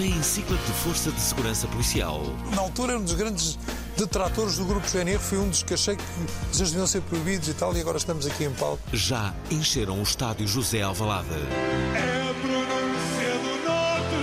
Tem 0.00 0.22
ciclo 0.22 0.56
de 0.56 0.72
Força 0.82 1.12
de 1.12 1.20
Segurança 1.20 1.68
Policial. 1.68 2.22
Na 2.54 2.62
altura, 2.62 2.96
um 2.96 3.02
dos 3.02 3.12
grandes 3.12 3.58
detratores 3.98 4.56
do 4.56 4.64
grupo 4.64 4.88
GNR 4.88 5.18
foi 5.18 5.36
um 5.36 5.50
dos 5.50 5.62
que 5.62 5.74
achei 5.74 5.94
que 5.94 6.02
eles 6.54 6.70
deviam 6.70 6.86
ser 6.86 7.02
proibidos 7.02 7.48
e 7.48 7.52
tal, 7.52 7.76
e 7.76 7.82
agora 7.82 7.98
estamos 7.98 8.24
aqui 8.26 8.44
em 8.44 8.50
palco. 8.52 8.82
Já 8.94 9.34
encheram 9.50 10.00
o 10.00 10.02
estádio 10.02 10.48
José 10.48 10.80
Alvalade. 10.80 11.28
É 11.28 12.30
a 12.30 12.34
pronúncia 12.40 13.30
do 13.42 13.68
norte, 13.68 14.16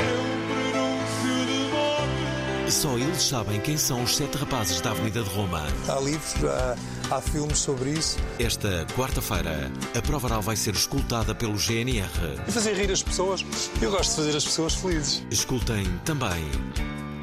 é 0.00 0.12
o 0.20 0.36
pronúncio 0.52 1.46
de 1.46 1.72
morte. 1.72 2.72
Só 2.72 2.98
eles 2.98 3.22
sabem 3.22 3.58
quem 3.62 3.78
são 3.78 4.02
os 4.02 4.14
sete 4.16 4.36
rapazes 4.36 4.82
da 4.82 4.90
Avenida 4.90 5.22
de 5.22 5.30
Roma. 5.30 5.66
Há 5.88 5.98
livros, 6.00 6.34
há, 6.44 6.76
há 7.10 7.20
filmes 7.20 7.58
sobre 7.58 7.90
isso. 7.90 8.18
Esta 8.38 8.86
quarta-feira, 8.96 9.70
a 9.96 10.02
prova 10.02 10.26
oral 10.26 10.42
vai 10.42 10.56
ser 10.56 10.74
escutada 10.74 11.34
pelo 11.34 11.56
GNR. 11.56 12.08
E 12.46 12.52
fazer 12.52 12.74
rir 12.74 12.90
as 12.90 13.02
pessoas. 13.02 13.44
Eu 13.80 13.90
gosto 13.90 14.10
de 14.10 14.16
fazer 14.16 14.36
as 14.36 14.44
pessoas 14.44 14.74
felizes. 14.74 15.24
Escutem 15.30 15.84
também 16.04 16.44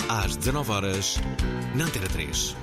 às 0.09 0.35
19 0.35 0.71
horas 0.71 1.19
na 1.75 1.85
Antena 1.85 2.07
3. 2.07 2.55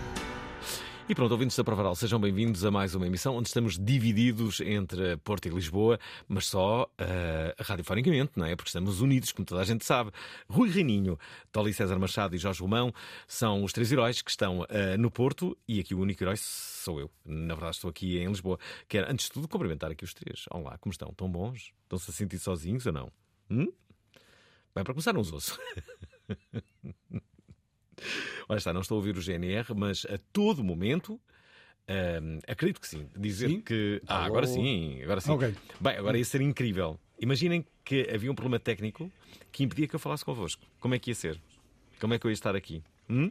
E 1.09 1.15
pronto, 1.15 1.33
ouvintes 1.33 1.57
da 1.57 1.65
Provaral, 1.65 1.95
sejam 1.95 2.21
bem-vindos 2.21 2.67
a 2.67 2.71
mais 2.71 2.95
uma 2.95 3.07
emissão 3.07 3.35
onde 3.35 3.49
estamos 3.49 3.79
divididos 3.79 4.61
entre 4.61 5.17
Porto 5.17 5.47
e 5.47 5.49
Lisboa, 5.49 5.99
mas 6.29 6.45
só 6.45 6.83
uh, 6.83 7.63
radiofonicamente, 7.63 8.33
não 8.37 8.45
é? 8.45 8.55
Porque 8.55 8.69
estamos 8.69 9.01
unidos, 9.01 9.33
como 9.33 9.47
toda 9.47 9.63
a 9.63 9.65
gente 9.65 9.87
sabe. 9.87 10.11
Rui 10.51 10.69
Reininho, 10.69 11.19
Toli 11.51 11.73
César 11.73 11.99
Machado 11.99 12.37
e 12.37 12.39
Jorge 12.39 12.61
Romão 12.61 12.93
são 13.27 13.65
os 13.65 13.73
três 13.73 13.91
heróis 13.91 14.21
que 14.21 14.31
estão 14.31 14.61
uh, 14.61 14.99
no 14.99 15.11
Porto 15.11 15.57
e 15.67 15.81
aqui 15.81 15.95
o 15.95 16.01
único 16.01 16.23
herói 16.23 16.37
sou 16.37 17.01
eu. 17.01 17.11
Na 17.25 17.55
verdade, 17.55 17.77
estou 17.77 17.89
aqui 17.89 18.19
em 18.19 18.29
Lisboa. 18.29 18.59
Quero, 18.87 19.11
antes 19.11 19.29
de 19.29 19.33
tudo, 19.33 19.49
cumprimentar 19.49 19.91
aqui 19.91 20.05
os 20.05 20.13
três. 20.13 20.45
Olá, 20.51 20.77
como 20.77 20.93
estão? 20.93 21.09
Estão 21.09 21.31
bons? 21.31 21.73
Estão-se 21.85 22.11
a 22.11 22.13
sentir 22.13 22.39
sozinhos 22.39 22.85
ou 22.85 22.93
não? 22.93 23.11
Hum? 23.51 23.73
Bem, 24.75 24.85
para 24.85 24.93
começar, 24.93 25.17
uns 25.17 25.33
ouço. 25.33 25.59
Olha 28.49 28.59
está, 28.59 28.73
não 28.73 28.81
estou 28.81 28.97
a 28.97 28.99
ouvir 28.99 29.17
o 29.17 29.21
GNR, 29.23 29.75
mas 29.77 30.07
a 30.07 30.19
todo 30.33 30.63
momento. 30.65 31.21
hum, 31.89 32.39
acredito 32.47 32.81
que 32.81 32.89
sim. 32.89 33.07
Dizer 33.17 33.49
Sim? 33.49 33.61
que. 33.61 34.01
Ah, 34.07 34.25
agora 34.25 34.47
sim, 34.47 35.03
agora 35.03 35.21
sim. 35.21 35.33
Ok. 35.33 35.55
Bem, 35.81 35.97
agora 35.97 36.19
ia 36.19 36.25
ser 36.25 36.41
incrível. 36.41 36.99
Imaginem 37.21 37.65
que 37.85 38.09
havia 38.15 38.31
um 38.31 38.35
problema 38.35 38.59
técnico 38.61 39.11
que 39.51 39.65
impedia 39.65 39.89
que 39.89 39.95
eu 39.95 39.99
falasse 40.01 40.25
convosco. 40.25 40.63
Como 40.79 40.95
é 40.95 40.99
que 40.99 41.11
ia 41.11 41.15
ser? 41.15 41.41
Como 42.01 42.15
é 42.15 42.19
que 42.19 42.27
eu 42.27 42.31
ia 42.31 42.35
estar 42.35 42.55
aqui? 42.55 42.83
Hum? 43.11 43.31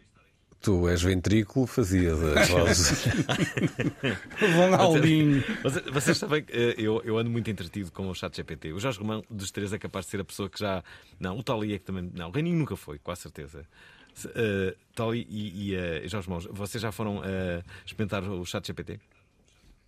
Tu 0.59 0.89
és 0.89 1.01
ventrículo, 1.03 1.67
fazias 1.67 2.21
as 2.21 2.49
vozes. 2.49 3.05
Ronaldinho. 4.39 5.43
Vocês, 5.63 5.85
vocês 5.85 6.17
sabem 6.17 6.43
que 6.43 6.51
eh, 6.51 6.75
eu, 6.77 7.01
eu 7.05 7.17
ando 7.17 7.29
muito 7.29 7.49
entretido 7.49 7.91
com 7.91 8.09
o 8.09 8.15
chat 8.15 8.35
GPT. 8.35 8.73
O 8.73 8.79
Jorge 8.79 8.99
Romão 8.99 9.23
dos 9.29 9.51
três 9.51 9.71
é 9.71 9.77
capaz 9.77 10.05
de 10.05 10.11
ser 10.11 10.21
a 10.21 10.25
pessoa 10.25 10.49
que 10.49 10.59
já. 10.59 10.83
Não, 11.19 11.37
o 11.37 11.43
Tali 11.43 11.73
é 11.73 11.77
que 11.77 11.85
também. 11.85 12.11
Não, 12.13 12.29
o 12.29 12.31
Reininho 12.31 12.57
nunca 12.57 12.75
foi, 12.75 12.97
com 12.97 13.11
a 13.11 13.15
certeza. 13.15 13.65
Se, 14.17 14.27
eh, 14.33 14.75
Tali 14.95 15.27
e, 15.29 15.69
e 15.71 15.75
eh, 15.75 16.07
Jorge 16.07 16.27
Romão, 16.27 16.43
vocês 16.51 16.81
já 16.81 16.91
foram 16.91 17.21
eh, 17.23 17.61
experimentar 17.85 18.23
o 18.23 18.43
chat 18.45 18.65
GPT? 18.65 18.99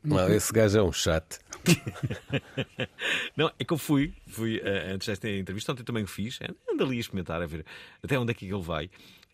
Não, 0.03 0.29
esse 0.29 0.53
gajo 0.53 0.78
é 0.78 0.84
um 0.84 0.91
chato. 0.91 1.40
Não, 3.35 3.51
é 3.59 3.63
que 3.66 3.73
eu 3.73 3.78
fui, 3.78 4.13
fui 4.28 4.62
eh, 4.63 4.91
antes 4.94 5.07
desta 5.07 5.29
entrevista, 5.29 5.72
ontem 5.72 5.84
também 5.84 6.03
o 6.03 6.07
fiz, 6.07 6.40
ando 6.72 6.84
ali 6.84 6.97
a 6.97 7.00
experimentar, 7.00 7.41
a 7.41 7.45
ver 7.45 7.66
até 8.03 8.17
onde 8.19 8.31
é 8.31 8.34
que 8.34 8.45
ele 8.45 8.62
vai. 8.62 8.90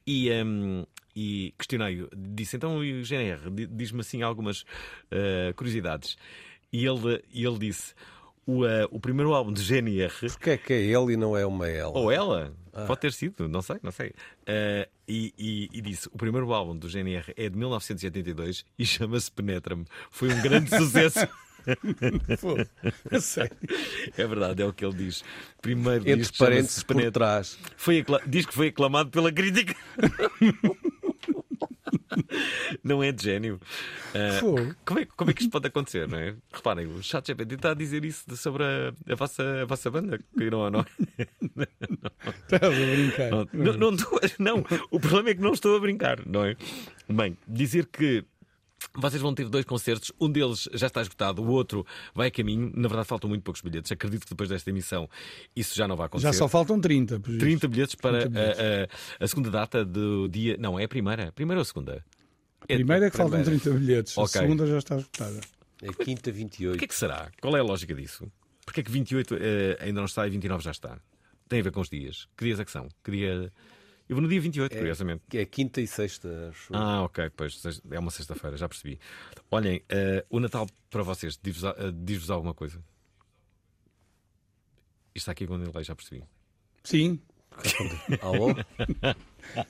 E, 0.08 0.30
ehm, 0.30 0.84
e 1.16 1.54
questionei-o, 1.58 2.10
disse 2.16 2.56
então 2.56 2.84
e 2.84 3.02
o 3.02 3.04
GNR, 3.04 3.50
di- 3.52 3.68
diz-me 3.68 4.02
assim 4.02 4.22
algumas 4.22 4.64
eh, 5.12 5.54
curiosidades. 5.56 6.16
E 6.72 6.86
ele, 6.86 7.24
e 7.32 7.46
ele 7.46 7.58
disse: 7.60 7.94
o, 8.46 8.66
eh, 8.66 8.88
o 8.92 9.00
primeiro 9.00 9.34
álbum 9.34 9.52
de 9.54 9.62
GNR, 9.62 10.12
Porquê 10.30 10.52
é 10.52 10.58
que 10.58 10.74
é 10.74 10.82
ele 10.82 11.14
e 11.14 11.18
não 11.18 11.36
é 11.38 11.46
uma 11.46 11.68
ela? 11.68 11.98
ou 11.98 12.12
ela, 12.12 12.54
pode 12.88 13.00
ter 13.00 13.14
sido, 13.14 13.48
não 13.48 13.62
sei, 13.62 13.78
não 13.82 13.92
sei. 13.92 14.12
Eh, 14.46 14.88
e, 15.08 15.34
e- 15.38 15.70
e 15.74 15.82
disse: 15.82 16.08
o 16.12 16.18
primeiro 16.18 16.52
álbum 16.54 16.76
do 16.78 16.88
GNR 16.90 17.34
é 17.38 17.50
de 17.50 17.58
1982 17.58 18.66
e 18.78 18.86
chama-se 18.86 19.32
Penetra-me. 19.32 19.86
Foi 20.12 20.32
um 20.34 20.42
grande 20.42 20.70
sucesso. 20.78 21.28
Pô. 22.42 22.56
É 24.18 24.28
verdade, 24.28 24.62
é 24.62 24.66
o 24.66 24.72
que 24.74 24.86
ele 24.86 24.94
diz. 24.96 25.24
Primeiro 25.62 26.08
Entre 26.10 26.32
parênteses 26.38 26.84
por 26.84 26.96
Penetra. 26.96 27.12
trás. 27.12 27.58
Foi 27.76 28.00
acla- 28.00 28.22
Diz 28.28 28.46
que 28.46 28.54
foi 28.54 28.68
aclamado 28.68 29.10
pela 29.10 29.32
crítica. 29.32 29.76
Não 32.84 33.02
é 33.04 33.12
de 33.12 33.24
gênio. 33.24 33.60
Fogo. 34.40 34.76
como, 34.86 35.00
é, 35.00 35.06
como 35.06 35.32
é 35.32 35.34
que 35.34 35.42
isto 35.42 35.52
pode 35.52 35.68
acontecer, 35.68 36.08
não 36.08 36.18
é? 36.18 36.36
Reparem, 36.54 36.86
o 36.88 37.02
ChatGPT 37.04 37.56
está 37.56 37.72
a 37.72 37.74
dizer 37.74 38.04
isso 38.06 38.24
de- 38.28 38.38
sobre 38.38 38.64
a, 38.64 38.94
a 39.12 39.16
vossa, 39.16 39.62
a 39.62 39.66
vossa 39.66 39.90
banda. 39.92 40.20
Que 40.38 40.50
não, 40.50 40.70
não. 40.70 40.86
Estás 42.50 42.64
a 42.64 42.70
brincar. 42.70 43.32
Não, 43.32 43.48
não, 43.54 43.92
não, 43.92 43.98
não, 44.40 44.66
o 44.92 45.00
problema 45.00 45.30
é 45.30 45.36
que 45.36 45.42
não 45.42 45.54
estou 45.54 45.76
a 45.76 45.80
brincar, 45.80 46.26
não 46.26 46.46
é? 46.46 46.56
Bem, 47.10 47.38
dizer 47.48 47.86
que 47.88 48.24
vocês 48.98 49.22
vão 49.22 49.34
ter 49.34 49.48
dois 49.50 49.66
concertos, 49.66 50.12
um 50.20 50.30
deles 50.30 50.68
já 50.74 50.88
está 50.88 51.02
esgotado, 51.02 51.42
o 51.44 51.48
outro 51.50 51.86
vai 52.14 52.28
a 52.30 52.32
caminho. 52.32 52.72
Na 52.76 52.88
verdade, 52.88 53.08
faltam 53.08 53.30
muito 53.30 53.44
poucos 53.44 53.62
bilhetes. 53.62 53.92
Acredito 53.92 54.24
que 54.24 54.30
depois 54.30 54.50
desta 54.50 54.70
emissão 54.70 55.10
isso 55.56 55.76
já 55.76 55.88
não 55.88 55.96
vai 55.96 56.08
acontecer. 56.08 56.28
Já 56.28 56.34
só 56.34 56.48
faltam 56.48 56.80
30. 56.80 57.20
por 57.20 57.30
isso. 57.32 57.40
30 57.40 57.68
bilhetes 57.68 57.96
para 57.96 58.22
30 58.22 58.30
bilhetes. 58.30 58.60
A, 58.60 58.64
a- 59.22 59.26
a 59.26 59.28
segunda 59.28 59.52
data 59.52 59.84
do 59.86 60.28
dia. 60.28 60.58
Não, 60.58 60.80
é 60.80 60.84
a 60.86 60.88
primeira. 60.88 61.32
Primeira 61.32 61.60
ou 61.60 61.62
a 61.62 61.66
segunda? 61.66 62.06
Primeiro 62.68 63.06
é 63.06 63.10
que 63.12 63.18
faltam 63.18 63.42
primeira. 63.42 63.62
30 63.64 63.80
bilhetes. 63.80 64.18
Ok. 64.18 64.40
A 64.40 64.44
segunda 64.44 64.66
já 64.66 64.78
está 64.78 64.96
esgotada. 64.98 65.40
É 65.82 65.92
quinta 66.04 66.30
O 66.30 66.34
28. 66.34 66.78
que 66.80 66.86
é 66.86 66.88
que 66.88 66.96
será? 66.96 67.30
Qual 67.42 67.56
é 67.56 67.60
a 67.60 67.64
lógica 67.64 67.94
disso? 67.94 68.32
Porquê 68.66 68.80
é 68.80 68.84
que 68.84 68.90
28 68.92 69.36
eh, 69.40 69.78
ainda 69.82 70.00
não 70.00 70.06
está 70.06 70.26
e 70.26 70.30
29 70.32 70.64
já 70.64 70.72
está? 70.72 70.98
Tem 71.48 71.60
a 71.60 71.64
ver 71.64 71.72
com 71.72 71.82
os 71.82 71.90
dias. 71.90 72.28
Que 72.36 72.46
dias 72.46 72.60
é 72.60 72.66
que 72.66 72.72
são? 72.72 72.88
Que 73.04 73.12
dia... 73.12 73.52
Eu 74.08 74.16
vou 74.16 74.22
no 74.22 74.30
dia 74.30 74.40
28, 74.40 74.78
curiosamente. 74.78 75.24
É 75.34 75.44
quinta 75.46 75.82
e 75.82 75.88
sexta, 75.88 76.50
acho. 76.50 76.76
Ah, 76.76 77.02
ok, 77.04 77.32
pois 77.36 77.60
é 77.90 78.00
uma 78.00 78.12
sexta-feira, 78.12 78.56
já 78.56 78.70
percebi. 78.70 79.00
Olhem, 79.50 79.82
eh, 79.90 80.24
o 80.30 80.40
Natal 80.40 80.68
para 80.92 81.02
vocês 81.02 81.40
diz-vos 81.42 81.64
eh, 81.64 81.92
diz-vos 81.92 82.30
alguma 82.30 82.54
coisa? 82.54 82.78
Isto 85.16 85.24
está 85.24 85.32
aqui 85.32 85.48
com 85.48 85.58
delay, 85.58 85.84
já 85.84 85.96
percebi. 85.96 86.24
Sim. 86.84 87.20
Alô? 88.22 88.50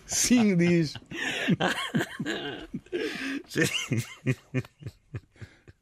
Sim, 0.05 0.57
diz. 0.57 0.95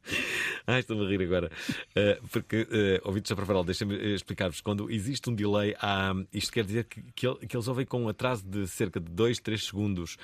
Ah, 0.66 0.78
estou-me 0.78 1.04
a 1.04 1.08
rir 1.08 1.22
agora. 1.22 1.50
Uh, 1.90 2.28
porque, 2.28 2.62
uh, 2.62 3.06
ouvintes 3.06 3.28
da 3.28 3.36
Provaral, 3.36 3.64
deixem-me 3.64 3.96
uh, 3.96 4.14
explicar-vos. 4.14 4.62
Quando 4.62 4.90
existe 4.90 5.28
um 5.28 5.34
delay, 5.34 5.74
há, 5.78 6.14
isto 6.32 6.50
quer 6.52 6.64
dizer 6.64 6.84
que, 6.84 7.02
que, 7.12 7.46
que 7.46 7.54
eles 7.54 7.68
ouvem 7.68 7.84
com 7.84 8.02
um 8.02 8.08
atraso 8.08 8.46
de 8.46 8.66
cerca 8.66 8.98
de 8.98 9.10
2, 9.10 9.40
3 9.40 9.62
segundos, 9.62 10.16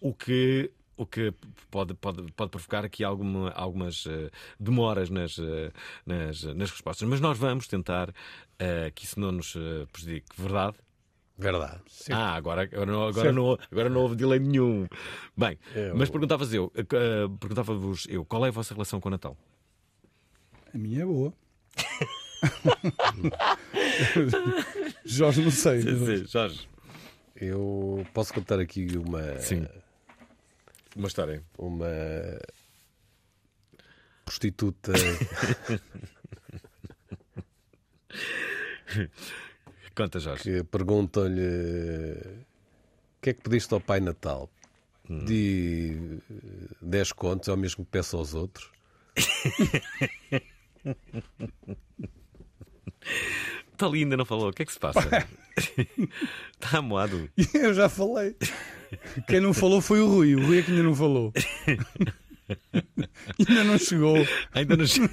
o 0.00 0.12
que. 0.12 0.70
O 0.96 1.04
que 1.04 1.34
pode, 1.72 1.92
pode, 1.94 2.22
pode 2.34 2.52
provocar 2.52 2.84
aqui 2.84 3.02
alguma, 3.02 3.50
algumas 3.50 4.06
uh, 4.06 4.30
demoras 4.60 5.10
nas, 5.10 5.36
uh, 5.38 5.72
nas, 6.06 6.44
nas 6.44 6.70
respostas. 6.70 7.08
Mas 7.08 7.20
nós 7.20 7.36
vamos 7.36 7.66
tentar 7.66 8.10
uh, 8.10 8.92
que 8.94 9.04
isso 9.04 9.18
não 9.18 9.32
nos 9.32 9.56
prejudique. 9.90 10.28
Verdade? 10.38 10.76
Verdade. 11.36 11.80
Ah, 12.12 12.34
agora, 12.34 12.62
agora, 12.62 12.86
não, 12.86 13.08
agora, 13.08 13.32
não, 13.32 13.58
agora 13.70 13.88
não 13.90 14.02
houve 14.02 14.14
delay 14.14 14.38
nenhum. 14.38 14.86
Bem, 15.36 15.58
É, 15.74 15.92
mas 15.92 16.08
o- 16.08 16.12
perguntava-vos 16.12 16.54
eu, 16.54 16.66
uh, 16.66 17.36
perguntava-vos 17.38 18.06
eu, 18.08 18.24
qual 18.24 18.44
é 18.46 18.48
a 18.48 18.52
vossa 18.52 18.72
relação 18.72 19.00
com 19.00 19.08
o 19.08 19.10
Natal? 19.10 19.36
A 20.72 20.78
minha 20.78 21.02
é 21.02 21.06
boa. 21.06 21.32
Jorge, 25.04 25.42
não 25.42 25.50
sei. 25.50 25.82
Sim, 25.82 26.06
sim, 26.06 26.24
Jorge. 26.26 26.68
Eu 27.36 28.06
posso 28.14 28.32
contar 28.32 28.60
aqui 28.60 28.86
uma. 28.96 29.38
Sim. 29.40 29.66
Uma 30.94 31.08
história. 31.08 31.42
Uma 31.58 31.88
prostituta. 34.24 34.92
Conta, 39.94 40.18
Jorge. 40.18 40.42
que 40.42 40.64
perguntam-lhe 40.64 41.40
o 41.40 42.44
que 43.22 43.30
é 43.30 43.34
que 43.34 43.42
pediste 43.42 43.72
ao 43.74 43.80
Pai 43.80 44.00
Natal? 44.00 44.50
Di 45.08 46.18
10 46.80 47.12
contos, 47.12 47.48
é 47.48 47.52
o 47.52 47.56
mesmo 47.56 47.84
que 47.84 47.90
peço 47.90 48.16
aos 48.16 48.34
outros. 48.34 48.70
Está 53.72 53.86
ali 53.86 54.04
ainda 54.04 54.16
não 54.16 54.24
falou. 54.24 54.48
O 54.48 54.52
que 54.52 54.62
é 54.62 54.66
que 54.66 54.72
se 54.72 54.78
passa? 54.78 55.00
Está 55.56 56.78
amoado. 56.78 57.28
Eu 57.52 57.74
já 57.74 57.88
falei. 57.88 58.36
Quem 59.26 59.40
não 59.40 59.52
falou 59.52 59.80
foi 59.80 60.00
o 60.00 60.06
Rui. 60.08 60.36
O 60.36 60.46
Rui 60.46 60.60
é 60.60 60.62
que 60.62 60.70
ainda 60.70 60.84
não 60.84 60.94
falou. 60.94 61.32
ainda 63.38 63.64
não 63.64 63.78
chegou. 63.78 64.16
Ainda 64.52 64.76
não 64.76 64.86
chegou. 64.86 65.10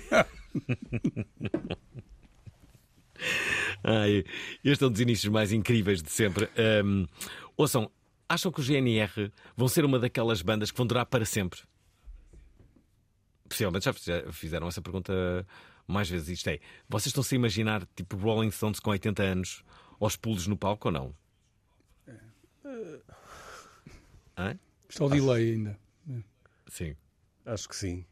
Ai, 3.84 4.24
este 4.64 4.84
é 4.84 4.88
um 4.88 4.92
dos 4.92 5.00
inícios 5.02 5.32
mais 5.32 5.52
incríveis 5.52 6.02
de 6.02 6.10
sempre. 6.12 6.50
Ahm, 6.58 7.06
ouçam, 7.58 7.90
acham 8.30 8.52
que 8.52 8.60
o 8.60 8.64
GNR 8.64 9.32
vão 9.56 9.68
ser 9.68 9.86
uma 9.86 10.00
daquelas 10.00 10.42
bandas 10.42 10.72
que 10.72 10.78
vão 10.78 10.86
durar 10.88 11.06
para 11.06 11.26
sempre? 11.26 11.60
Possivelmente 13.48 13.86
já 13.86 13.94
fize- 13.94 14.32
fizeram 14.32 14.68
essa 14.68 14.82
pergunta 14.82 15.46
mais 15.88 16.10
vezes. 16.10 16.30
Isto 16.30 16.50
é, 16.50 16.60
vocês 16.88 17.08
estão-se 17.08 17.36
a 17.36 17.38
imaginar 17.38 17.86
tipo 17.96 18.16
Rolling 18.18 18.52
Stones 18.52 18.80
com 18.80 18.92
80 18.92 19.24
anos 19.24 19.64
aos 20.00 20.16
pulos 20.16 20.48
no 20.48 20.58
palco 20.58 20.88
ou 20.88 20.92
não? 20.92 21.16
Hã? 24.38 24.58
Está 24.90 25.06
o 25.06 25.10
delay 25.10 25.52
ainda. 25.54 25.80
Sim. 26.68 26.96
Acho 27.46 27.68
que 27.68 27.76
sim. 27.76 28.06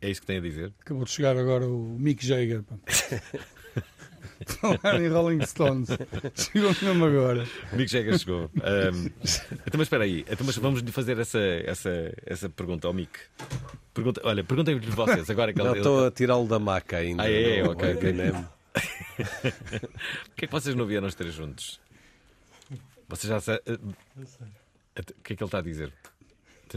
É 0.00 0.08
isso 0.10 0.20
que 0.20 0.26
tem 0.26 0.38
a 0.38 0.40
dizer? 0.40 0.72
Acabou 0.80 1.04
de 1.04 1.10
chegar 1.10 1.36
agora 1.36 1.66
o 1.66 1.96
Mick 1.98 2.24
Jagger. 2.24 2.62
Falar 4.46 5.00
em 5.02 5.08
Rolling 5.08 5.44
Stones. 5.44 5.88
Chegou 6.34 6.72
mesmo 6.82 7.04
agora. 7.04 7.44
O 7.72 7.76
Mick 7.76 7.90
Jagger 7.90 8.16
chegou. 8.18 8.50
Ahm, 8.62 9.06
então, 9.66 9.74
mas 9.74 9.82
espera 9.82 10.04
aí. 10.04 10.24
Então, 10.30 10.46
mas 10.46 10.56
vamos 10.56 10.80
lhe 10.80 10.92
fazer 10.92 11.18
essa, 11.18 11.38
essa, 11.38 12.14
essa 12.24 12.48
pergunta 12.48 12.86
ao 12.86 12.94
Mick. 12.94 13.18
Pergunta, 13.92 14.20
olha, 14.24 14.44
perguntem-lhe 14.44 14.90
vocês 14.90 15.28
agora 15.28 15.52
que 15.52 15.58
Não, 15.58 15.70
ele, 15.70 15.78
estou 15.78 16.06
a 16.06 16.10
tirá-lo 16.10 16.46
da 16.46 16.58
maca 16.58 16.98
ainda. 16.98 17.24
Ah, 17.24 17.30
é? 17.30 17.62
no 17.62 17.70
Ok, 17.72 17.94
ok. 17.94 18.10
H&M. 18.10 18.46
Porquê 20.26 20.44
é 20.44 20.46
que 20.46 20.52
vocês 20.52 20.76
não 20.76 20.86
vieram 20.86 21.08
os 21.08 21.14
três 21.16 21.34
juntos? 21.34 21.80
Vocês 23.08 23.28
já 23.28 23.40
sabem. 23.40 23.60
O 23.66 25.22
que 25.22 25.32
é 25.32 25.36
que 25.36 25.42
ele 25.42 25.44
está 25.48 25.58
a 25.58 25.62
dizer? 25.62 25.92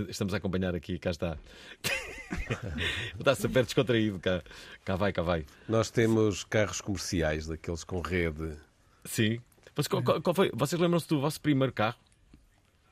Estamos 0.10 0.34
a 0.34 0.38
acompanhar 0.38 0.74
aqui, 0.76 0.98
cá 1.00 1.12
está. 1.12 1.38
está 3.20 3.36
super 3.36 3.64
descontraído, 3.66 4.20
cá, 4.20 4.42
cá 4.86 4.96
vai, 4.96 5.12
cá 5.12 5.22
vai. 5.22 5.46
Nós 5.68 5.90
temos 5.92 6.44
carros 6.44 6.82
comerciais, 6.82 7.48
daqueles 7.48 7.84
com 7.84 8.00
rede. 8.02 8.54
Sim. 9.06 9.40
Mas 9.76 9.88
qual, 9.88 10.04
qual- 10.04 10.22
qual 10.22 10.34
foi? 10.34 10.52
Vocês 10.54 10.80
lembram-se 10.82 11.08
do 11.08 11.20
vosso 11.20 11.40
primeiro 11.42 11.74
carro? 11.74 11.98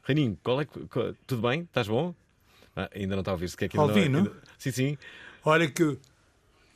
Reininho, 0.04 0.38
qual 0.44 0.60
é 0.62 0.66
que. 0.66 0.80
qual- 0.88 1.14
tudo 1.28 1.48
bem? 1.48 1.62
Estás 1.62 1.88
bom? 1.88 2.14
Ah, 2.76 2.90
ainda 2.96 3.16
não 3.16 3.22
está 3.22 3.32
a 3.32 3.34
ouvir-se. 3.34 3.56
Que 3.58 3.66
é 3.66 3.68
que 3.70 3.78
ainda 3.80 3.92
Alvino? 3.92 4.18
ainda- 4.20 4.34
Sim, 4.58 4.72
sim. 4.72 4.98
Olha 5.44 5.70
que 5.70 5.98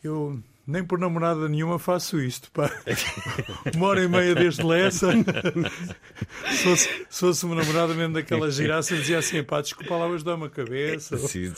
eu 0.04 0.42
nem 0.66 0.84
por 0.84 0.98
namorada 0.98 1.50
nenhuma 1.50 1.78
faço 1.78 2.20
isto, 2.22 2.50
pá. 2.52 2.72
Uma 3.76 3.88
hora 3.88 4.04
e 4.04 4.08
meia 4.08 4.34
desde 4.34 4.64
Lessa. 4.64 5.12
se, 5.12 6.64
fosse, 6.64 6.90
se 7.10 7.20
fosse 7.20 7.46
uma 7.46 7.56
namorada 7.56 7.94
mesmo 7.94 8.14
daquela 8.14 8.50
giraça, 8.50 8.96
dizia 8.96 9.18
assim: 9.20 9.44
pá, 9.44 9.62
desculpa 9.62 9.96
lá, 9.96 10.08
mas 10.08 10.24
dá-me 10.24 10.46
a 10.46 10.50
cabeça. 10.50 11.18
Sim. 11.18 11.54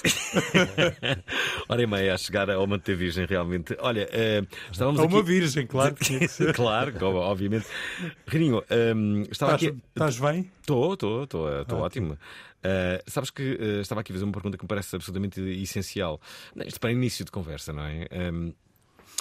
Hora 1.70 1.82
e 1.82 1.88
meia 1.88 2.14
a 2.14 2.18
chegar 2.18 2.50
ao 2.50 2.66
manter 2.66 2.96
virgem, 2.96 3.26
realmente. 3.26 3.76
Olha, 3.80 4.08
eh, 4.12 4.44
estávamos 4.72 5.00
A 5.00 5.04
uma 5.06 5.20
aqui. 5.20 5.28
virgem, 5.28 5.68
claro 5.68 5.96
que 5.96 6.28
que 6.28 6.28
claro, 6.54 6.94
obviamente. 7.18 7.66
Reininho, 8.28 8.64
ehm, 8.70 9.24
estava 9.32 9.56
Estás, 9.56 9.70
aqui. 9.72 9.78
estás 9.90 10.20
bem? 10.20 10.52
Estou, 10.62 10.94
estou, 10.94 11.24
estou 11.24 11.80
ótimo. 11.80 12.14
Uh, 12.66 12.98
sabes 13.06 13.30
que 13.30 13.44
uh, 13.44 13.82
estava 13.82 14.02
aqui 14.02 14.12
a 14.12 14.16
fazer 14.16 14.24
uma 14.26 14.34
pergunta 14.34 14.58
que 14.58 14.64
me 14.64 14.68
parece 14.68 14.96
absolutamente 14.96 15.40
essencial. 15.40 16.20
Isto 16.66 16.80
para 16.80 16.92
início 16.92 17.24
de 17.24 17.30
conversa, 17.30 17.72
não 17.72 17.84
é? 17.84 18.08
Um, 18.12 18.52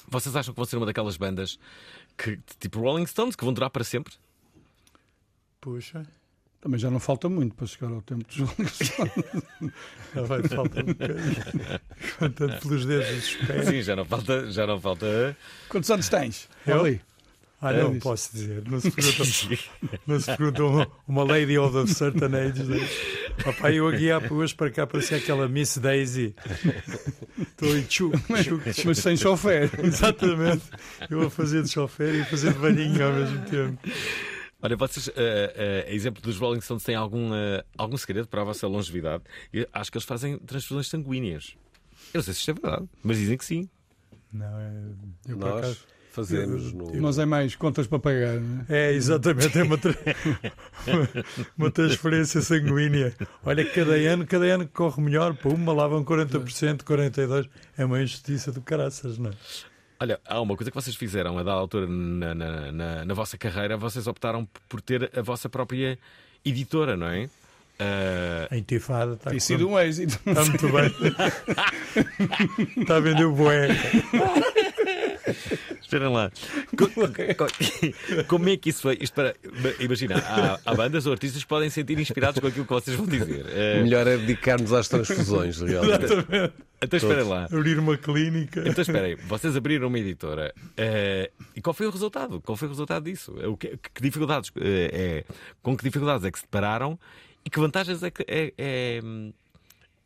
vocês 0.08 0.34
acham 0.36 0.52
que 0.54 0.56
vão 0.58 0.64
ser 0.66 0.76
uma 0.76 0.86
daquelas 0.86 1.16
bandas 1.16 1.58
que, 2.16 2.38
tipo 2.60 2.80
Rolling 2.80 3.06
Stones, 3.06 3.34
que 3.36 3.44
vão 3.44 3.52
durar 3.52 3.70
para 3.70 3.84
sempre? 3.84 4.14
Puxa, 5.60 6.06
Também 6.60 6.78
já 6.78 6.90
não 6.90 7.00
falta 7.00 7.28
muito 7.28 7.54
para 7.54 7.66
chegar 7.66 7.90
ao 7.92 8.00
tempo 8.02 8.24
dos 8.26 8.38
Rolling 8.38 8.68
Stones. 8.68 9.12
já 10.14 10.22
vai 10.22 10.42
faltar 10.42 10.82
um 10.82 10.86
bocadinho. 10.86 11.80
Contando 12.18 12.60
pelos 12.60 12.86
dedos 12.86 13.08
dos 13.14 13.34
pés. 13.46 13.68
Sim, 13.68 13.82
já 13.82 13.96
não 13.96 14.04
falta. 14.04 14.50
Já 14.50 14.66
não 14.66 14.80
falta... 14.80 15.36
Quantos 15.68 15.90
anos 15.90 16.08
tens? 16.08 16.48
Eu? 16.66 16.80
Ali. 16.80 17.00
Ah, 17.66 17.72
não 17.72 17.88
É 17.88 17.92
isso. 17.92 18.00
posso 18.00 18.32
dizer. 18.32 18.62
Não 18.68 18.78
se 18.80 18.90
pergunta, 18.92 19.24
não 20.06 20.20
se 20.20 20.36
pergunta 20.36 20.64
uma, 20.64 20.88
uma 21.08 21.24
lady 21.24 21.56
of 21.58 21.76
a 21.78 21.86
certain 21.86 22.34
age. 22.36 22.62
Né? 22.62 22.88
Papai, 23.42 23.78
eu 23.78 23.88
a 23.88 23.92
guiar 23.92 24.32
hoje 24.32 24.54
para 24.54 24.70
cá 24.70 24.86
parecia 24.86 25.16
aquela 25.16 25.48
Miss 25.48 25.78
Daisy. 25.78 26.34
Estou 27.38 27.72
aí, 27.72 27.82
tchu, 27.84 28.10
tchu, 28.42 28.72
tchu. 28.72 28.86
Mas 28.86 28.98
sem 28.98 29.16
chofer. 29.16 29.70
Exatamente. 29.82 30.62
Eu 31.08 31.22
a 31.22 31.30
fazer 31.30 31.62
de 31.62 31.70
chofer 31.70 32.14
e 32.14 32.20
a 32.20 32.26
fazer 32.26 32.52
de 32.52 32.58
velhinho 32.58 33.06
ao 33.06 33.12
mesmo 33.12 33.44
tempo. 33.46 33.78
Olha, 34.60 34.76
vocês, 34.76 35.08
uh, 35.08 35.10
uh, 35.10 35.88
a 35.88 35.92
exemplo 35.92 36.22
dos 36.22 36.38
Rolling 36.38 36.60
Stones, 36.60 36.82
têm 36.84 36.94
algum, 36.94 37.30
uh, 37.32 37.62
algum 37.76 37.96
segredo 37.96 38.26
para 38.28 38.40
a 38.40 38.44
vossa 38.44 38.66
longevidade? 38.66 39.22
Eu 39.52 39.66
acho 39.72 39.90
que 39.90 39.98
eles 39.98 40.06
fazem 40.06 40.38
transfusões 40.38 40.88
sanguíneas. 40.88 41.54
Eu 42.14 42.18
não 42.18 42.22
sei 42.22 42.32
se 42.34 42.40
isto 42.40 42.50
é 42.50 42.54
verdade, 42.54 42.88
mas 43.02 43.18
dizem 43.18 43.36
que 43.36 43.44
sim. 43.44 43.68
Não, 44.32 44.58
é, 44.58 44.72
eu 45.28 45.36
por 45.36 45.48
Nós 45.48 45.58
acaso. 45.58 45.78
Fazemos 46.14 46.72
no. 46.72 46.94
Nós 47.00 47.18
é 47.18 47.24
mais 47.26 47.54
contas 47.56 47.86
para 47.86 47.98
pagar. 47.98 48.40
não 48.40 48.64
é? 48.68 48.90
É, 48.90 48.92
exatamente, 48.92 49.58
é 49.58 49.62
uma, 49.62 49.76
tra- 49.78 49.94
uma 51.58 51.70
transferência 51.70 52.40
sanguínea. 52.40 53.12
Olha, 53.44 53.64
cada 53.64 53.92
ano, 53.94 54.26
cada 54.26 54.44
ano 54.46 54.66
que 54.66 54.72
corre 54.72 55.02
melhor, 55.02 55.34
para 55.34 55.50
uma 55.50 55.74
vão 55.88 56.04
40%, 56.04 56.82
42%. 56.82 57.48
É 57.76 57.84
uma 57.84 58.00
injustiça 58.02 58.50
do 58.52 58.60
caraças, 58.60 59.18
não 59.18 59.30
é? 59.30 59.34
Olha, 60.00 60.20
há 60.26 60.40
uma 60.40 60.56
coisa 60.56 60.70
que 60.70 60.74
vocês 60.74 60.96
fizeram 60.96 61.38
a 61.38 61.42
dada 61.42 61.58
altura 61.58 61.86
na, 61.86 62.34
na, 62.34 62.72
na, 62.72 63.04
na 63.04 63.14
vossa 63.14 63.38
carreira, 63.38 63.76
vocês 63.76 64.06
optaram 64.06 64.46
por 64.68 64.80
ter 64.80 65.10
a 65.16 65.22
vossa 65.22 65.48
própria 65.48 65.98
editora, 66.44 66.96
não 66.96 67.06
é? 67.08 67.28
Ah, 67.78 68.48
A 68.50 68.56
intifada 68.56 69.14
está, 69.14 69.30
Tem 69.30 69.40
sido 69.40 69.68
um 69.68 69.78
êxito. 69.78 70.18
está 70.26 70.44
muito 70.44 70.68
bem. 70.68 70.94
está 72.82 72.96
a 72.96 73.00
vender 73.00 73.24
o 73.24 73.32
boé. 73.32 73.68
Esperem 75.94 76.12
lá. 76.12 76.30
Co- 76.76 76.88
co- 76.88 78.24
Como 78.26 78.48
é 78.48 78.56
que 78.56 78.70
isso 78.70 78.82
foi? 78.82 78.98
Isto 79.00 79.14
para, 79.14 79.34
imagina, 79.78 80.16
há, 80.18 80.58
há 80.64 80.74
bandas 80.74 81.06
ou 81.06 81.12
artistas 81.12 81.42
que 81.42 81.48
podem 81.48 81.70
sentir 81.70 81.98
inspirados 82.00 82.40
com 82.40 82.46
aquilo 82.48 82.64
que 82.64 82.72
vocês 82.72 82.96
vão 82.96 83.06
dizer. 83.06 83.44
Ah, 83.54 83.82
Melhor 83.82 84.06
é 84.06 84.16
dedicar-nos 84.16 84.72
às 84.72 84.88
transfusões, 84.88 85.60
realmente. 85.60 86.06
então 86.82 86.96
esperem 86.96 87.24
lá. 87.24 87.44
Abrir 87.44 87.78
uma 87.78 87.96
clínica. 87.96 88.62
Então 88.66 88.82
esperem, 88.82 89.16
vocês 89.16 89.54
abriram 89.56 89.88
uma 89.88 89.98
editora 89.98 90.52
eh, 90.76 91.30
e 91.54 91.60
qual 91.60 91.72
foi 91.74 91.86
o 91.86 91.90
resultado? 91.90 92.40
Qual 92.40 92.56
foi 92.56 92.66
o 92.66 92.70
resultado 92.70 93.04
disso? 93.04 93.32
O 93.48 93.56
que, 93.56 93.76
que 93.76 94.02
dificuldades 94.02 94.50
eh, 94.56 94.90
é, 94.92 95.24
com 95.62 95.76
que 95.76 95.84
dificuldades 95.84 96.24
é 96.24 96.30
que 96.30 96.38
se 96.38 96.44
depararam 96.44 96.98
e 97.44 97.50
que 97.50 97.60
vantagens 97.60 98.02
é 98.02 98.10
que, 98.10 98.24
é, 98.26 98.52
é, 98.58 99.00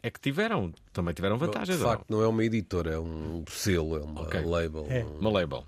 é 0.02 0.10
que 0.10 0.20
tiveram? 0.20 0.72
Também 0.92 1.12
tiveram 1.14 1.36
De 1.38 1.44
vantagens. 1.46 1.78
não? 1.80 1.86
facto, 1.88 2.04
não 2.08 2.22
é 2.22 2.26
uma 2.28 2.44
editora, 2.44 2.92
é 2.92 2.98
um 2.98 3.44
selo, 3.48 3.96
é 3.96 4.00
uma 4.00 4.22
Ok. 4.22 4.40
label. 4.44 4.86
É. 4.88 5.04
um- 5.04 5.18
Uma 5.18 5.30
label. 5.30 5.64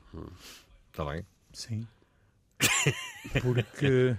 Está 0.90 1.04
bem? 1.04 1.24
Sim. 1.52 1.86
Porque. 3.42 4.16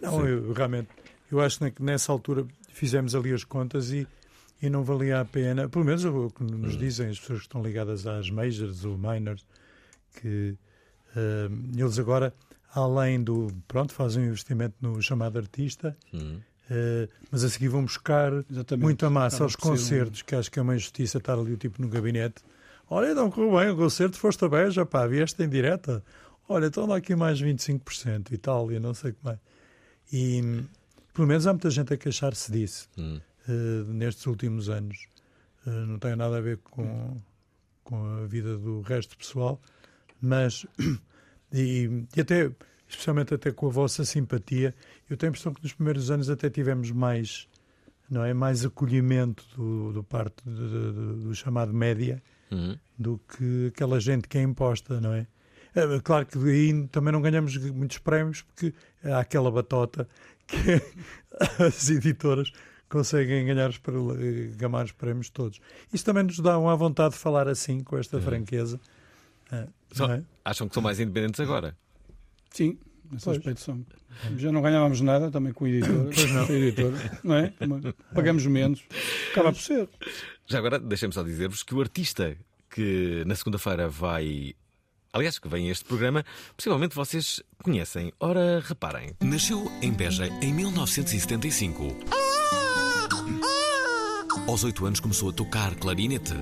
Não, 0.00 0.26
eu 0.26 0.52
realmente. 0.52 0.88
Eu 1.30 1.40
acho 1.40 1.58
que 1.70 1.82
nessa 1.82 2.12
altura 2.12 2.46
fizemos 2.68 3.14
ali 3.14 3.32
as 3.32 3.44
contas 3.44 3.90
e, 3.90 4.06
e 4.60 4.68
não 4.68 4.82
valia 4.84 5.20
a 5.20 5.24
pena. 5.24 5.68
Pelo 5.68 5.84
menos 5.84 6.04
o 6.04 6.30
que 6.30 6.42
nos 6.44 6.76
dizem 6.76 7.08
as 7.08 7.18
pessoas 7.18 7.40
que 7.40 7.46
estão 7.46 7.62
ligadas 7.62 8.06
às 8.06 8.28
majors 8.30 8.84
ou 8.84 8.98
minors, 8.98 9.44
que 10.20 10.56
eh, 11.16 11.48
eles 11.76 11.98
agora, 11.98 12.34
além 12.74 13.22
do. 13.22 13.48
Pronto, 13.66 13.92
fazem 13.94 14.24
um 14.24 14.26
investimento 14.26 14.74
no 14.80 15.00
chamado 15.00 15.38
artista. 15.38 15.96
Hum. 16.12 16.40
Eh, 16.74 17.08
mas 17.30 17.44
a 17.44 17.50
seguir 17.50 17.68
vão 17.68 17.82
buscar 17.84 18.32
Exatamente. 18.50 18.82
muita 18.84 19.10
massa 19.10 19.42
aos 19.42 19.54
um- 19.54 19.58
concertos, 19.58 20.22
que 20.22 20.34
acho 20.34 20.50
que 20.50 20.58
é 20.58 20.62
uma 20.62 20.74
injustiça 20.74 21.18
estar 21.18 21.34
ali 21.38 21.52
o 21.52 21.56
tipo 21.58 21.82
no 21.82 21.88
gabinete. 21.88 22.42
Olha, 22.88 23.14
não 23.14 23.30
correu 23.30 23.58
bem 23.58 23.70
o 23.70 23.76
concerto, 23.76 24.16
foste 24.18 24.44
a 24.44 24.48
beija, 24.48 24.86
pá, 24.86 25.06
vieste 25.06 25.42
em 25.42 25.48
direta. 25.48 26.02
Olha, 26.48 26.66
estão 26.66 26.86
lá 26.86 26.96
aqui 26.96 27.14
mais 27.14 27.40
25% 27.40 28.32
e 28.32 28.38
tal, 28.38 28.70
e 28.72 28.78
não 28.80 28.94
sei 28.94 29.10
o 29.10 29.14
que 29.14 29.24
mais. 29.24 29.38
E 30.12 30.62
pelo 31.14 31.28
menos 31.28 31.46
há 31.46 31.52
muita 31.52 31.70
gente 31.70 31.92
a 31.92 31.96
queixar-se 31.96 32.50
disso 32.50 32.88
Hum. 32.98 33.20
eh, 33.48 33.84
nestes 33.88 34.26
últimos 34.26 34.68
anos. 34.68 35.06
Eh, 35.66 35.70
não 35.70 35.98
tem 35.98 36.16
nada 36.16 36.38
a 36.38 36.40
ver 36.40 36.58
com, 36.70 37.16
com 37.84 37.96
a 38.22 38.26
vida 38.26 38.56
do 38.58 38.80
resto 38.82 39.16
pessoal, 39.16 39.60
mas 40.20 40.66
e, 41.52 42.04
e 42.16 42.20
até 42.20 42.50
especialmente 42.92 43.34
até 43.34 43.50
com 43.50 43.66
a 43.66 43.70
vossa 43.70 44.04
simpatia. 44.04 44.74
Eu 45.08 45.16
tenho 45.16 45.28
a 45.28 45.32
impressão 45.32 45.52
que 45.52 45.62
nos 45.62 45.72
primeiros 45.72 46.10
anos 46.10 46.28
até 46.30 46.48
tivemos 46.50 46.90
mais, 46.90 47.48
não 48.10 48.24
é, 48.24 48.32
mais 48.34 48.64
acolhimento 48.64 49.44
do, 49.56 49.92
do 49.92 50.04
parte 50.04 50.42
de- 50.44 50.52
de- 50.52 51.24
do 51.24 51.34
chamado 51.34 51.72
média 51.72 52.22
Uhum. 52.50 52.78
do 52.98 53.18
que 53.18 53.68
aquela 53.68 53.98
gente 53.98 54.28
que 54.28 54.36
é 54.38 54.42
imposta, 54.42 55.00
não 55.00 55.12
é? 55.14 55.26
É, 55.74 56.00
Claro 56.00 56.26
que 56.26 56.36
aí 56.38 56.86
também 56.88 57.10
não 57.12 57.22
ganhamos 57.22 57.56
muitos 57.56 57.96
prémios 57.98 58.42
porque 58.42 58.74
há 59.02 59.20
aquela 59.20 59.50
batota 59.50 60.06
que 60.46 60.56
as 61.66 61.88
editoras 61.88 62.52
conseguem 62.90 63.46
ganhar 63.46 63.70
os, 63.70 63.80
gamar 64.56 64.84
os 64.84 64.92
prémios 64.92 65.30
todos. 65.30 65.60
Isso 65.90 66.04
também 66.04 66.24
nos 66.24 66.38
dá 66.40 66.58
uma 66.58 66.76
vontade 66.76 67.14
de 67.14 67.20
falar 67.20 67.48
assim, 67.48 67.80
com 67.82 67.96
esta 67.96 68.20
franqueza. 68.20 68.78
Ah, 69.50 69.66
Só- 69.92 70.12
é? 70.12 70.22
Acham 70.44 70.68
que 70.68 70.74
são 70.74 70.82
mais 70.82 71.00
independentes 71.00 71.40
agora? 71.40 71.74
Sim, 72.52 72.78
nesse 73.10 73.24
Pois. 73.24 73.38
aspecto 73.38 73.60
são. 73.60 73.84
Já 74.36 74.52
não 74.52 74.60
ganhávamos 74.62 75.00
nada 75.00 75.30
também 75.30 75.52
com 75.52 75.64
a 75.64 75.68
editora. 75.68 76.10
Pois 76.14 76.30
não. 76.32 76.42
A 76.44 76.52
editora, 76.52 76.96
não 77.24 77.34
é? 77.36 77.52
Pagamos 78.14 78.44
menos. 78.46 78.82
Acaba 79.30 79.52
por 79.52 79.60
ser. 79.60 79.88
Já 80.46 80.58
agora, 80.58 80.78
deixem-me 80.78 81.14
só 81.14 81.22
dizer-vos 81.22 81.62
que 81.62 81.74
o 81.74 81.80
artista 81.80 82.36
que 82.70 83.22
na 83.26 83.34
segunda-feira 83.34 83.88
vai. 83.88 84.54
Aliás, 85.14 85.38
que 85.38 85.46
vem 85.48 85.68
a 85.68 85.72
este 85.72 85.84
programa, 85.84 86.24
possivelmente 86.56 86.94
vocês 86.94 87.42
conhecem. 87.62 88.12
Ora, 88.18 88.60
reparem. 88.64 89.14
Nasceu 89.20 89.70
em 89.82 89.92
Beja 89.92 90.26
em 90.42 90.52
1975. 90.54 91.82
Aos 94.48 94.64
8 94.64 94.86
anos 94.86 95.00
começou 95.00 95.30
a 95.30 95.32
tocar 95.32 95.74
clarinete. 95.76 96.32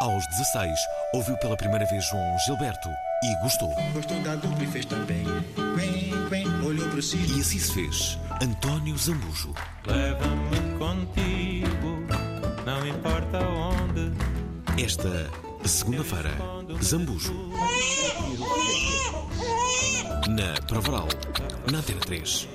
Aos 0.00 0.26
16, 0.26 0.78
ouviu 1.14 1.36
pela 1.38 1.56
primeira 1.56 1.86
vez 1.86 2.04
João 2.08 2.36
Gilberto 2.46 2.88
e 3.22 3.42
gostou. 3.42 3.68
Gostou 3.94 4.20
da 4.22 4.34
dupla 4.36 4.62
e 4.62 4.66
fez 4.66 4.84
também. 4.86 5.24
Quen, 5.54 6.28
quen, 6.28 6.64
olhou 6.64 6.88
pro 6.90 7.02
céu. 7.02 7.20
E 7.20 7.40
assim 7.40 7.58
se 7.58 7.72
fez. 7.72 8.18
António 8.42 8.96
Zambujo. 8.98 9.54
Leva-me 9.86 10.78
contigo, 10.78 11.98
não 12.66 12.86
importa 12.86 13.38
onde. 13.38 14.12
Esta 14.82 15.30
segunda-feira, 15.64 16.30
Zambujo. 16.82 17.32
Na 20.28 20.54
Provaral, 20.66 21.08
na 21.70 21.78
Antena 21.78 22.00
3. 22.00 22.48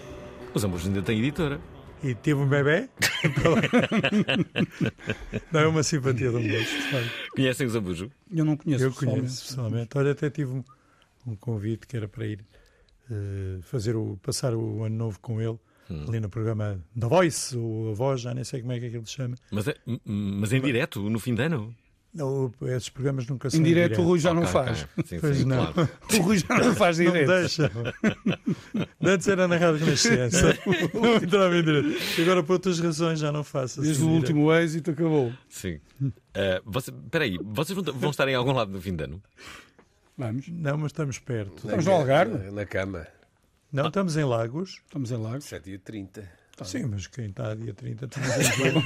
Os 0.54 0.64
ambos 0.64 0.86
ainda 0.86 1.02
têm 1.02 1.20
editora. 1.20 1.60
E 2.04 2.16
teve 2.16 2.40
um 2.40 2.48
bebê? 2.48 2.90
não 5.52 5.60
é 5.60 5.68
uma 5.68 5.84
simpatia 5.84 6.30
de 6.30 6.36
um 6.36 6.48
gosto. 6.48 6.92
sabe? 6.92 7.12
Conhecem 7.36 7.68
os 7.68 7.74
Zambujo? 7.74 8.12
Eu 8.32 8.46
não 8.46 8.56
conheço. 8.56 8.84
Eu 8.84 8.92
pessoalmente. 8.92 9.22
conheço 9.22 9.48
pessoalmente. 9.48 9.98
Olha, 9.98 10.12
até 10.12 10.30
tive 10.30 10.52
um, 10.52 10.64
um 11.26 11.36
convite 11.36 11.88
que 11.88 11.98
era 11.98 12.08
para 12.08 12.26
ir 12.26 12.46
eh, 13.10 13.60
fazer 13.62 13.96
o, 13.96 14.18
passar 14.22 14.54
o 14.54 14.84
ano 14.84 14.96
novo 14.96 15.20
com 15.20 15.42
ele 15.42 15.58
ali 16.08 16.20
no 16.20 16.30
programa 16.30 16.80
da 16.96 17.08
Voice, 17.08 17.58
ou 17.58 17.92
a 17.92 17.94
Voz, 17.94 18.22
já 18.22 18.34
nem 18.34 18.44
sei 18.44 18.62
como 18.62 18.74
é 18.74 18.80
que 18.80 18.88
aquilo 18.88 19.06
se 19.06 19.14
chama. 19.14 19.36
Mas, 19.52 19.68
é, 19.68 19.76
mas 20.06 20.52
em 20.52 20.62
direto, 20.62 21.10
no 21.10 21.20
fim 21.20 21.34
de 21.34 21.44
ano? 21.44 21.74
Não, 22.14 22.52
esses 22.64 22.90
programas 22.90 23.28
nunca 23.28 23.50
são 23.50 23.60
Em 23.60 23.64
direto 23.64 24.02
o 24.02 24.04
Rui 24.06 24.18
já 24.18 24.34
não 24.34 24.48
faz. 24.48 24.84
ok. 24.98 25.04
Sim, 25.06 25.20
Pois 25.20 25.38
sim, 25.38 25.46
não. 25.46 25.72
claro. 25.72 25.90
O 26.18 26.22
Rui 26.24 26.38
já 26.40 26.58
não 26.58 26.76
faz 26.76 26.98
Não 26.98 27.06
direto. 27.12 27.28
deixa. 27.28 27.72
Antes 29.04 29.28
era 29.28 29.48
na 29.48 29.58
Rádio 29.58 29.86
Renascença. 29.86 30.58
Não 30.94 31.16
entrava 31.22 31.56
em 31.58 31.64
direto. 31.64 32.22
Agora, 32.22 32.44
por 32.44 32.54
outras 32.54 32.80
razões, 32.80 33.20
já 33.20 33.32
não 33.32 33.44
faço. 33.44 33.82
Desde 33.82 33.98
assim 34.02 34.06
o 34.10 34.14
direto. 34.14 34.22
último 34.30 34.54
êxito 34.54 34.92
acabou. 34.92 35.32
Sim. 35.50 35.80
Ah, 36.34 36.62
você, 36.66 36.92
peraí, 37.12 37.38
vocês 37.44 37.78
vão, 37.80 37.94
vão 37.94 38.10
estar 38.10 38.28
em 38.28 38.34
algum 38.36 38.54
lado 38.54 38.72
no 38.72 38.82
fim 38.82 38.96
de 38.96 39.04
ano? 39.04 39.22
Vamos. 40.18 40.48
Não, 40.48 40.78
mas 40.78 40.88
estamos 40.92 41.20
perto. 41.20 41.58
Estamos 41.66 41.86
no 41.86 41.92
Algarve? 41.92 42.38
Na, 42.46 42.52
na 42.52 42.66
cama. 42.66 43.06
Não, 43.72 43.88
estamos 43.90 44.18
em 44.18 44.24
Lagos. 44.24 44.82
Estamos 44.88 45.12
em 45.12 45.18
Lagos. 45.18 45.46
7 45.46 45.70
e 45.72 45.78
30. 45.78 46.28
Sim, 46.64 46.86
mas 46.86 47.06
quem 47.06 47.28
está 47.28 47.54
dia 47.54 47.74
30 47.76 48.06
estamos 48.06 48.30
em 48.30 48.44
jogo. 48.44 48.82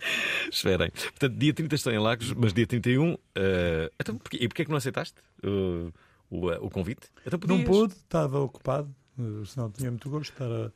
Esperem. 0.50 0.90
Portanto, 0.90 1.36
dia 1.36 1.52
30 1.54 1.74
estão 1.74 1.92
em 1.92 1.98
Lagos, 1.98 2.32
mas 2.32 2.52
dia 2.52 2.66
31. 2.66 3.16
ah, 3.36 3.90
então, 4.00 4.16
porquê, 4.18 4.38
e 4.40 4.48
porquê 4.48 4.62
é 4.62 4.64
que 4.64 4.70
não 4.70 4.78
aceitaste 4.78 5.16
uh, 5.44 5.92
o, 6.30 6.48
ah, 6.50 6.58
o 6.60 6.70
convite? 6.70 7.08
Então, 7.26 7.38
Não 7.46 7.62
pude, 7.64 7.94
estava 7.94 8.38
ocupado. 8.40 8.94
eh, 9.18 9.44
Senão 9.46 9.70
tinha 9.70 9.90
muito 9.90 10.08
gosto 10.10 10.30
de 10.30 10.32
estar 10.34 10.50
a- 10.50 10.72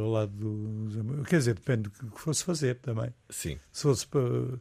ao 0.00 0.10
lado 0.10 0.32
dos 0.32 0.96
amigos. 0.96 1.28
Quer 1.28 1.38
dizer, 1.38 1.54
depende 1.54 1.82
do 1.88 2.10
que 2.10 2.20
fosse 2.20 2.42
fazer 2.44 2.76
também. 2.76 3.12
Sim. 3.30 3.58
Se 3.70 3.82
fosse 3.82 4.06
para, 4.06 4.58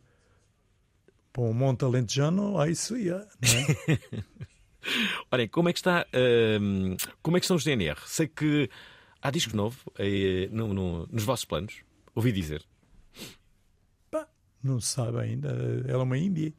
para 1.34 1.44
um 1.44 1.54
monte 1.54 1.84
alentejano, 1.86 2.60
aí 2.60 2.72
isso 2.74 2.96
ia. 2.98 3.16
Não 3.42 3.96
é? 3.96 4.00
Olhem, 5.32 5.48
como 5.48 5.70
é 5.70 5.74
que 5.74 5.80
está. 5.80 6.06
ahm, 6.14 6.96
como 7.22 7.36
é 7.36 7.40
que 7.40 7.46
estão 7.46 7.58
os 7.58 7.64
DNR? 7.64 8.00
Sei 8.06 8.28
que 8.28 8.70
há 9.22 9.30
disco 9.32 9.56
novo 9.56 9.78
eh, 9.98 10.48
no- 10.52 10.74
no- 10.74 11.08
nos 11.12 11.24
vossos 11.24 11.46
planos. 11.46 11.82
Ouvi 12.16 12.32
dizer. 12.32 12.64
Não 14.68 14.80
se 14.82 14.88
sabe 14.90 15.18
ainda. 15.20 15.50
Ela 15.88 16.02
é 16.02 16.04
uma 16.04 16.18
índia. 16.18 16.54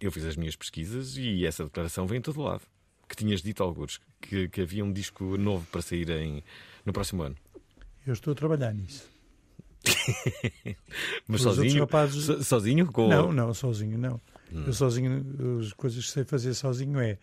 Eu 0.00 0.10
fiz 0.10 0.24
as 0.24 0.36
minhas 0.36 0.56
pesquisas 0.56 1.16
e 1.16 1.44
essa 1.46 1.64
declaração 1.64 2.06
vem 2.06 2.18
em 2.18 2.22
todo 2.22 2.40
lado. 2.42 2.62
Que 3.08 3.16
tinhas 3.16 3.42
dito, 3.42 3.62
alguns, 3.62 4.00
que, 4.20 4.48
que 4.48 4.60
havia 4.62 4.84
um 4.84 4.92
disco 4.92 5.36
novo 5.36 5.66
para 5.70 5.82
sair 5.82 6.08
em, 6.10 6.42
no 6.84 6.92
próximo 6.92 7.22
ano. 7.22 7.36
Eu 8.06 8.12
estou 8.14 8.32
a 8.32 8.34
trabalhar 8.34 8.72
nisso. 8.72 9.08
Mas 11.28 11.44
Os 11.44 11.54
sozinho? 11.56 11.80
rapazes- 11.80 12.24
so- 12.24 12.42
sozinho? 12.42 12.86
Com... 12.90 13.08
Não, 13.08 13.32
não, 13.32 13.52
sozinho 13.54 13.98
não. 13.98 14.20
Eu 14.50 14.72
sozinho, 14.72 15.58
as 15.60 15.72
coisas 15.72 16.04
que 16.04 16.10
sei 16.12 16.24
fazer 16.24 16.54
sozinho 16.54 16.98
é 17.00 17.18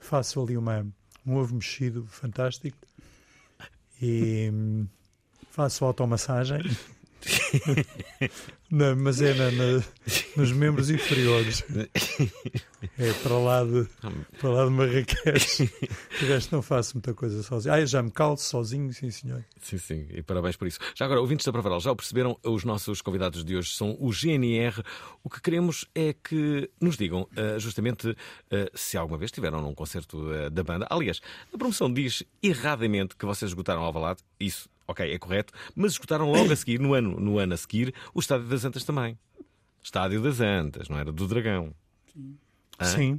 faço 0.00 0.42
ali 0.42 0.56
uma, 0.56 0.84
um 1.24 1.36
ovo 1.36 1.54
mexido 1.54 2.04
fantástico 2.06 2.76
e 4.00 4.50
hum, 4.52 4.86
faço 5.50 5.84
automassagem. 5.84 6.60
não, 8.70 8.96
mas 8.96 9.20
é 9.20 9.34
na- 9.34 9.50
na- 9.50 9.84
nos 10.36 10.52
membros 10.52 10.90
inferiores. 10.90 11.64
É 12.98 13.12
para 13.22 13.38
lá 13.38 13.64
de, 13.64 13.86
para 14.40 14.50
lá 14.50 14.64
de 14.64 14.70
Marrakech. 14.70 15.70
De 16.18 16.26
resto 16.26 16.52
não 16.54 16.62
faço 16.62 16.94
muita 16.94 17.14
coisa 17.14 17.42
sozinho. 17.42 17.74
Ah, 17.74 17.84
já 17.84 18.02
me 18.02 18.10
calço 18.10 18.44
sozinho, 18.48 18.92
sim 18.92 19.10
senhor. 19.10 19.44
Sim, 19.60 19.78
sim, 19.78 20.06
e 20.10 20.22
parabéns 20.22 20.56
por 20.56 20.66
isso. 20.66 20.78
Já 20.94 21.04
agora, 21.04 21.20
ouvintes 21.20 21.44
da 21.46 21.52
Provaral, 21.52 21.80
já 21.80 21.90
o 21.92 21.96
perceberam? 21.96 22.38
Os 22.44 22.64
nossos 22.64 23.00
convidados 23.02 23.44
de 23.44 23.56
hoje 23.56 23.70
são 23.70 23.96
o 24.00 24.12
GNR. 24.12 24.82
O 25.22 25.30
que 25.30 25.40
queremos 25.40 25.86
é 25.94 26.12
que 26.12 26.68
nos 26.80 26.96
digam 26.96 27.28
ah, 27.36 27.58
justamente 27.58 28.16
ah, 28.50 28.70
se 28.74 28.96
alguma 28.96 29.18
vez 29.18 29.28
estiveram 29.28 29.60
num 29.60 29.74
concerto 29.74 30.28
ah, 30.30 30.48
da 30.48 30.62
banda. 30.62 30.86
Aliás, 30.90 31.20
a 31.52 31.58
promoção 31.58 31.92
diz 31.92 32.22
erradamente 32.42 33.16
que 33.16 33.24
vocês 33.26 33.50
esgotaram 33.50 33.82
Alvalade. 33.82 34.20
Isso, 34.40 34.68
ok, 34.86 35.12
é 35.12 35.18
correto. 35.18 35.52
Mas 35.74 35.92
esgotaram 35.92 36.30
logo 36.30 36.52
a 36.52 36.56
seguir, 36.56 36.78
no 36.80 36.94
ano, 36.94 37.18
no 37.20 37.38
ano 37.38 37.54
a 37.54 37.56
seguir, 37.56 37.94
o 38.14 38.20
Estádio 38.20 38.46
das 38.48 38.64
Antas 38.64 38.84
também. 38.84 39.18
Estádio 39.82 40.22
das 40.22 40.40
Antas, 40.40 40.88
não 40.88 40.98
era 40.98 41.10
do 41.12 41.26
Dragão. 41.26 41.74
Sim. 42.82 43.18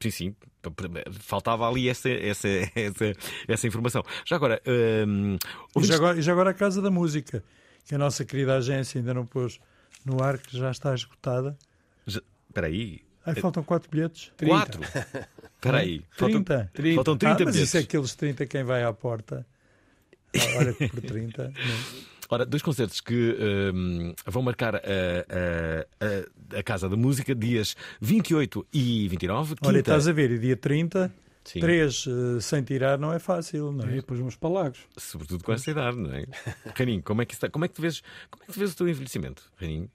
Sim, 0.00 0.10
sim. 0.10 0.36
P- 0.62 1.10
Faltava 1.20 1.68
ali 1.68 1.88
essa, 1.88 2.08
essa, 2.08 2.48
essa, 2.74 3.12
essa 3.48 3.66
informação. 3.66 4.02
Já 4.24 4.36
agora, 4.36 4.60
hum, 5.06 5.36
E 5.76 5.84
já, 5.84 5.96
agora, 5.96 6.20
já 6.22 6.32
agora 6.32 6.50
a 6.50 6.54
Casa 6.54 6.80
da 6.80 6.90
Música, 6.90 7.42
que 7.84 7.94
a 7.94 7.98
nossa 7.98 8.24
querida 8.24 8.56
agência 8.56 8.98
ainda 9.00 9.12
não 9.14 9.26
pôs 9.26 9.58
no 10.04 10.22
ar, 10.22 10.38
que 10.38 10.56
já 10.56 10.70
está 10.70 10.94
esgotada. 10.94 11.56
já- 12.06 12.20
Espera 12.48 12.66
aí. 12.68 13.00
Aí 13.26 13.34
faltam 13.40 13.62
quatro 13.62 13.90
bilhetes. 13.90 14.32
Quatro? 14.38 14.80
Espera 14.82 15.78
aí. 15.78 16.02
Faltam, 16.10 16.42
30. 16.42 16.70
faltam 16.94 17.16
30 17.18 17.34
ah, 17.42 17.44
mas 17.44 17.54
bilhetes. 17.54 17.68
isso 17.68 17.76
é 17.76 17.80
aqueles 17.80 18.14
30 18.14 18.46
quem 18.46 18.64
vai 18.64 18.84
à 18.84 18.92
porta. 18.92 19.46
Olha 20.56 20.72
que 20.74 20.88
por 20.88 21.00
30. 21.00 21.44
não. 21.44 22.08
Ora, 22.30 22.44
dois 22.44 22.62
concertos 22.62 23.00
que 23.00 23.36
hum, 23.74 24.12
vão 24.26 24.42
marcar 24.42 24.76
a, 24.76 24.78
a- 24.80 26.06
a- 26.54 26.58
a 26.58 26.62
Casa 26.62 26.86
da 26.88 26.96
Música, 26.96 27.34
dias 27.34 27.74
28 28.02 28.66
e 28.72 29.08
29. 29.08 29.54
Quinta... 29.54 29.68
Olha, 29.68 29.78
estás 29.78 30.06
a 30.06 30.12
ver, 30.12 30.30
e 30.32 30.38
dia 30.38 30.54
30, 30.56 31.10
Sim. 31.44 31.60
3 31.60 32.04
sem 32.42 32.62
tirar 32.62 32.98
não 32.98 33.12
é 33.14 33.18
fácil, 33.18 33.72
não 33.72 33.86
E 33.88 33.92
é? 33.92 33.96
depois 33.96 34.18
vamos 34.20 34.36
para 34.36 34.50
Lagos. 34.50 34.80
Sobretudo 34.98 35.42
com 35.42 35.52
essa 35.54 35.70
idade, 35.70 35.96
não 35.96 36.12
é? 36.12 36.26
Raninho, 36.76 37.02
como 37.02 37.22
é 37.22 37.24
que, 37.24 37.32
está, 37.32 37.48
como 37.48 37.64
é 37.64 37.68
que 37.68 37.74
tu 37.74 37.80
vês, 37.80 38.02
como 38.30 38.42
é 38.42 38.46
que 38.46 38.52
tu 38.52 38.58
vês 38.58 38.72
o 38.72 38.76
teu 38.76 38.88
envelhecimento, 38.88 39.42
Raninho? 39.58 39.90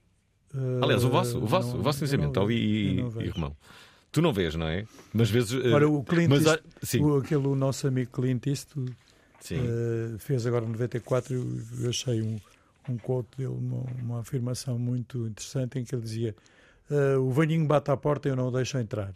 Aliás, 0.82 1.04
o 1.04 1.10
vosso, 1.10 1.38
o 1.38 1.46
vosso, 1.46 1.68
não- 1.72 1.78
o 1.78 1.82
vosso 1.82 1.98
envelhecimento, 2.04 2.40
Ali 2.40 2.54
e, 2.56 3.00
e. 3.24 3.28
Romão. 3.28 3.56
Tu 4.10 4.22
não 4.22 4.32
vês, 4.32 4.54
não 4.56 4.66
é? 4.68 4.84
Mas 5.12 5.28
vezes. 5.30 5.52
eh, 5.64 5.72
Ora, 5.72 5.88
o 5.88 6.02
Clint 6.04 6.28
mas, 6.30 6.46
Eastwood- 6.46 6.74
ah, 6.82 6.86
sim, 6.86 7.00
o, 7.00 7.16
aquele 7.16 7.46
o 7.48 7.54
nosso 7.56 7.86
amigo 7.88 8.10
Clint 8.12 8.46
Eastwood 8.46 8.92
eh, 9.52 10.16
fez 10.18 10.46
agora 10.46 10.64
94 10.64 11.34
eu, 11.34 11.60
eu 11.82 11.90
achei 11.90 12.22
um, 12.22 12.38
um 12.88 12.96
quote 12.96 13.36
dele, 13.36 13.48
uma, 13.48 13.82
uma 14.02 14.20
afirmação 14.20 14.78
muito 14.78 15.26
interessante 15.26 15.78
em 15.78 15.84
que 15.84 15.94
ele 15.94 16.02
dizia 16.02 16.34
eh, 16.90 17.16
o 17.16 17.30
velhinho 17.30 17.66
bate 17.66 17.90
à 17.90 17.96
porta 17.96 18.28
e 18.28 18.30
eu 18.32 18.36
não 18.36 18.48
o 18.48 18.50
deixo 18.50 18.78
entrar. 18.78 19.14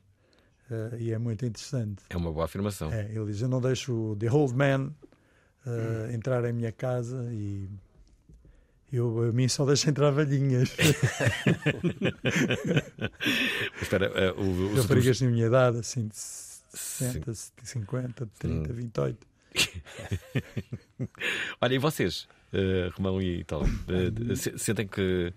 Eh, 0.71 0.97
e 0.99 1.13
é 1.13 1.19
muito 1.19 1.45
interessante. 1.45 2.03
É 2.11 2.17
uma 2.17 2.33
boa 2.33 2.45
afirmação. 2.45 2.93
É, 2.93 3.11
ele 3.11 3.27
diz: 3.27 3.41
Eu 3.41 3.49
não 3.49 3.61
deixo 3.61 4.13
o 4.13 4.17
The 4.17 4.31
Old 4.31 4.55
Man 4.55 4.93
uh, 5.67 6.11
entrar 6.13 6.45
em 6.45 6.53
minha 6.53 6.73
casa 6.73 7.29
e, 7.33 7.69
Eu, 8.93 9.29
a 9.29 9.33
mim 9.33 9.49
só 9.49 9.67
deixa 9.67 9.91
entrar 9.91 10.11
velhinhas. 10.11 10.71
Espera, 13.81 14.07
eh, 14.15 14.33
o, 14.33 14.73
o, 14.73 14.75
Raparigas 14.81 15.21
da 15.21 15.27
minha 15.27 15.47
idade, 15.47 15.79
assim, 15.79 16.09
de 16.09 16.17
60, 16.17 17.33
50, 17.65 18.29
30, 18.39 18.73
28. 18.73 19.27
Olha, 21.61 21.75
e 21.75 21.79
vocês, 21.79 22.29
eh, 22.53 22.91
Romão 22.95 23.21
e 23.23 23.45
tal, 23.45 23.63
eh, 23.65 24.37
se- 24.37 24.59
sentem 24.59 24.87
que 24.87 25.33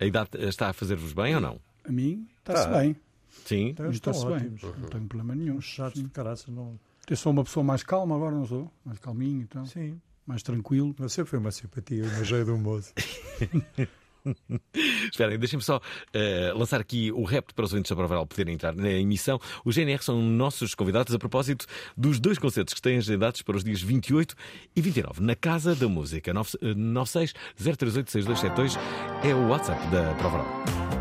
a 0.00 0.04
idade 0.04 0.30
está 0.48 0.70
a 0.70 0.72
fazer-vos 0.72 1.12
bem 1.12 1.34
ou 1.34 1.40
não? 1.40 1.60
A 1.84 1.92
mim, 1.92 2.26
está-se 2.38 2.68
Tá. 2.68 2.78
bem. 2.80 2.96
Sim. 3.44 3.68
Então, 3.68 3.90
estão 3.90 4.12
Está-se 4.12 4.40
bem. 4.40 4.58
Não 4.80 4.88
tenho 4.88 5.06
problema 5.08 5.34
nenhum. 5.34 5.56
Os 5.56 5.64
chatos 5.64 6.02
de 6.02 6.08
caraças 6.08 6.48
não. 6.48 6.78
Eu 7.08 7.16
sou 7.16 7.32
uma 7.32 7.44
pessoa 7.44 7.62
mais 7.64 7.82
calma 7.82 8.14
agora, 8.16 8.34
não 8.34 8.46
sou? 8.46 8.72
Mais 8.84 8.98
calminho, 8.98 9.42
então. 9.42 9.64
Sim. 9.66 10.00
Mais 10.26 10.42
tranquilo. 10.42 10.94
Você 10.98 11.24
foi 11.24 11.38
uma 11.38 11.50
simpatia, 11.50 12.04
uma 12.04 12.24
jeito 12.24 12.46
do 12.46 12.58
moço. 12.58 12.92
Esperem, 15.10 15.38
deixem-me 15.38 15.62
só 15.62 15.80
eh, 16.12 16.52
lançar 16.54 16.80
aqui 16.80 17.12
o 17.12 17.24
repto 17.24 17.54
para 17.54 17.64
os 17.64 17.72
ouvintes 17.72 17.90
da 17.90 17.96
Provaral 17.96 18.26
poderem 18.26 18.54
entrar 18.54 18.74
na 18.74 18.90
emissão. 18.90 19.40
Os 19.64 19.74
GNR 19.74 20.02
são 20.02 20.20
nossos 20.20 20.74
convidados 20.74 21.14
a 21.14 21.18
propósito 21.18 21.66
dos 21.96 22.18
dois 22.18 22.38
concertos 22.38 22.74
que 22.74 22.82
têm 22.82 22.98
agendados 22.98 23.42
para 23.42 23.56
os 23.56 23.64
dias 23.64 23.82
28 23.82 24.34
e 24.74 24.80
29 24.80 25.22
na 25.22 25.34
Casa 25.34 25.74
da 25.74 25.88
Música. 25.88 26.32
96 26.32 27.32
038 27.56 28.10
6272 28.10 28.76
é 29.22 29.34
o 29.34 29.48
WhatsApp 29.48 29.86
da 29.88 30.14
Provaral. 30.14 30.93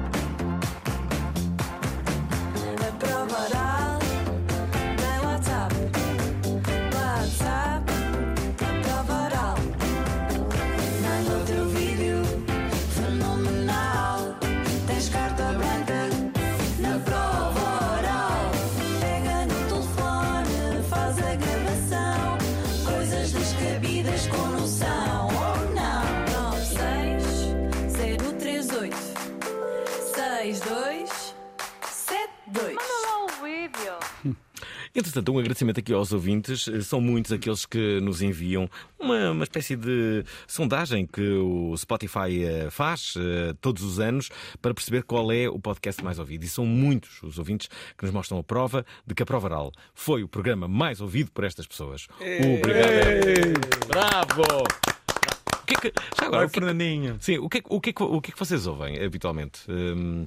Entretanto, 34.95 35.31
um 35.33 35.39
agradecimento 35.39 35.79
aqui 35.79 35.91
aos 35.91 36.11
ouvintes. 36.13 36.69
São 36.83 37.01
muitos 37.01 37.31
aqueles 37.31 37.65
que 37.65 37.99
nos 37.99 38.21
enviam 38.21 38.69
uma, 38.99 39.31
uma 39.31 39.43
espécie 39.43 39.75
de 39.75 40.23
sondagem 40.47 41.07
que 41.07 41.19
o 41.39 41.75
Spotify 41.75 42.43
eh, 42.43 42.67
faz 42.69 43.15
eh, 43.17 43.55
todos 43.59 43.81
os 43.81 43.99
anos 43.99 44.29
para 44.61 44.71
perceber 44.71 45.01
qual 45.01 45.31
é 45.31 45.49
o 45.49 45.57
podcast 45.57 46.03
mais 46.03 46.19
ouvido. 46.19 46.43
E 46.43 46.47
são 46.47 46.63
muitos 46.63 47.23
os 47.23 47.39
ouvintes 47.39 47.69
que 47.97 48.03
nos 48.05 48.13
mostram 48.13 48.37
a 48.37 48.43
prova 48.43 48.85
de 49.07 49.15
que 49.15 49.23
a 49.23 49.25
Prova 49.25 49.47
Oral 49.47 49.71
foi 49.95 50.21
o 50.21 50.27
programa 50.27 50.67
mais 50.67 51.01
ouvido 51.01 51.31
por 51.31 51.43
estas 51.43 51.65
pessoas. 51.65 52.07
Obrigado. 52.19 53.87
Bravo! 53.87 54.43
O 54.43 55.65
que 55.65 55.73
é 55.73 55.77
que, 55.79 55.93
já 56.19 56.27
agora, 56.27 56.37
Vai, 56.37 56.45
o 56.45 56.49
que 56.49 56.59
é 56.59 56.61
que- 56.61 56.67
Fernandinho. 56.67 57.17
sim, 57.19 57.37
o 57.39 57.49
que, 57.49 57.57
é 57.57 57.61
que- 57.61 57.67
o, 57.73 57.81
que 57.81 57.89
é 57.89 57.93
que, 57.93 58.03
o 58.03 58.21
que 58.21 58.29
é 58.29 58.33
que 58.33 58.39
vocês 58.39 58.67
ouvem 58.67 59.01
habitualmente? 59.03 59.61
Hum, 59.67 60.25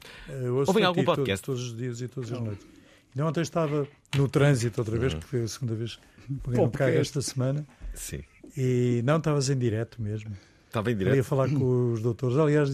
Ouvem 0.66 0.82
algum 0.82 1.04
podcast? 1.04 1.44
Todos 1.44 1.62
os 1.62 1.76
dias 1.76 2.00
e 2.00 2.08
todas 2.08 2.32
as 2.32 2.40
noites. 2.40 2.66
E 3.16 3.22
ontem 3.22 3.40
estava 3.40 3.88
no 4.14 4.28
trânsito 4.28 4.78
outra 4.82 4.98
vez, 4.98 5.14
que 5.14 5.24
foi 5.24 5.42
a 5.42 5.48
segunda 5.48 5.74
vez 5.74 5.96
que 5.96 6.32
no 6.32 6.38
carro 6.40 6.68
Podcast. 6.68 7.00
esta 7.00 7.22
semana. 7.22 7.66
sim. 7.94 8.22
E 8.56 9.02
não 9.04 9.16
estavas 9.16 9.50
em 9.50 9.58
direto 9.58 10.00
mesmo. 10.00 10.36
Estava 10.66 10.90
em 10.90 10.96
direto. 10.96 11.24
falar 11.24 11.48
com 11.48 11.92
os 11.92 12.00
doutores. 12.00 12.36
Aliás, 12.38 12.70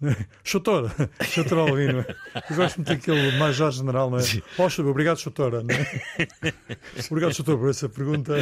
Chutor, 0.44 0.90
Chutor 1.22 1.58
Alvino. 1.58 2.04
Eu 2.50 2.56
gosto 2.56 2.76
muito 2.76 2.88
daquele 2.88 3.36
Major 3.36 3.70
General, 3.70 4.10
não 4.10 4.18
é? 4.18 4.22
Poxa, 4.56 4.82
obrigado, 4.82 5.18
Chutora. 5.18 5.62
Não 5.62 5.74
é? 5.74 6.52
Obrigado, 7.10 7.34
Chutor, 7.34 7.58
por 7.58 7.70
essa 7.70 7.88
pergunta. 7.88 8.34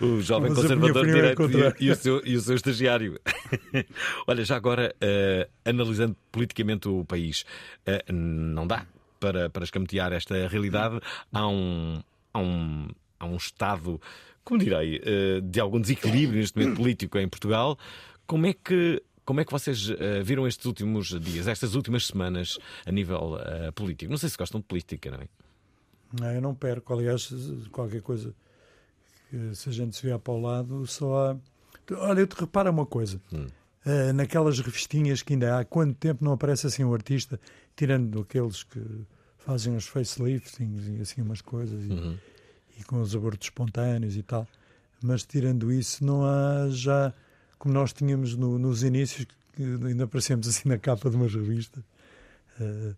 O 0.00 0.20
jovem 0.20 0.50
Mas 0.50 0.60
conservador 0.60 1.08
é 1.08 1.12
direito 1.12 1.42
e, 1.78 1.86
e 1.86 1.90
o 1.90 1.96
seu, 1.96 2.22
e 2.26 2.36
o 2.36 2.40
seu 2.40 2.54
estagiário. 2.54 3.18
Olha, 4.26 4.44
já 4.44 4.56
agora, 4.56 4.94
eh, 5.00 5.48
analisando 5.64 6.16
politicamente 6.30 6.88
o 6.88 7.04
país, 7.04 7.44
eh, 7.86 8.04
não 8.12 8.66
dá 8.66 8.86
para, 9.20 9.50
para 9.50 9.62
escamotear 9.62 10.12
esta 10.12 10.48
realidade. 10.48 10.98
Há 11.32 11.46
um, 11.46 12.02
há 12.32 12.38
um, 12.40 12.88
há 13.18 13.26
um 13.26 13.36
estado, 13.36 14.00
como 14.42 14.58
direi, 14.58 15.00
eh, 15.04 15.40
de 15.42 15.60
algum 15.60 15.80
desequilíbrio 15.80 16.40
neste 16.40 16.58
momento 16.58 16.76
político 16.78 17.18
em 17.18 17.28
Portugal. 17.28 17.78
Como 18.26 18.46
é 18.46 18.54
que. 18.54 19.02
Como 19.22 19.38
é 19.38 19.44
que 19.44 19.52
vocês 19.52 19.90
eh, 19.90 20.22
viram 20.22 20.48
estes 20.48 20.64
últimos 20.66 21.08
dias, 21.20 21.46
estas 21.46 21.76
últimas 21.76 22.06
semanas, 22.06 22.58
a 22.84 22.90
nível 22.90 23.38
eh, 23.38 23.70
político? 23.70 24.10
Não 24.10 24.18
sei 24.18 24.28
se 24.28 24.36
gostam 24.36 24.60
de 24.60 24.66
política, 24.66 25.10
não 25.10 25.18
é? 25.18 25.28
Não, 26.20 26.32
eu 26.32 26.40
não 26.40 26.54
perco. 26.54 26.92
Aliás, 26.92 27.32
qualquer 27.70 28.02
coisa 28.02 28.34
que 29.28 29.54
se 29.54 29.68
a 29.68 29.72
gente 29.72 29.94
se 29.94 30.02
vier 30.02 30.18
para 30.18 30.32
o 30.32 30.40
lado, 30.40 30.84
só 30.86 31.30
há. 31.30 31.36
Olha, 31.96 32.20
eu 32.20 32.26
te 32.26 32.34
repara 32.40 32.70
uma 32.70 32.86
coisa. 32.86 33.20
Ah, 33.86 34.12
naquelas 34.12 34.58
revistinhas 34.60 35.22
que 35.22 35.32
ainda 35.32 35.58
há, 35.58 35.64
quanto 35.64 35.94
tempo 35.94 36.22
não 36.24 36.32
aparece 36.32 36.66
assim 36.66 36.84
um 36.84 36.92
artista, 36.92 37.40
tirando 37.74 38.20
aqueles 38.20 38.62
que 38.62 38.78
fazem 39.38 39.74
os 39.74 39.86
faceliftings 39.86 40.86
e 40.86 41.00
assim 41.00 41.22
umas 41.22 41.40
coisas 41.40 41.82
e, 41.84 41.92
e 42.78 42.84
com 42.84 43.00
os 43.00 43.14
abortos 43.16 43.46
espontâneos 43.46 44.16
e 44.16 44.22
tal. 44.22 44.46
Mas 45.02 45.24
tirando 45.24 45.72
isso, 45.72 46.04
não 46.04 46.24
há 46.26 46.68
já, 46.68 47.12
como 47.58 47.72
nós 47.72 47.92
tínhamos 47.92 48.36
no- 48.36 48.58
nos 48.58 48.82
inícios, 48.82 49.26
que 49.54 49.62
ainda 49.62 50.04
aparecemos 50.04 50.46
assim 50.46 50.68
na 50.68 50.76
capa 50.78 51.08
de 51.08 51.16
umas 51.16 51.34
revistas. 51.34 51.82
Ah, 52.60 52.94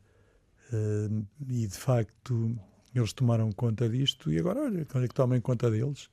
ah, 0.73 1.23
e 1.49 1.66
de 1.68 1.77
facto 1.77 2.57
eles 2.92 3.12
tomaram 3.12 3.53
conta 3.53 3.88
disto 3.88 4.33
e 4.33 4.38
agora 4.38 4.62
olha, 4.64 4.87
olha 4.95 5.09
que 5.09 5.14
tomem 5.14 5.40
conta 5.40 5.71
deles. 5.71 6.11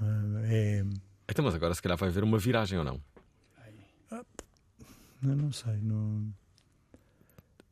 Ah, 0.00 0.40
é, 0.44 0.84
Então, 1.28 1.44
mas 1.44 1.54
agora 1.56 1.74
se 1.74 1.82
calhar 1.82 1.98
vai 1.98 2.08
haver 2.08 2.22
uma 2.22 2.38
viragem 2.38 2.78
ou 2.78 2.84
não? 2.84 3.00
Eu 5.30 5.36
não 5.36 5.52
sei, 5.52 5.76
não, 5.82 6.32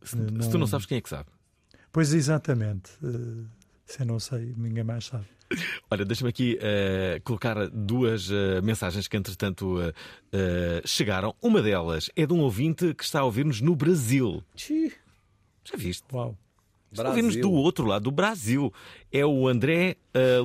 Se, 0.02 0.16
Não- 0.16 0.42
se 0.42 0.50
tu 0.50 0.58
não 0.58 0.66
sabes, 0.66 0.86
quem 0.86 0.98
é 0.98 1.00
que 1.00 1.08
sabe? 1.08 1.28
Pois 1.92 2.12
exatamente. 2.12 2.90
eh, 3.04 3.44
se 3.86 4.00
eu 4.02 4.06
não 4.06 4.18
sei, 4.18 4.54
ninguém 4.56 4.82
mais 4.82 5.04
sabe. 5.04 5.26
Olha, 5.90 6.04
deixa-me 6.04 6.30
aqui 6.30 6.58
eh, 6.60 7.20
colocar 7.24 7.68
duas 7.68 8.30
eh, 8.30 8.60
mensagens 8.62 9.06
que, 9.06 9.16
entretanto, 9.16 9.76
eh, 10.32 10.82
chegaram. 10.84 11.34
Uma 11.42 11.60
delas 11.62 12.10
é 12.16 12.26
de 12.26 12.32
um 12.32 12.40
ouvinte 12.40 12.94
que 12.94 13.04
está 13.04 13.20
a 13.20 13.24
ouvir-nos 13.24 13.60
no 13.60 13.76
Brasil. 13.76 14.42
Já 14.56 15.76
viste? 15.76 16.04
Uau. 16.12 16.36
Está 16.90 17.04
a 17.04 17.08
ouvir-nos 17.10 17.36
do 17.36 17.50
outro 17.52 17.86
lado, 17.86 18.02
do 18.04 18.10
Brasil. 18.10 18.72
É 19.12 19.24
o 19.24 19.46
André 19.48 19.96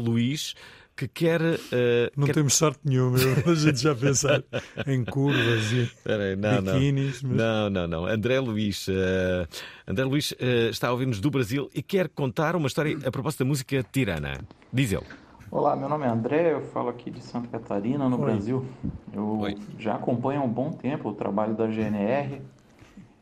Luís 0.01 0.53
que 0.97 1.07
quer. 1.07 1.39
eh, 1.71 2.11
Não 2.17 2.25
quer- 2.25 2.33
temos 2.33 2.55
sorte 2.55 2.79
nenhuma, 2.83 3.17
a 3.45 3.53
gente 3.55 3.79
já 3.79 3.93
pensar 3.95 4.43
em 4.87 5.05
curvas 5.05 5.71
e 5.71 5.83
Espera 5.83 6.23
aí, 6.23 6.35
não, 6.35 6.61
não. 6.61 6.73
Mas... 6.73 7.21
Não, 7.23 7.69
não, 7.69 7.87
não. 7.87 8.05
André 8.05 8.39
Luís, 8.39 8.87
eh, 8.89 9.47
André 9.87 10.03
Luís 10.03 10.33
eh, 10.39 10.69
está 10.69 10.87
a 10.87 10.91
ouvir-nos 10.91 11.21
do 11.21 11.29
Brasil 11.29 11.69
e 11.73 11.81
quer 11.83 12.09
contar 12.09 12.55
uma 12.55 12.67
história 12.67 12.97
a 13.05 13.11
propósito 13.11 13.43
da 13.43 13.45
música 13.45 13.85
Tirana. 13.91 14.39
Diz 14.73 14.91
ele. 14.91 15.05
Olá, 15.49 15.75
meu 15.77 15.87
nome 15.87 16.03
é 16.05 16.09
André, 16.09 16.51
eu 16.53 16.61
falo 16.73 16.89
aqui 16.89 17.09
de 17.09 17.23
Santa 17.23 17.47
Catarina, 17.47 18.09
no 18.09 18.19
Oi. 18.19 18.31
Brasil. 18.31 18.65
Eu 19.13 19.41
já 19.79 19.95
acompanho 19.95 20.41
há 20.41 20.43
um 20.43 20.49
bom 20.49 20.71
tempo 20.73 21.07
o 21.09 21.13
trabalho 21.13 21.55
da 21.55 21.67
GNR 21.71 22.41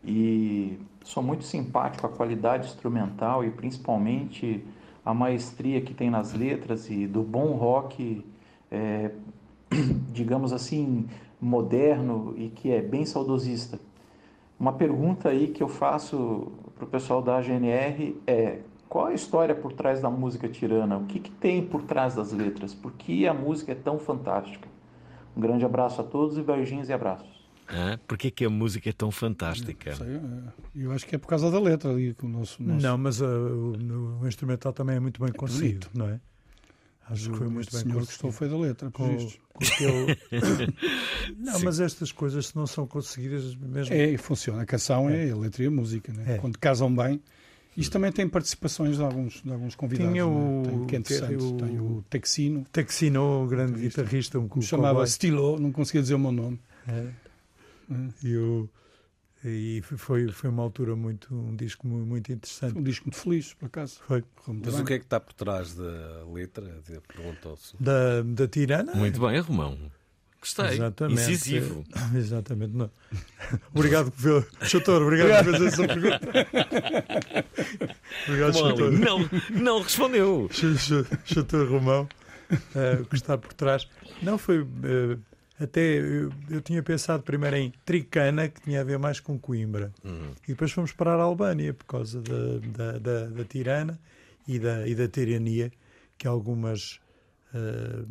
e 0.04 0.80
sou 1.04 1.22
muito 1.22 1.44
simpático 1.44 2.06
à 2.08 2.10
qualidade 2.10 2.68
instrumental 2.68 3.44
e 3.44 3.52
principalmente 3.52 4.64
a 5.06 5.14
maestria 5.14 5.80
que 5.82 5.94
tem 5.94 6.10
nas 6.10 6.34
letras 6.34 6.90
e 6.90 7.06
do 7.06 7.22
bom 7.22 7.52
rock, 7.52 8.26
é, 8.72 9.12
digamos 10.12 10.52
assim, 10.52 11.08
moderno 11.40 12.34
e 12.36 12.50
que 12.50 12.72
é 12.72 12.82
bem 12.82 13.06
saudosista. 13.06 13.80
Uma 14.60 14.74
pergunta 14.74 15.30
aí 15.30 15.50
que 15.50 15.62
eu 15.62 15.68
faço 15.68 16.52
para 16.76 16.86
o 16.86 16.88
pessoal 16.88 17.22
da 17.22 17.40
GNR 17.42 18.20
é 18.26 18.60
qual 18.90 19.08
a 19.08 19.14
história 19.14 19.54
por 19.54 19.74
trás 19.74 20.02
da 20.02 20.10
música 20.10 20.48
tirana? 20.48 20.98
O 20.98 21.06
que, 21.06 21.20
que 21.20 21.32
tem 21.32 21.66
por 21.66 21.84
trás 21.84 22.16
das 22.16 22.32
letras? 22.32 22.74
Por 22.74 22.94
que 22.94 23.28
a 23.28 23.34
música 23.34 23.74
é 23.74 23.76
tão 23.76 24.00
fantástica? 24.00 24.68
Um 25.36 25.42
grande 25.42 25.66
abraço 25.66 26.00
a 26.00 26.04
todos 26.04 26.38
e 26.38 26.42
beijinhos 26.42 26.88
e 26.88 26.94
abraços. 26.94 27.35
Hã? 27.70 27.98
Porquê 28.08 28.30
que 28.30 28.46
a 28.46 28.50
música 28.50 28.90
é 28.90 28.94
tão 28.94 29.10
fantástica? 29.12 29.96
Sei, 29.96 30.08
é, 30.16 30.20
eu 30.76 30.92
acho 30.92 31.06
que 31.06 31.16
é 31.16 31.18
por 31.18 31.28
causa 31.28 31.50
da 31.50 31.60
letra 31.60 31.90
ali 31.92 32.14
que 32.14 32.26
o 32.26 32.30
nosso. 32.30 32.62
nosso... 32.62 32.82
Não, 32.86 32.98
mas 32.98 33.22
uh, 33.22 33.26
o, 33.26 34.20
o 34.22 34.28
instrumental 34.28 34.72
também 34.72 34.96
é 34.98 35.00
muito 35.00 35.20
bem 35.24 35.32
conseguido, 35.34 35.88
não 35.94 36.08
é? 36.08 36.20
Acho 37.10 37.30
que 37.32 37.38
foi 37.38 37.48
muito 37.48 37.72
bem 37.72 37.82
senhor 37.82 38.00
gostou 38.00 38.32
foi 38.32 38.50
da 38.50 38.58
letra, 38.58 38.90
por 38.90 39.08
Com- 39.08 39.16
com 39.54 39.64
aquele- 39.64 40.18
não, 41.38 41.54
Sim. 41.60 41.66
mas 41.66 41.80
estas 41.80 42.12
coisas 42.12 42.48
se 42.48 42.56
não 42.56 42.66
são 42.66 42.88
conseguidas 42.88 43.56
mesmo. 43.56 43.94
É, 43.94 44.18
funciona. 44.18 44.64
A 44.64 44.66
canção 44.66 45.08
é, 45.10 45.30
a 45.30 45.36
letra 45.36 45.64
e 45.64 45.68
a 45.68 45.72
música, 45.72 46.12
né? 46.12 46.36
É. 46.36 46.38
Quando 46.40 46.58
casam 46.58 46.94
bem. 46.96 47.22
Isto 47.78 47.92
também 47.92 48.12
tem 48.12 48.28
participações 48.28 48.96
de 48.96 49.04
alguns, 49.04 49.42
de 49.44 49.52
alguns 49.52 49.76
convidados. 49.76 50.12
Tinha 50.14 50.26
né? 50.26 50.32
o- 50.32 50.64
Tem 50.88 51.02
que- 51.02 51.36
o- 51.36 51.58
tem 51.58 51.80
o 51.80 52.04
Texino, 52.10 52.66
Texino, 52.72 53.44
o 53.44 53.48
grande 53.48 53.82
guitarrista, 53.82 54.40
um 54.40 54.62
chamava. 54.62 55.06
Stilo, 55.06 55.60
não 55.60 55.72
conseguia 55.72 56.02
dizer 56.02 56.16
o 56.16 56.20
meu 56.20 56.32
nome. 56.32 56.60
É. 56.88 57.08
E, 58.24 58.36
o- 58.38 58.70
e 59.44 59.82
foi, 59.84 60.28
foi 60.30 60.50
uma 60.50 60.64
altura 60.64 60.96
muito, 60.96 61.34
um 61.36 61.56
disco 61.56 61.88
mu- 61.88 62.06
muito 62.06 62.32
interessante. 62.32 62.78
Um 62.78 62.82
disco 62.84 63.06
muito 63.06 63.18
feliz, 63.22 63.54
por 63.54 63.68
acaso. 63.68 64.00
Foi. 64.08 64.24
Mas 64.48 64.74
bem. 64.74 64.82
o 64.82 64.86
que 64.86 64.94
é 64.94 64.98
que 65.00 65.06
está 65.06 65.20
por 65.20 65.34
trás 65.34 65.76
da 65.76 66.26
letra? 66.34 66.82
Perguntou-se. 67.08 67.76
Da, 67.80 68.22
da 68.24 68.48
Tirana? 68.48 68.94
Muito 68.96 69.20
bem, 69.20 69.40
Romão. 69.40 69.78
Gostei. 70.40 70.66
Exatamente. 70.76 71.22
Incisivo. 71.22 71.84
É, 72.14 72.18
Exatamente. 72.18 72.74
Não. 72.76 72.90
Obrigado 73.74 74.12
pelo. 74.12 74.46
Chator, 74.62 75.02
obrigado 75.02 75.44
por 75.46 75.54
fazer 75.54 75.68
essa 75.68 75.88
pergunta. 75.88 76.20
obrigado, 78.28 78.54
Chator. 78.54 78.92
não, 78.92 79.30
não 79.52 79.82
respondeu. 79.82 80.48
Ch- 80.52 80.78
ch- 80.78 81.06
Chator 81.34 81.70
Romão, 81.70 82.08
eh, 82.76 83.00
o 83.02 83.06
que 83.06 83.16
está 83.16 83.38
por 83.38 83.54
trás. 83.54 83.88
Não 84.22 84.38
foi. 84.38 84.62
eh, 84.84 85.18
até 85.60 85.82
eu, 85.82 86.32
eu 86.50 86.62
tinha 86.62 86.84
pensado 86.84 87.24
primeiro 87.24 87.56
em 87.56 87.74
Tricana, 87.86 88.50
que 88.50 88.62
tinha 88.62 88.82
a 88.82 88.84
ver 88.84 89.00
mais 89.00 89.20
com 89.20 89.40
Coimbra. 89.40 89.92
E 90.44 90.48
depois 90.50 90.72
fomos 90.72 90.92
parar 90.92 91.20
a 91.20 91.24
Albânia 91.24 91.74
por 91.74 91.86
causa 91.86 92.22
da, 92.22 92.60
da, 92.78 93.00
da, 93.00 93.26
da 93.28 93.44
tirana 93.46 94.00
e 94.48 94.60
da, 94.60 94.88
e 94.88 94.94
da 94.94 95.08
tirania 95.08 95.72
que 96.18 96.28
algumas 96.28 97.00
eh, 97.54 98.04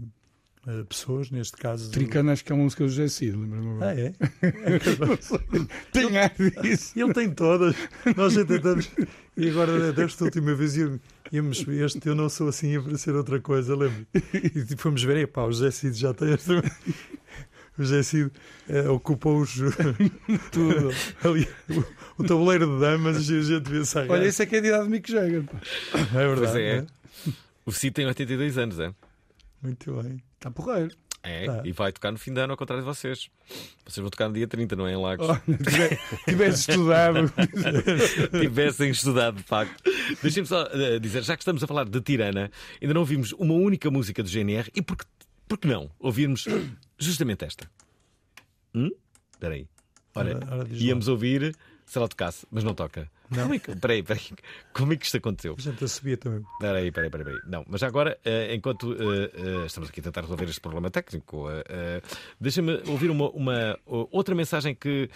eh, 0.67 0.85
pessoas, 0.89 1.31
neste 1.31 1.57
caso. 1.57 1.91
Tricana, 1.91 2.33
acho 2.33 2.45
que 2.45 2.51
é 2.51 2.55
uma 2.55 2.65
música 2.65 2.85
do 2.85 2.91
José 2.91 3.09
Cid, 3.09 3.37
lembra-me 3.37 3.71
agora. 3.71 3.91
Ah, 3.91 4.01
é? 4.01 4.13
Tem 5.93 6.17
ar 6.17 6.33
disso. 6.63 6.99
Ele 6.99 7.13
tem 7.13 7.31
todas. 7.31 7.77
Nós 8.17 8.33
já 8.33 8.45
tentamos. 8.45 8.91
E 9.37 9.51
agora, 9.51 9.93
desta 9.93 10.25
última 10.25 10.55
vez, 10.55 10.77
íamos, 11.33 11.67
este 11.69 12.09
Eu 12.09 12.15
Não 12.15 12.29
Sou 12.29 12.49
Assim 12.49 12.73
ia 12.73 12.81
para 12.81 12.97
ser 12.97 13.15
outra 13.15 13.41
coisa, 13.41 13.77
lembro. 13.77 14.07
E 14.33 14.65
tipo, 14.65 14.81
fomos 14.81 15.03
ver, 15.03 15.19
epá, 15.19 15.43
o 15.43 15.53
José 15.53 15.71
Cid 15.71 15.99
já 15.99 16.15
tem 16.15 16.33
esta. 16.33 16.55
O 17.77 17.83
José 17.83 18.03
Cid 18.03 18.31
eh, 18.69 18.89
ocupou 18.89 19.41
os. 19.41 19.55
Tudo. 20.53 20.91
Ali, 21.25 21.49
o, 21.69 22.23
o 22.23 22.25
tabuleiro 22.25 22.75
de 22.75 22.81
damas 22.81 23.29
e 23.29 23.39
a 23.39 23.43
gente 23.43 23.69
vê 23.69 23.85
se 23.85 23.99
Olha, 23.99 24.25
esse 24.25 24.43
é 24.43 24.47
que 24.47 24.57
é 24.57 24.61
a 24.61 24.67
idade 24.67 24.85
de 24.85 24.91
Mick 24.91 25.11
Jagger. 25.11 25.43
pá. 25.43 25.59
É 25.99 26.27
verdade. 26.27 26.41
Pois 26.41 26.55
é. 26.55 26.77
é? 26.79 26.87
O 27.67 27.73
Cid 27.73 27.93
tem 27.93 28.07
82 28.07 28.59
anos, 28.59 28.79
é? 28.79 28.95
Muito 29.61 29.93
bem. 30.01 30.23
Está 30.45 30.51
porreiro. 30.51 30.95
É, 31.23 31.47
Tá. 31.47 31.63
e 31.65 31.73
vai 31.73 31.91
tocar 31.91 32.13
no 32.13 32.19
fim 32.19 32.35
de 32.35 32.41
ano, 32.41 32.53
ao 32.53 32.57
contrário 32.59 32.85
de 32.85 32.87
vocês. 32.87 33.31
Vocês 33.87 34.03
vão 34.03 34.11
tocar 34.11 34.29
no 34.29 34.35
dia 34.35 34.47
30, 34.47 34.77
não 34.77 34.87
é? 34.87 34.93
Em 34.93 34.97
Lagos. 35.01 35.27
Tive- 35.47 35.99
tivesse 36.27 36.71
estudado. 36.71 37.33
Tivessem 38.39 38.91
estudado, 38.91 39.37
de 39.39 39.43
facto. 39.43 39.83
Deixem-me 40.23 40.47
só 40.47 40.65
eh, 40.71 40.99
dizer, 40.99 41.23
já 41.23 41.35
que 41.35 41.41
estamos 41.43 41.65
a 41.65 41.67
falar 41.67 41.85
de 41.87 41.99
Tirana, 42.03 42.51
ainda 42.81 42.93
não 42.93 43.01
ouvimos 43.01 43.33
uma 43.33 43.55
única 43.55 43.91
música 43.91 44.23
do 44.23 44.29
GNR 44.29 44.71
e 44.75 44.83
por 44.83 44.99
que, 44.99 45.67
não 45.67 45.91
ouvirmos 45.99 46.47
justamente 46.99 47.43
esta? 47.47 47.71
Hum? 48.75 48.91
Espera 49.33 49.55
aí. 49.55 49.67
Olha, 50.15 50.39
íamos 50.73 51.09
ouvir 51.09 51.57
se 51.87 51.97
ela 51.97 52.07
tocasse, 52.07 52.47
mas 52.51 52.63
não 52.63 52.75
toca. 52.75 53.11
Não. 53.35 53.43
Como 53.43 53.55
é 53.55 53.59
que, 53.59 53.77
peraí, 53.77 54.03
peraí. 54.03 54.23
Como 54.73 54.93
é 54.93 54.97
que 54.97 55.05
isto 55.07 55.17
aconteceu? 55.17 55.55
A 55.59 55.61
gente 55.61 55.89
subia 55.89 56.17
também. 56.17 56.43
Espera 56.55 56.79
aí, 56.79 56.89
espera 56.89 57.07
aí, 57.07 57.11
espera 57.11 57.31
aí. 57.31 57.37
Não, 57.47 57.65
mas 57.69 57.83
agora, 57.83 58.19
eh, 58.25 58.55
enquanto 58.55 58.93
eh, 58.93 59.31
eh, 59.35 59.67
estamos 59.67 59.89
aqui 59.89 60.01
a 60.01 60.03
tentar 60.05 60.23
resolver 60.23 60.45
este 60.45 60.61
problema 60.61 60.91
técnico, 60.91 61.47
deixa-me 62.41 62.83
ouvir 62.89 63.11
uma, 63.11 63.31
uma, 63.31 63.79
outra 63.87 64.35
mensagem 64.35 64.75
que, 64.75 65.09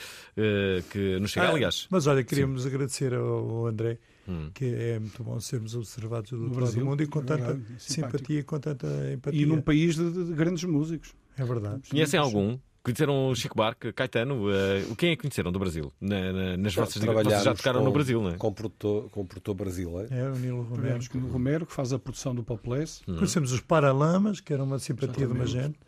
que 0.90 1.18
nos 1.20 1.30
chega, 1.30 1.46
Ah, 1.48 1.50
aliás. 1.50 1.86
Mas 1.90 2.06
olha, 2.06 2.22
queríamos 2.24 2.66
agradecer 2.66 3.14
ao, 3.14 3.26
ao 3.26 3.66
André, 3.66 3.98
Hum. 4.30 4.50
que 4.52 4.66
é 4.66 4.98
muito 4.98 5.24
bom 5.24 5.40
sermos 5.40 5.74
observados 5.74 6.30
do 6.32 6.50
do 6.50 6.54
Brasil, 6.54 6.84
mundo 6.84 7.02
e 7.02 7.06
com 7.06 7.20
é 7.20 7.22
tanta 7.22 7.46
verdade, 7.46 7.64
é 7.74 7.78
simpatia 7.78 8.40
e 8.40 8.42
com 8.42 8.60
tanta 8.60 8.86
empatia. 9.10 9.40
E 9.40 9.46
num 9.46 9.62
país 9.62 9.96
de, 9.96 10.12
de 10.12 10.34
grandes 10.34 10.64
músicos. 10.64 11.14
É 11.34 11.42
verdade. 11.44 11.88
Conhecem 11.88 12.20
algum? 12.20 12.58
Conheceram 12.88 13.28
o 13.28 13.34
Chico 13.36 13.56
Barque, 13.56 13.92
Caetano? 13.92 14.46
o 14.90 14.96
quem 14.96 15.10
é 15.10 15.16
que 15.16 15.22
conheceram 15.22 15.52
do 15.52 15.58
Brasil? 15.58 15.92
Na- 16.00 16.32
na- 16.32 16.56
nas 16.56 16.74
vossas 16.74 17.02
Vocês 17.02 17.44
já 17.44 17.54
tocaram 17.54 17.80
com, 17.80 17.84
no 17.86 17.92
Brasil, 17.92 18.22
não 18.22 18.30
é? 18.30 18.36
Com 18.36 18.52
produtor, 18.52 19.10
com 19.10 19.26
produtor 19.26 19.54
brasileiro. 19.54 20.12
É, 20.12 20.28
o 20.30 20.34
Nilo 20.36 20.62
Romero. 20.62 20.98
O 21.14 21.18
Romero, 21.28 21.66
que 21.66 21.72
faz 21.72 21.92
a 21.92 21.98
produção 21.98 22.34
do 22.34 22.42
Populous. 22.42 23.02
Hum. 23.06 23.16
Conhecemos 23.16 23.52
os 23.52 23.60
Paralamas, 23.60 24.40
que 24.40 24.52
era 24.52 24.62
uma 24.64 24.78
simpatia 24.78 25.26
de 25.26 25.32
uma 25.32 25.46
gente. 25.46 25.78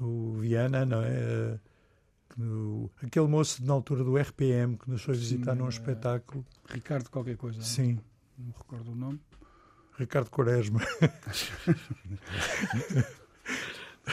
O 0.00 0.32
Viana, 0.38 0.86
não 0.86 1.02
é? 1.02 1.10
Eh, 1.10 1.58
o- 2.40 2.90
aquele 3.02 3.26
moço 3.26 3.62
na 3.64 3.74
altura 3.74 4.02
do 4.02 4.16
RPM 4.16 4.78
que 4.78 4.90
nos 4.90 5.02
foi 5.02 5.14
visitar 5.14 5.52
Sim, 5.52 5.58
num 5.58 5.66
eh, 5.66 5.68
espetáculo. 5.68 6.44
Ricardo 6.68 7.10
qualquer 7.10 7.36
coisa. 7.36 7.58
não? 7.58 7.64
Sim, 7.64 7.98
Não 8.38 8.46
me 8.46 8.52
recordo 8.56 8.92
o 8.92 8.94
nome. 8.94 9.20
Ricardo 9.98 10.30
Quaresma. 10.30 10.80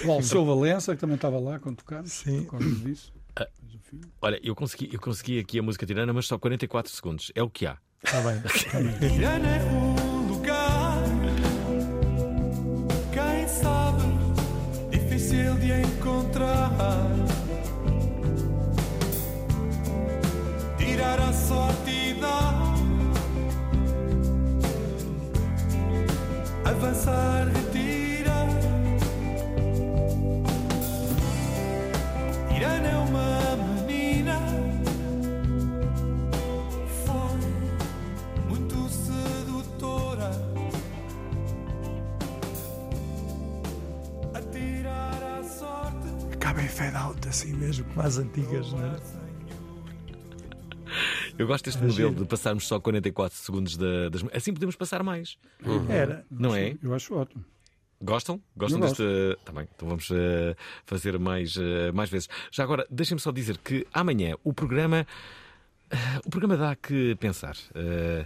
O 0.06 0.12
Alceu 0.12 0.46
Valença, 0.46 0.94
que 0.96 1.02
também 1.02 1.16
estava 1.16 1.40
lá 1.40 1.60
quando 1.60 1.78
tocámos. 1.78 2.12
Sim. 2.12 2.42
Recordo 2.42 2.76
disso. 2.76 3.14
Olha, 4.22 4.40
eu 4.44 4.54
consegui, 4.56 4.90
eu 4.94 5.00
consegui 5.00 5.40
aqui 5.40 5.60
a 5.60 5.64
música 5.64 5.86
tirana, 5.86 6.12
mas 6.12 6.26
só 6.28 6.38
44 6.38 6.92
segundos. 6.92 7.32
É 7.34 7.42
o 7.42 7.50
que 7.50 7.66
há. 7.66 7.78
Está 8.04 8.20
bem. 8.22 8.42
Tirana 9.10 9.48
é 9.48 9.64
um 9.64 10.28
lugar, 10.28 11.04
quem 13.14 13.48
sabe, 13.48 14.04
difícil 14.92 15.56
de 15.56 15.72
encontrar. 15.82 16.70
Tirar 20.78 21.20
a 21.22 21.34
sorte 21.34 21.90
e 21.90 22.14
dar, 22.16 22.76
avançar, 26.66 27.48
fade 46.78 46.96
out, 46.96 47.28
assim 47.28 47.54
mesmo, 47.54 47.86
como 47.86 48.02
as 48.02 48.18
antigas, 48.18 48.72
não 48.72 48.86
é? 48.86 48.96
Eu 51.38 51.46
gosto 51.46 51.66
deste 51.66 51.84
É 51.84 51.86
modelo 51.88 52.10
giro. 52.10 52.24
de 52.24 52.30
passarmos 52.30 52.66
só 52.68 52.80
44 52.80 53.38
segundos 53.38 53.78
da- 53.78 54.10
das. 54.10 54.24
Assim 54.34 54.54
podemos 54.54 54.76
passar 54.76 55.04
mais. 55.04 55.38
Era. 55.90 56.26
Não 56.32 56.56
é? 56.56 56.76
Eu 56.82 56.94
acho 56.94 57.14
ótimo. 57.16 57.44
Gostam? 58.02 58.42
Gostam 58.56 58.80
deste. 58.80 59.04
Tá 59.44 59.52
bem, 59.52 59.68
então 59.76 59.88
vamos 59.88 60.08
eh, 60.12 60.56
fazer 60.86 61.18
mais, 61.20 61.56
eh, 61.58 61.92
mais 61.92 62.10
vezes. 62.10 62.30
Já 62.52 62.64
agora, 62.64 62.86
deixem-me 62.90 63.20
só 63.20 63.32
dizer 63.32 63.58
que 63.58 63.86
amanhã 63.94 64.36
o 64.44 64.54
programa. 64.54 65.06
eh, 65.90 65.96
o 66.26 66.30
programa 66.30 66.58
dá 66.58 66.76
que 66.76 67.16
pensar. 67.16 67.56
Eh, 67.76 68.26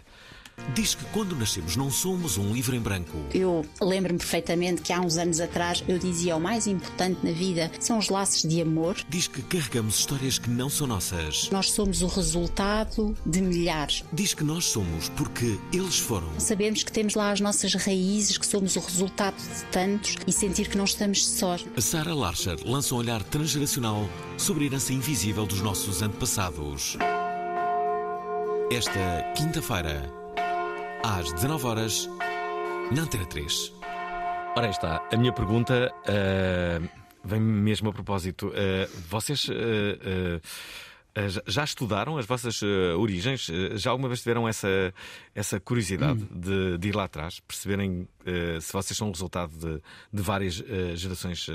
Diz 0.74 0.96
que 0.96 1.06
quando 1.06 1.36
nascemos 1.36 1.76
não 1.76 1.92
somos 1.92 2.38
um 2.38 2.54
livro 2.54 2.76
em 2.76 2.80
branco. 2.80 3.18
Eu 3.34 3.66
lembro-me 3.82 4.20
perfeitamente 4.20 4.82
que 4.82 4.94
há 4.94 5.02
uns 5.02 5.18
anos 5.18 5.40
atrás 5.40 5.84
eu 5.88 5.98
dizia 5.98 6.36
o 6.36 6.40
mais 6.40 6.68
importante 6.68 7.20
na 7.24 7.32
vida 7.32 7.72
são 7.80 7.98
os 7.98 8.10
laços 8.10 8.44
de 8.44 8.62
amor. 8.62 8.96
Diz 9.10 9.28
que 9.28 9.42
carregamos 9.42 10.00
histórias 10.00 10.38
que 10.38 10.50
não 10.50 10.70
são 10.70 10.88
nossas. 10.88 11.50
Nós 11.52 11.72
somos 11.72 12.02
o 12.02 12.08
resultado 12.08 13.16
de 13.26 13.42
milhares. 13.42 14.04
Diz 14.14 14.34
que 14.34 14.44
nós 14.44 14.66
somos 14.66 15.10
porque 15.10 15.60
eles 15.74 16.00
foram. 16.00 16.28
Sabemos 16.40 16.84
que 16.84 16.92
temos 16.92 17.16
lá 17.16 17.32
as 17.32 17.42
nossas 17.42 17.74
raízes, 17.74 18.38
que 18.38 18.46
somos 18.46 18.76
o 18.76 18.80
resultado 18.80 19.36
de 19.36 19.64
tantos 19.72 20.16
e 20.26 20.32
sentir 20.32 20.70
que 20.70 20.78
não 20.78 20.86
estamos 20.86 21.28
sós. 21.28 21.66
A 21.76 21.82
Sarah 21.82 22.14
Larcher 22.14 22.58
lança 22.66 22.94
um 22.96 22.98
olhar 22.98 23.24
transgeracional 23.24 24.08
sobre 24.38 24.64
a 24.64 24.68
herança 24.68 24.94
invisível 24.94 25.46
dos 25.46 25.62
nossos 25.62 26.02
antepassados. 26.02 26.98
Esta 28.72 29.34
quinta-feira, 29.36 30.10
às 31.04 31.32
19 31.34 31.66
horas, 31.66 32.10
na 32.92 33.04
Antena 33.04 33.26
3. 33.26 33.74
ora 34.56 34.68
aí 34.68 34.72
está. 34.72 35.08
A 35.12 35.18
minha 35.18 35.32
pergunta 35.34 35.92
eh, 36.06 36.80
vem 37.24 37.40
mesmo 37.40 37.90
a 37.90 37.94
propósito. 37.94 38.52
Eh, 38.56 38.88
vocês. 39.10 39.48
eh, 39.50 40.40
já- 41.46 41.64
estudaram 41.66 42.18
as 42.18 42.26
vossas 42.26 42.62
origens? 42.98 43.48
Já 43.74 43.92
alguma 43.92 44.08
vez 44.08 44.22
tiveram 44.22 44.48
essa, 44.48 44.94
essa 45.36 45.60
curiosidade 45.60 46.24
de, 46.32 46.78
de 46.78 46.88
ir 46.88 46.96
lá 46.96 47.04
atrás, 47.04 47.42
perceberem 47.42 48.08
se 48.62 48.72
vocês 48.72 48.96
são 48.96 49.10
o 49.10 49.12
resultado 49.12 49.52
de, 49.52 49.82
de 50.14 50.22
várias 50.24 50.64
gerações 50.96 51.48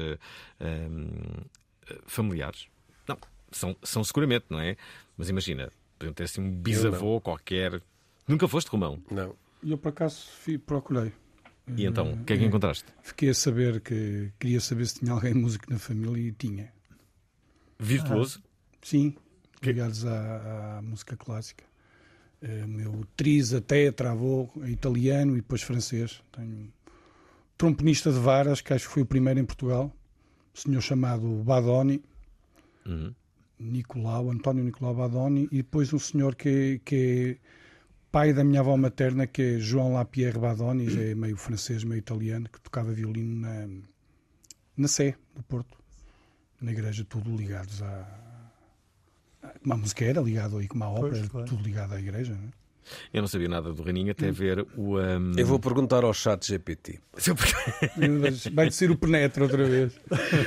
familiares? 2.07 2.67
Não, 3.09 3.17
são, 3.51 3.75
são 3.83 4.05
seguramente, 4.05 4.45
não 4.51 4.61
é? 4.61 4.77
Mas 5.17 5.31
imagina, 5.31 5.73
podiam 5.99 6.13
ter 6.13 6.25
assim 6.25 6.43
um 6.43 6.51
bisavô 6.51 7.19
qualquer. 7.19 7.81
Nunca 8.27 8.49
foste 8.49 8.69
Romão? 8.69 9.01
Não. 9.11 9.35
E 9.63 9.71
eu, 9.71 9.79
por 9.79 9.89
acaso, 9.91 10.27
fui- 10.43 10.59
procurei. 10.59 11.13
E 11.77 11.85
então, 11.85 12.13
o 12.13 12.25
que 12.25 12.33
é 12.33 12.37
que 12.37 12.45
Eh, 12.45 12.47
encontraste? 12.47 12.85
Fiquei 13.03 13.31
a 13.31 13.35
saber 13.35 13.81
que 13.81 14.31
queria 14.39 14.61
saber 14.61 14.87
se 14.87 15.01
tinha 15.01 15.13
alguém 15.13 15.35
músico 15.35 15.65
na 15.71 15.79
família 15.79 16.21
e 16.29 16.33
tinha. 16.33 16.73
Virtuoso? 17.79 18.43
Sim, 18.83 19.15
ligados 19.63 20.05
à, 20.07 20.79
à 20.79 20.83
música 20.83 21.17
clássica. 21.17 21.65
Eh, 22.41 22.65
O 22.65 22.69
meu 22.69 23.05
triz 23.17 23.53
até 23.53 23.91
travou 23.91 24.53
italiano 24.67 25.33
e 25.33 25.37
depois 25.37 25.63
francês. 25.63 26.23
Tenho 26.33 26.73
tromponista 27.59 28.13
de 28.13 28.19
varas, 28.19 28.61
que 28.61 28.73
acho 28.73 28.87
que 28.87 28.93
foi 28.95 29.03
o 29.03 29.07
primeiro 29.07 29.41
em 29.41 29.45
Portugal, 29.45 29.87
um 30.55 30.61
senhor 30.61 30.81
chamado 30.81 31.43
Badoni. 31.43 32.03
Uhum. 32.87 33.13
Nicolau, 33.59 34.31
António 34.31 34.63
Nicolau 34.63 34.95
Badoni, 34.95 35.49
e 35.51 35.57
depois 35.57 35.93
um 35.93 35.99
senhor 35.99 36.35
que, 36.37 36.81
que 36.85 37.39
é 37.43 37.47
pai 38.17 38.33
da 38.33 38.43
minha 38.43 38.61
avó 38.61 38.75
materna, 38.79 39.27
que 39.27 39.43
é 39.43 39.59
João 39.59 39.93
Lapierre 39.93 40.39
Badoni, 40.39 40.89
já 40.89 41.03
é 41.03 41.15
meio 41.15 41.37
francês, 41.37 41.85
meio 41.85 41.99
italiano, 41.99 42.49
que 42.51 42.59
tocava 42.59 42.91
violino 42.91 43.43
na, 43.43 43.69
na 44.75 44.89
Sé, 44.89 45.17
do 45.35 45.43
Porto, 45.43 45.77
na 46.59 46.73
igreja, 46.73 47.05
tudo 47.07 47.37
ligados 47.37 47.83
à. 47.83 48.09
Como 49.61 49.75
a 49.75 49.77
música 49.77 50.07
era 50.07 50.23
ligado 50.23 50.57
aí, 50.57 50.67
como 50.67 50.83
a 50.85 50.89
ópera, 50.89 51.11
Pois, 51.11 51.29
claro. 51.29 51.47
tudo 51.47 51.63
ligado 51.63 51.93
à 51.93 52.01
igreja. 52.01 52.33
Não 52.33 52.49
é? 52.49 52.53
Eu 53.13 53.21
não 53.21 53.29
sabia 53.29 53.51
nada 53.51 53.71
do 53.71 53.83
Reininho 53.83 54.13
até 54.13 54.31
ver 54.31 54.67
o. 54.75 54.99
um, 54.99 55.33
Eu 55.37 55.47
vou 55.47 55.61
perguntar 55.61 56.03
ao 56.03 56.15
chat 56.15 56.47
GPT. 56.47 56.99
Vai 58.55 58.71
ser 58.71 58.91
o 58.91 58.97
penetra 58.97 59.43
outra 59.43 59.69
vez. 59.69 59.93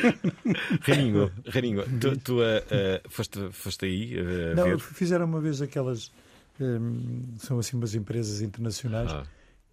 Reininho, 0.81 1.31
Reininho, 1.45 1.83
tu, 1.99 2.17
tu, 2.17 2.41
ah, 2.41 2.63
ah, 2.71 3.07
foste, 3.09 3.51
foste 3.51 3.85
aí 3.85 4.15
ah, 4.17 4.55
Não, 4.55 4.63
ver. 4.63 4.79
fizeram 4.79 5.25
uma 5.25 5.39
vez 5.39 5.61
aquelas. 5.61 6.11
Hum, 6.59 7.35
são 7.37 7.59
assim 7.59 7.77
umas 7.77 7.95
empresas 7.95 8.41
internacionais 8.41 9.11
Ah. 9.11 9.23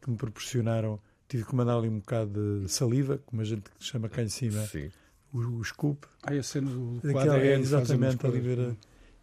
que 0.01 0.11
me 0.11 0.17
proporcionaram. 0.17 0.99
Tive 1.29 1.45
que 1.45 1.55
mandar 1.55 1.77
ali 1.77 1.89
um 1.89 1.99
bocado 1.99 2.61
de 2.63 2.69
saliva, 2.71 3.19
como 3.27 3.43
a 3.43 3.45
gente 3.45 3.65
chama 3.81 4.09
cá 4.09 4.23
em 4.23 4.29
cima, 4.29 4.63
Sim. 4.67 4.91
o, 5.33 5.39
o 5.39 5.65
scoop. 5.65 6.07
Ah, 6.23 6.33
a 6.33 6.43
cena 6.43 6.71
do 6.71 7.01
com 7.03 7.09
Aquela- 7.19 7.35
ADN, 7.37 7.61
exatamente, 7.63 8.25
ali 8.27 8.41
ver. 8.41 8.61
a- 8.61 8.75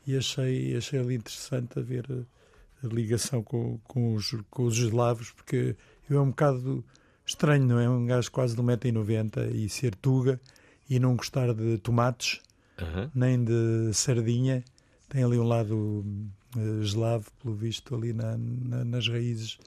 E 0.05 0.17
achei, 0.17 0.75
achei 0.75 0.99
ali 0.99 1.15
interessante 1.15 1.79
a 1.79 1.81
ver 1.81 2.05
a, 2.11 2.85
a 2.85 2.89
ligação 2.89 3.41
com, 3.41 3.79
com, 3.85 4.13
os, 4.15 4.35
com 4.49 4.63
os 4.63 4.77
eslavos, 4.77 5.31
porque 5.31 5.77
eu 6.09 6.17
é 6.17 6.21
um 6.21 6.29
bocado 6.31 6.83
estranho, 7.25 7.65
não 7.65 7.79
é? 7.79 7.87
Um 7.89 8.05
gajo 8.05 8.29
quase 8.29 8.53
de 8.53 8.61
1,90m 8.61 9.53
e 9.55 9.69
ser 9.69 9.95
tuga 9.95 10.41
e 10.89 10.99
não 10.99 11.15
gostar 11.15 11.53
de 11.53 11.77
tomates, 11.77 12.41
Aham. 12.77 13.09
nem 13.15 13.41
de 13.41 13.93
sardinha. 13.93 14.61
Tem 15.07 15.23
ali 15.23 15.37
um 15.39 15.47
lado 15.47 16.03
eh, 16.05 16.29
eslavo, 16.81 17.25
pelo 17.41 17.55
visto, 17.55 17.95
ali 17.95 18.13
na- 18.13 18.37
na- 18.37 18.83
nas 18.85 19.07
raízes. 19.07 19.57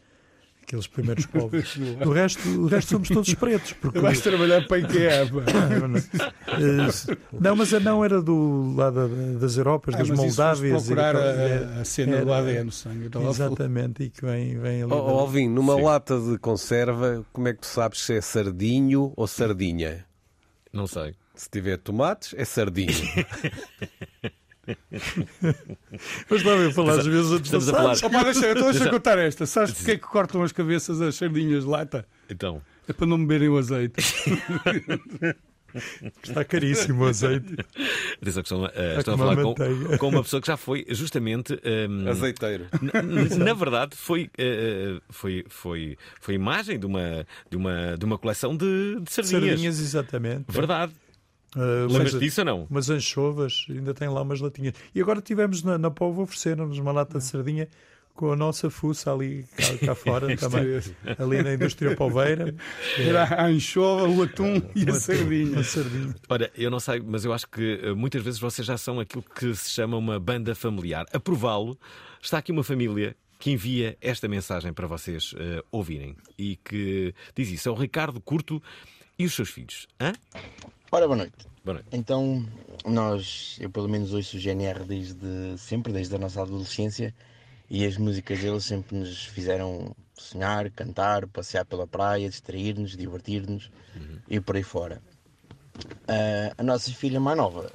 Aqueles 0.63 0.89
primeiros 0.89 1.27
povos. 1.27 1.77
o, 2.05 2.11
resto, 2.11 2.49
o 2.49 2.67
resto 2.67 2.89
somos 2.91 3.09
todos 3.09 3.33
pretos. 3.35 3.73
Porque... 3.75 4.01
Vais 4.01 4.21
trabalhar 4.21 4.67
para 4.67 4.79
a 4.79 4.81
IKEA. 4.81 5.23
Eh, 6.59 7.17
Não, 7.39 7.55
mas 7.57 7.73
a 7.75 7.81
não 7.81 8.05
era 8.05 8.21
do 8.23 8.73
lado 8.75 9.09
da- 9.09 9.39
das 9.41 9.57
Europas, 9.57 9.95
Ah, 9.95 9.99
das 9.99 10.11
Moldávias. 10.11 10.83
e 10.83 10.87
procurar 10.87 11.13
daquela- 11.15 11.77
a- 11.77 11.81
a 11.81 11.85
cena 11.85 12.25
do 12.25 12.33
ADN 12.33 12.71
sangue. 12.73 13.11
Exatamente, 13.29 14.05
e 14.05 14.11
que 14.11 14.25
vem, 14.25 14.59
vem 14.59 14.83
ali. 14.83 14.93
Ó 14.93 14.97
da- 14.97 15.03
oh, 15.03 15.19
Alvin, 15.21 15.49
numa 15.49 15.75
Sim. 15.77 15.83
lata 15.83 16.19
de 16.19 16.39
conserva, 16.39 17.25
como 17.33 17.49
é 17.49 17.53
que 17.53 17.61
tu 17.61 17.67
sabes 17.67 18.01
se 18.01 18.15
é 18.15 18.21
sardinho 18.21 19.13
ou 19.17 19.27
sardinha? 19.27 20.05
Não 20.73 20.87
sei. 20.87 21.15
Se 21.35 21.49
tiver 21.51 21.77
tomates, 21.79 22.33
é 22.37 22.45
sardinho. 22.45 22.93
Mas 26.29 26.41
estava 26.41 26.67
a 26.67 26.73
falar 26.73 26.99
às 26.99 27.07
vezes 27.07 27.31
antes 27.33 27.45
Estamos 27.47 27.69
a 27.69 27.73
falar. 27.73 27.97
Opa, 28.03 28.25
deixa, 28.25 28.51
então 28.51 28.71
deixa 28.71 28.85
eu 28.85 28.91
contar 28.91 29.19
esta. 29.19 29.47
Sabes 29.47 29.73
porque 29.75 29.93
é 29.93 29.95
que 29.97 30.03
cortam 30.07 30.43
as 30.43 30.53
cabeças 30.53 31.01
às 31.01 31.15
sardinhas 31.15 31.65
de 31.65 31.71
lata? 31.71 32.07
Então. 32.29 32.61
É 32.89 32.93
para 32.93 33.07
não 33.07 33.19
beberem 33.19 33.49
o 33.49 33.57
azeite. 33.59 33.95
Está 36.23 36.43
caríssimo 36.45 37.05
o 37.05 37.07
azeite. 37.09 37.53
Atenção 38.23 38.43
que 38.43 38.47
estão, 38.49 38.65
a- 38.65 38.73
É 38.75 38.99
estão 38.99 39.13
a 39.13 39.17
a 39.17 39.19
falar 39.19 39.37
com, 39.43 39.55
com 39.99 40.09
uma 40.09 40.23
pessoa 40.23 40.41
que 40.41 40.47
já 40.47 40.57
foi 40.57 40.87
justamente. 40.89 41.53
hum, 41.89 42.09
Azeiteiro. 42.09 42.67
Na, 42.81 43.45
na 43.45 43.53
verdade, 43.55 43.95
foi, 43.95 44.31
eh, 44.39 44.99
foi, 45.11 45.45
foi, 45.49 45.99
foi 46.21 46.35
imagem 46.35 46.79
de 46.79 46.87
uma, 46.87 47.27
de 47.51 47.57
uma, 47.59 47.97
de 47.99 48.05
uma 48.07 48.17
coleção 48.17 48.57
de, 48.57 48.99
de 49.03 49.13
sardinhas. 49.13 49.45
Sardinhas, 49.49 49.81
exatamente. 49.81 50.45
Verdade. 50.49 50.93
Uh, 51.57 51.87
Lembras 51.91 52.13
umas- 52.13 52.21
disso 52.21 52.41
ou 52.43 52.45
não? 52.45 52.67
Umas 52.71 52.91
anchovas, 52.91 53.67
ainda 53.71 53.95
tem 53.95 54.09
lá 54.09 54.21
umas 54.21 54.41
latinhas. 54.41 54.75
E 54.95 55.01
agora 55.01 55.23
tivemos 55.23 55.63
na, 55.63 55.79
na 55.79 55.91
Póvoa 55.91 56.25
ofereceram-nos 56.25 56.79
uma 56.79 56.93
lata 56.93 57.17
de 57.19 57.25
sardinha 57.25 57.67
com 58.15 58.33
a 58.33 58.37
nossa 58.37 58.71
fuça 58.71 59.13
ali 59.13 59.45
cá, 59.57 59.87
cá 59.87 59.95
fora 59.97 60.37
também, 60.37 60.81
ali 61.19 61.43
na 61.43 61.55
indústria 61.55 61.95
poveira. 61.97 62.55
Era 62.99 63.25
a 63.25 63.47
anchova, 63.47 64.09
o 64.09 64.23
atum 64.23 64.61
e 64.75 64.89
a 64.89 64.95
sardinha. 64.95 65.61
A 65.61 65.65
sardinha. 65.65 66.15
Ora, 66.29 66.51
eu 66.57 66.71
não 66.71 66.81
sei, 66.81 67.01
mas 67.01 67.25
eu 67.25 67.33
acho 67.33 67.47
que 67.49 67.81
eh, 67.83 67.93
muitas 67.95 68.23
vezes 68.23 68.39
vocês 68.41 68.67
já 68.67 68.77
são 68.79 69.01
aquilo 69.01 69.23
que 69.35 69.55
se 69.55 69.71
chama 69.71 69.97
uma 69.97 70.19
banda 70.21 70.55
familiar. 70.55 71.07
A 71.13 71.21
prová-lo, 71.21 71.79
está 72.23 72.39
aqui 72.39 72.53
uma 72.53 72.65
família 72.65 73.15
que 73.39 73.51
envia 73.51 73.97
esta 74.01 74.27
mensagem 74.29 74.73
para 74.73 74.87
vocês 74.87 75.35
eh, 75.39 75.63
ouvirem 75.71 76.17
e 76.39 76.57
que 76.57 77.15
diz 77.35 77.51
isso: 77.51 77.69
é 77.69 77.73
o 77.73 77.75
Ricardo 77.75 78.19
Curto 78.21 78.63
e 79.19 79.25
os 79.27 79.35
seus 79.35 79.51
filhos. 79.51 79.87
Hã? 80.01 80.13
Ora, 80.93 81.05
boa 81.07 81.17
noite. 81.17 81.49
Boa 81.65 81.75
noite. 81.75 81.89
Então, 81.91 82.47
nós, 82.85 83.57
eu 83.61 83.69
pelo 83.69 83.89
menos 83.89 84.15
ouço 84.15 84.37
o 84.37 84.41
GNR 84.41 84.85
desde 84.85 85.59
sempre, 85.59 85.93
desde 85.93 86.15
a 86.15 86.19
nossa 86.19 86.43
adolescência, 86.43 87.13
e 87.69 87.85
as 87.85 87.97
músicas 87.97 88.39
deles 88.39 88.65
sempre 88.65 88.97
nos 88.97 89.25
fizeram 89.25 89.97
sonhar, 90.15 90.71
cantar, 90.71 91.27
passear 91.27 91.65
pela 91.65 91.89
praia, 91.89 92.29
distrair-nos, 92.29 92.97
divertir-nos 92.97 93.69
e 94.29 94.41
por 94.41 94.55
aí 94.55 94.63
fora. 94.63 95.03
Ah, 96.07 96.55
a 96.57 96.63
nossa 96.63 96.93
filha 96.93 97.19
mais 97.19 97.37
nova, 97.37 97.69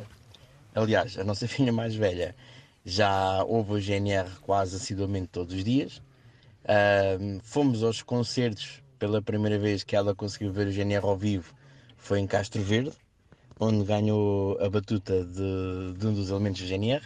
aliás, 0.74 1.18
a 1.18 1.24
nossa 1.26 1.46
filha 1.50 1.74
mais 1.74 1.94
velha, 1.94 2.34
já 2.86 3.44
ouve 3.44 3.74
o 3.74 3.82
GNR 3.82 4.40
quase 4.40 4.78
assiduamente 4.78 5.28
todos 5.28 5.54
os 5.54 5.66
dias. 5.66 6.02
Ah, 6.64 7.18
fomos 7.44 7.84
aos 7.84 8.02
concertos 8.02 8.82
pela 8.98 9.22
primeira 9.22 9.60
vez 9.60 9.84
que 9.84 9.98
ela 9.98 10.16
conseguiu 10.16 10.54
ver 10.54 10.68
o 10.68 10.72
GNR 10.72 11.06
ao 11.06 11.18
vivo 11.18 11.54
foi 12.02 12.20
em 12.20 12.28
Castro 12.28 12.62
Verde, 12.62 12.92
onde 13.60 13.86
ganhou 13.86 14.60
a 14.60 14.70
batuta 14.70 15.24
de, 15.24 15.94
de 15.98 16.08
um 16.08 16.14
dos 16.14 16.30
elementos 16.30 16.62
do 16.62 16.68
GNR. 16.68 17.02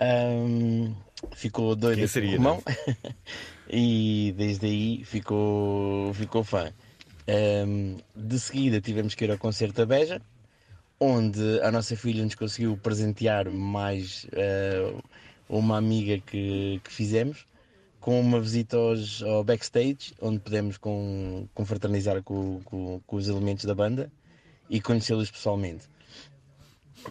Ahm, 0.00 0.94
ficou 1.32 1.74
doida 1.74 2.00
Quem 2.00 2.06
seria, 2.06 2.30
com 2.30 2.34
o 2.34 2.38
Romão 2.38 2.62
e 3.68 4.32
desde 4.36 4.66
aí 4.66 5.04
ficou, 5.04 6.14
ficou 6.14 6.44
fã. 6.44 6.72
Ahm, 7.28 7.96
de 8.14 8.38
seguida 8.38 8.80
tivemos 8.80 9.14
que 9.14 9.24
ir 9.24 9.30
ao 9.30 9.38
concerto 9.38 9.74
da 9.74 9.86
Beja, 9.86 10.22
onde 11.00 11.60
a 11.60 11.70
nossa 11.70 11.96
filha 11.96 12.24
nos 12.24 12.36
conseguiu 12.36 12.76
presentear 12.76 13.50
mais 13.50 14.26
ah, 14.32 15.02
uma 15.48 15.76
amiga 15.76 16.18
que, 16.18 16.80
que 16.82 16.92
fizemos, 16.92 17.44
com 18.06 18.20
uma 18.20 18.40
visita 18.40 18.76
aos, 18.76 19.20
ao 19.20 19.42
backstage, 19.42 20.14
onde 20.22 20.38
pudemos 20.38 20.78
com, 20.78 21.48
confraternizar 21.52 22.22
com, 22.22 22.60
com, 22.64 23.00
com 23.04 23.16
os 23.16 23.28
elementos 23.28 23.64
da 23.64 23.74
banda 23.74 24.12
e 24.70 24.80
conhecê-los 24.80 25.28
pessoalmente. 25.28 25.86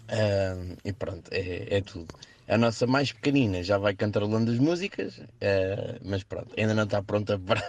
Ah, 0.08 0.56
e 0.86 0.94
pronto, 0.94 1.30
é, 1.34 1.80
é 1.80 1.82
tudo. 1.82 2.16
A 2.48 2.58
nossa 2.58 2.88
mais 2.88 3.12
pequenina 3.12 3.62
já 3.62 3.78
vai 3.78 3.94
cantarolando 3.94 4.50
as 4.50 4.58
músicas, 4.58 5.20
ah, 5.42 6.00
mas 6.02 6.24
pronto, 6.24 6.54
ainda 6.58 6.74
não 6.74 6.86
está 6.86 7.04
pronta 7.04 7.38
para, 7.46 7.62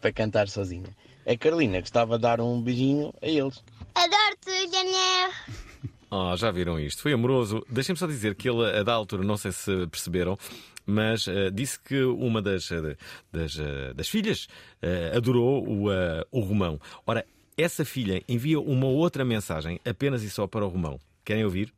para 0.00 0.12
cantar 0.12 0.48
sozinha. 0.48 0.96
A 1.26 1.36
Carolina 1.36 1.80
gostava 1.80 2.18
de 2.18 2.22
dar 2.22 2.40
um 2.40 2.62
beijinho 2.62 3.12
a 3.20 3.26
eles. 3.26 3.64
Adoro-te, 3.96 4.70
Janel. 4.70 5.67
Oh, 6.10 6.34
já 6.36 6.50
viram 6.50 6.80
isto? 6.80 7.02
Foi 7.02 7.12
amoroso. 7.12 7.64
Deixem-me 7.68 7.98
só 7.98 8.06
dizer 8.06 8.34
que 8.34 8.48
ele, 8.48 8.64
a 8.64 8.82
da 8.82 8.94
altura, 8.94 9.22
não 9.22 9.36
sei 9.36 9.52
se 9.52 9.86
perceberam, 9.88 10.38
mas 10.86 11.28
eh, 11.28 11.50
disse 11.50 11.78
que 11.78 12.02
uma 12.02 12.40
das, 12.40 12.70
eh, 12.70 12.96
das, 13.30 13.58
eh, 13.58 13.92
das 13.94 14.08
filhas 14.08 14.48
eh, 14.80 15.12
adorou 15.14 15.66
o, 15.68 15.88
o 16.30 16.40
Romão. 16.40 16.80
Ora, 17.06 17.26
essa 17.58 17.84
filha 17.84 18.22
envia 18.26 18.58
uma 18.58 18.86
outra 18.86 19.24
mensagem 19.24 19.78
apenas 19.84 20.22
e 20.22 20.30
só 20.30 20.46
para 20.46 20.64
o 20.64 20.68
Romão. 20.68 20.98
Querem 21.24 21.44
ouvir? 21.44 21.74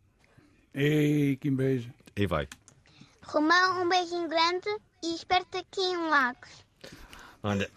Ei, 0.73 1.37
que 1.37 1.51
beijo. 1.51 1.91
Aí 2.17 2.27
vai. 2.27 2.47
Romão, 3.23 3.83
um 3.83 3.89
beijinho 3.89 4.29
grande 4.29 4.69
e 5.03 5.15
espero-te 5.15 5.59
aqui 5.59 5.81
em 5.81 6.09
Lagos. 6.09 6.51
Olha. 7.43 7.71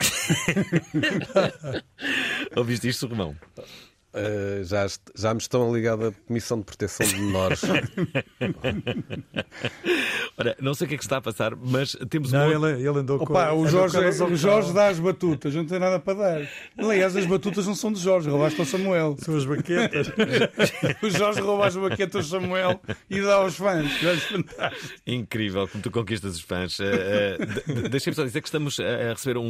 Ouviste 2.56 2.90
isto, 2.90 3.08
Romão? 3.08 3.36
Uh, 4.14 4.64
já, 4.64 4.86
já 5.16 5.34
me 5.34 5.40
estão 5.40 5.68
a 5.68 5.74
ligar 5.74 5.98
da 5.98 6.12
Comissão 6.28 6.60
de 6.60 6.66
Proteção 6.66 7.08
de 7.08 7.16
Menores. 7.20 7.62
Ora, 10.38 10.56
não 10.60 10.74
sei 10.74 10.86
o 10.86 10.88
que 10.90 10.96
é 10.96 10.98
que 10.98 11.04
está 11.04 11.18
a 11.18 11.22
passar, 11.22 11.56
mas 11.56 11.96
temos 12.10 12.32
Não, 12.32 12.48
uma... 12.58 12.70
ele, 12.72 12.88
ele 12.88 13.00
andou 13.00 13.18
com 13.20 13.26
Opa, 13.26 13.52
o 13.54 13.60
andou 13.66 13.68
Jorge, 13.90 14.18
com 14.18 14.24
ao 14.26 14.30
o 14.32 14.36
Jorge 14.36 14.74
dá 14.74 14.88
as 14.88 15.00
batutas, 15.00 15.54
não 15.56 15.66
tem 15.66 15.80
nada 15.80 16.00
para 16.00 16.14
dar. 16.14 16.50
Aliás, 16.78 17.16
as 17.16 17.26
batutas 17.26 17.66
não 17.68 17.76
são 17.76 17.92
de 17.92 18.00
Jorge, 18.00 18.30
roubaste 18.30 18.60
ao 18.60 18.66
Samuel. 18.66 19.16
São 19.20 19.36
as 19.36 19.46
baquetas. 19.46 20.08
o 21.02 21.10
Jorge 21.10 21.42
rouba 21.42 21.68
as 21.68 21.76
baquetas 21.76 22.32
ao 22.34 22.42
Samuel 22.42 22.80
e 23.10 23.22
dá 23.22 23.36
aos 23.36 23.56
fãs. 23.56 23.92
É. 24.04 24.72
Incrível 25.12 25.68
como 25.68 25.82
tu 25.84 25.92
conquistas 25.92 26.36
os 26.36 26.42
fãs. 26.42 26.80
Eh, 26.80 27.38
eh, 27.40 27.46
de- 27.46 27.82
de- 27.84 27.90
Deixem-me 27.90 28.16
só 28.16 28.24
dizer 28.24 28.42
que 28.42 28.48
estamos 28.48 28.80
a 28.80 29.10
receber 29.14 29.38
um 29.38 29.44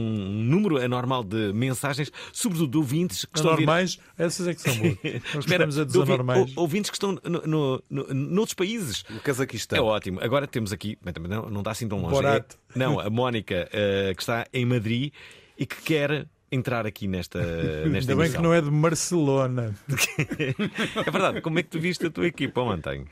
número 0.44 0.78
anormal 0.84 1.24
de 1.24 1.52
mensagens, 1.54 2.12
sobretudo 2.32 2.72
de 2.72 2.78
ouvintes 2.78 3.26
que 3.26 3.38
estão 3.38 3.52
a 3.52 3.56
vir- 3.56 3.64
Anormais, 3.64 3.98
essas 4.18 4.48
é 4.48 4.53
que 4.56 4.62
são 4.62 4.78
boas. 4.78 4.98
Nós 5.36 5.46
Espera, 5.46 5.64
a 5.64 5.68
desanormais. 5.68 6.54
ou- 6.56 6.64
ouvintes 6.64 6.90
que 6.92 6.96
estão 6.98 7.14
no, 7.24 7.42
no, 7.42 7.84
no, 7.90 8.14
noutros 8.14 8.54
países. 8.54 9.04
No 9.10 9.20
Cazaquistão. 9.20 9.78
É 9.78 9.82
ótimo. 9.82 10.20
Agora 10.22 10.46
temos 10.48 10.72
aqui, 10.72 10.98
não, 11.30 11.50
não 11.50 11.60
está 11.62 11.72
assim 11.72 11.88
tão 11.88 12.02
longe. 12.02 12.26
É- 12.26 12.44
não, 12.76 13.00
a 13.00 13.10
Mónica, 13.10 13.68
eh, 13.72 14.14
que 14.16 14.22
está 14.22 14.46
em 14.54 14.66
Madrid 14.66 15.12
e 15.58 15.66
que 15.66 15.82
quer 15.82 16.28
entrar 16.52 16.86
aqui 16.86 17.08
nesta, 17.08 17.40
nesta 17.88 18.12
Ainda 18.12 18.16
bem 18.16 18.26
emissão. 18.26 18.42
que 18.42 18.42
não 18.48 18.54
é 18.54 18.62
de 18.62 18.70
Barcelona. 18.70 19.74
É 21.06 21.12
verdade. 21.12 21.42
Como 21.42 21.60
é 21.60 21.64
que 21.64 21.70
tu 21.70 21.80
viste 21.80 22.06
a 22.06 22.10
tua 22.12 22.28
equipa 22.28 22.62
ontem? 22.62 23.06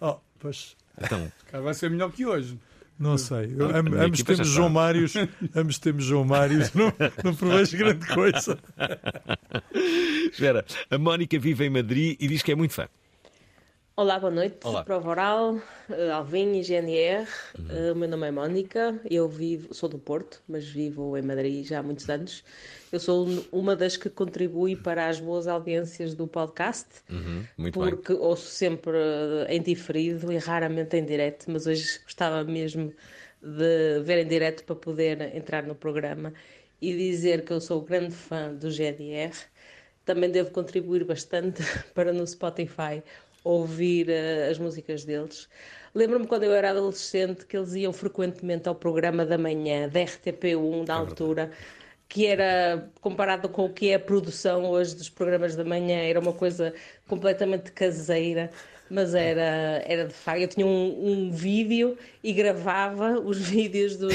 Oh, 0.00 0.16
Pois. 0.38 0.76
Então, 1.00 1.30
Cara, 1.50 1.62
vai 1.64 1.72
ser 1.74 1.88
melhor 1.90 2.10
que 2.12 2.26
hoje. 2.26 2.58
Não 2.98 3.18
sei. 3.18 3.56
A 3.58 3.78
Am- 3.78 4.04
Ambos 4.04 4.22
temos. 4.22 4.48
João 4.48 4.68
Mários, 4.68 5.14
ambos 5.56 5.78
temos 5.78 6.04
João 6.04 6.24
Mários, 6.24 6.72
não, 6.72 6.92
não 7.24 7.34
prevejo 7.34 7.76
grande 7.76 8.06
coisa. 8.06 8.58
espera, 10.32 10.64
a 10.90 10.98
Mónica 10.98 11.38
vive 11.38 11.64
em 11.64 11.70
Madrid 11.70 12.16
e 12.20 12.28
diz 12.28 12.42
que 12.42 12.52
é 12.52 12.54
muito 12.54 12.74
fã. 12.74 12.86
Olá, 13.94 14.18
boa 14.18 14.30
noite. 14.30 14.56
Olá. 14.64 14.82
Prova 14.82 15.10
Oral, 15.10 15.58
eh, 15.90 16.10
Alvin 16.10 16.58
e 16.58 16.62
GNR. 16.62 17.28
Uhum. 17.58 17.92
O 17.92 17.94
meu 17.96 18.08
nome 18.08 18.26
é 18.26 18.30
Mónica, 18.30 18.98
eu 19.10 19.28
vivo, 19.28 19.74
sou 19.74 19.86
do 19.86 19.98
Porto, 19.98 20.42
mas 20.48 20.66
vivo 20.66 21.14
em 21.16 21.20
Madrid 21.22 21.66
já 21.66 21.80
há 21.80 21.82
muitos 21.82 22.08
anos. 22.08 22.42
Eu 22.90 22.98
sou 22.98 23.26
uma 23.52 23.76
das 23.76 23.98
que 23.98 24.08
contribui 24.08 24.76
para 24.76 25.08
as 25.08 25.20
boas 25.20 25.46
audiências 25.46 26.14
do 26.14 26.26
podcast, 26.26 26.86
Uhum, 27.10 27.44
muito 27.58 27.78
bem. 27.78 27.90
porque 27.90 28.14
ouço 28.14 28.46
sempre 28.46 28.96
eh, 28.96 29.54
em 29.56 29.60
diferido 29.60 30.32
e 30.32 30.38
raramente 30.38 30.96
em 30.96 31.04
direto, 31.04 31.50
mas 31.50 31.66
hoje 31.66 32.00
gostava 32.02 32.42
mesmo 32.44 32.94
de 33.42 34.00
ver 34.04 34.24
em 34.24 34.26
direto 34.26 34.64
para 34.64 34.74
poder 34.76 35.36
entrar 35.36 35.64
no 35.64 35.74
programa 35.74 36.32
e 36.80 36.96
dizer 36.96 37.44
que 37.44 37.52
eu 37.52 37.60
sou 37.60 37.82
grande 37.82 38.14
fã 38.14 38.54
do 38.54 38.70
GNR. 38.70 39.34
Também 40.04 40.30
devo 40.30 40.50
contribuir 40.50 41.04
bastante 41.04 41.62
para 41.94 42.12
no 42.12 42.26
Spotify 42.26 43.02
ouvir 43.44 44.08
eh, 44.08 44.48
as 44.50 44.58
músicas 44.58 45.04
deles. 45.04 45.48
Lembro-me 45.94 46.26
quando 46.26 46.44
eu 46.44 46.52
era 46.52 46.70
adolescente 46.70 47.44
que 47.44 47.56
eles 47.56 47.74
iam 47.74 47.92
frequentemente 47.92 48.68
ao 48.68 48.74
programa 48.74 49.26
da 49.26 49.36
manhã 49.36 49.88
da 49.88 50.00
RTP1 50.00 50.84
da 50.84 50.94
altura, 50.94 51.50
que 52.08 52.26
era 52.26 52.90
comparado 53.00 53.48
com 53.48 53.66
o 53.66 53.72
que 53.72 53.90
é 53.90 53.94
a 53.94 54.00
produção 54.00 54.64
hoje 54.70 54.96
dos 54.96 55.10
programas 55.10 55.54
da 55.54 55.64
manhã, 55.64 55.98
era 55.98 56.18
uma 56.18 56.32
coisa 56.32 56.72
completamente 57.06 57.72
caseira. 57.72 58.50
Mas 58.90 59.14
era, 59.14 59.82
era 59.86 60.06
de 60.06 60.12
facto. 60.12 60.42
Eu 60.42 60.48
tinha 60.48 60.66
um, 60.66 61.28
um 61.28 61.30
vídeo 61.30 61.96
e 62.22 62.32
gravava 62.32 63.18
os 63.18 63.38
vídeos 63.48 63.96
do 63.96 64.08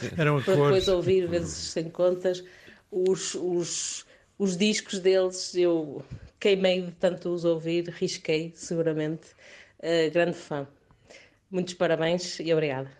a 0.16 0.40
para 0.40 0.54
depois 0.54 0.88
ouvir 0.88 1.26
vezes 1.26 1.52
sem 1.52 1.90
contas. 1.90 2.42
Os, 2.90 3.34
os, 3.34 4.06
os 4.38 4.56
discos 4.56 4.98
deles 4.98 5.54
eu 5.54 6.02
queimei 6.40 6.82
de 6.82 6.92
tanto 6.92 7.28
os 7.30 7.44
ouvir, 7.44 7.88
risquei 7.88 8.52
seguramente. 8.54 9.28
Eh, 9.80 10.10
grande 10.10 10.36
fã. 10.36 10.66
Muitos 11.50 11.74
parabéns 11.74 12.38
e 12.40 12.52
obrigada. 12.52 12.90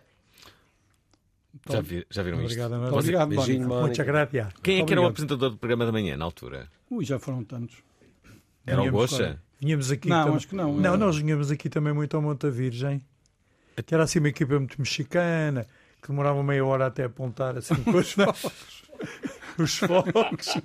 Já, 1.71 1.81
vi- 1.81 2.07
já 2.09 2.23
viram 2.23 2.39
Obrigado, 2.43 2.73
isto? 2.75 2.81
Vocês- 2.91 2.95
Obrigado, 3.05 3.29
Beijinho, 3.29 3.69
Mónica. 3.69 4.05
Gracias. 4.05 4.49
Quem 4.63 4.81
é 4.81 4.85
que 4.85 4.93
era 4.93 5.03
o 5.03 5.07
apresentador 5.07 5.51
do 5.51 5.57
programa 5.57 5.85
da 5.87 5.93
manhã 5.93 6.17
na 6.17 6.25
altura? 6.25 6.69
Ui, 6.91 7.05
já 7.05 7.19
foram 7.19 7.43
tantos. 7.45 7.77
Era 8.67 8.83
o 8.83 8.91
Gocha? 8.91 9.41
Vinhamos 9.61 9.91
aqui 9.91 10.09
Não, 10.09 10.27
tam- 10.27 10.37
acho 10.37 10.47
que 10.49 10.55
não. 10.55 10.73
Não, 10.77 10.95
É. 10.95 10.97
nós 10.97 11.17
vinhamos 11.17 11.51
aqui 11.51 11.69
também 11.69 11.93
muito 11.93 12.17
ao 12.17 12.23
Monte 12.23 12.49
Virgem. 12.51 13.03
Que 13.85 13.95
era 13.95 14.05
assim 14.05 14.19
uma 14.21 14.29
equipa 14.29 14.59
muito 14.59 14.79
mexicana, 14.79 15.67
que 16.01 16.09
demorava 16.09 16.43
meia 16.43 16.65
hora 16.65 16.87
até 16.87 17.05
apontar 17.05 17.57
assim 17.59 17.75
com 17.83 17.91
os 17.97 18.13
fogos. 18.13 18.83
Os 19.59 19.77
fogos. 19.79 20.57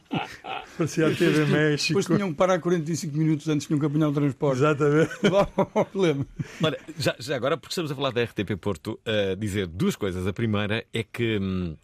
Parecia 0.78 1.08
a 1.08 1.16
TV 1.16 1.46
México. 1.46 2.00
Depois 2.00 2.06
tinham 2.18 2.32
que 2.32 2.36
parar 2.38 2.60
45 2.60 3.16
minutos 3.18 3.48
antes 3.48 3.68
de 3.68 3.74
nunca 3.74 3.88
apanhar 3.88 4.10
o 4.10 4.14
transporte. 4.14 4.58
Exatamente. 4.58 5.12
Lembro. 5.94 6.28
Olha, 6.62 6.80
já, 6.98 7.16
já 7.20 7.36
agora, 7.36 7.58
porque 7.58 7.72
estamos 7.72 7.92
a 7.92 7.96
falar 7.96 8.12
da 8.12 8.24
RTP 8.24 8.56
Porto, 8.60 9.00
a 9.06 9.36
dizer 9.36 9.68
duas 9.68 9.96
coisas. 9.96 10.26
A 10.28 10.34
primeira 10.34 10.86
é 10.94 11.04
que 11.04 11.38
hum, 11.40 11.76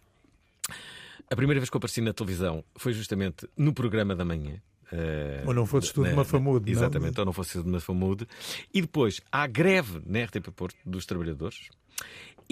a 1.30 1.36
primeira 1.36 1.60
vez 1.60 1.70
que 1.70 1.76
eu 1.76 1.78
apareci 1.78 2.00
na 2.00 2.12
televisão 2.12 2.64
foi 2.76 2.92
justamente 2.92 3.48
no 3.56 3.72
programa 3.72 4.16
da 4.16 4.24
manhã. 4.24 4.54
eh, 4.92 5.42
Ou 5.46 5.54
não 5.54 5.64
fosses 5.66 5.92
tu 5.92 6.02
de 6.02 6.10
na- 6.10 6.16
Mafamude, 6.16 6.72
não? 6.72 6.78
Exatamente, 6.78 7.18
ou 7.20 7.26
não 7.26 7.32
fosse 7.32 7.62
de 7.62 7.68
Mafamude. 7.68 8.26
E 8.74 8.80
depois 8.80 9.20
há 9.30 9.42
a 9.42 9.46
greve 9.46 10.02
na 10.04 10.24
RTP 10.24 10.50
Porto 10.50 10.76
dos 10.84 11.06
trabalhadores. 11.06 11.68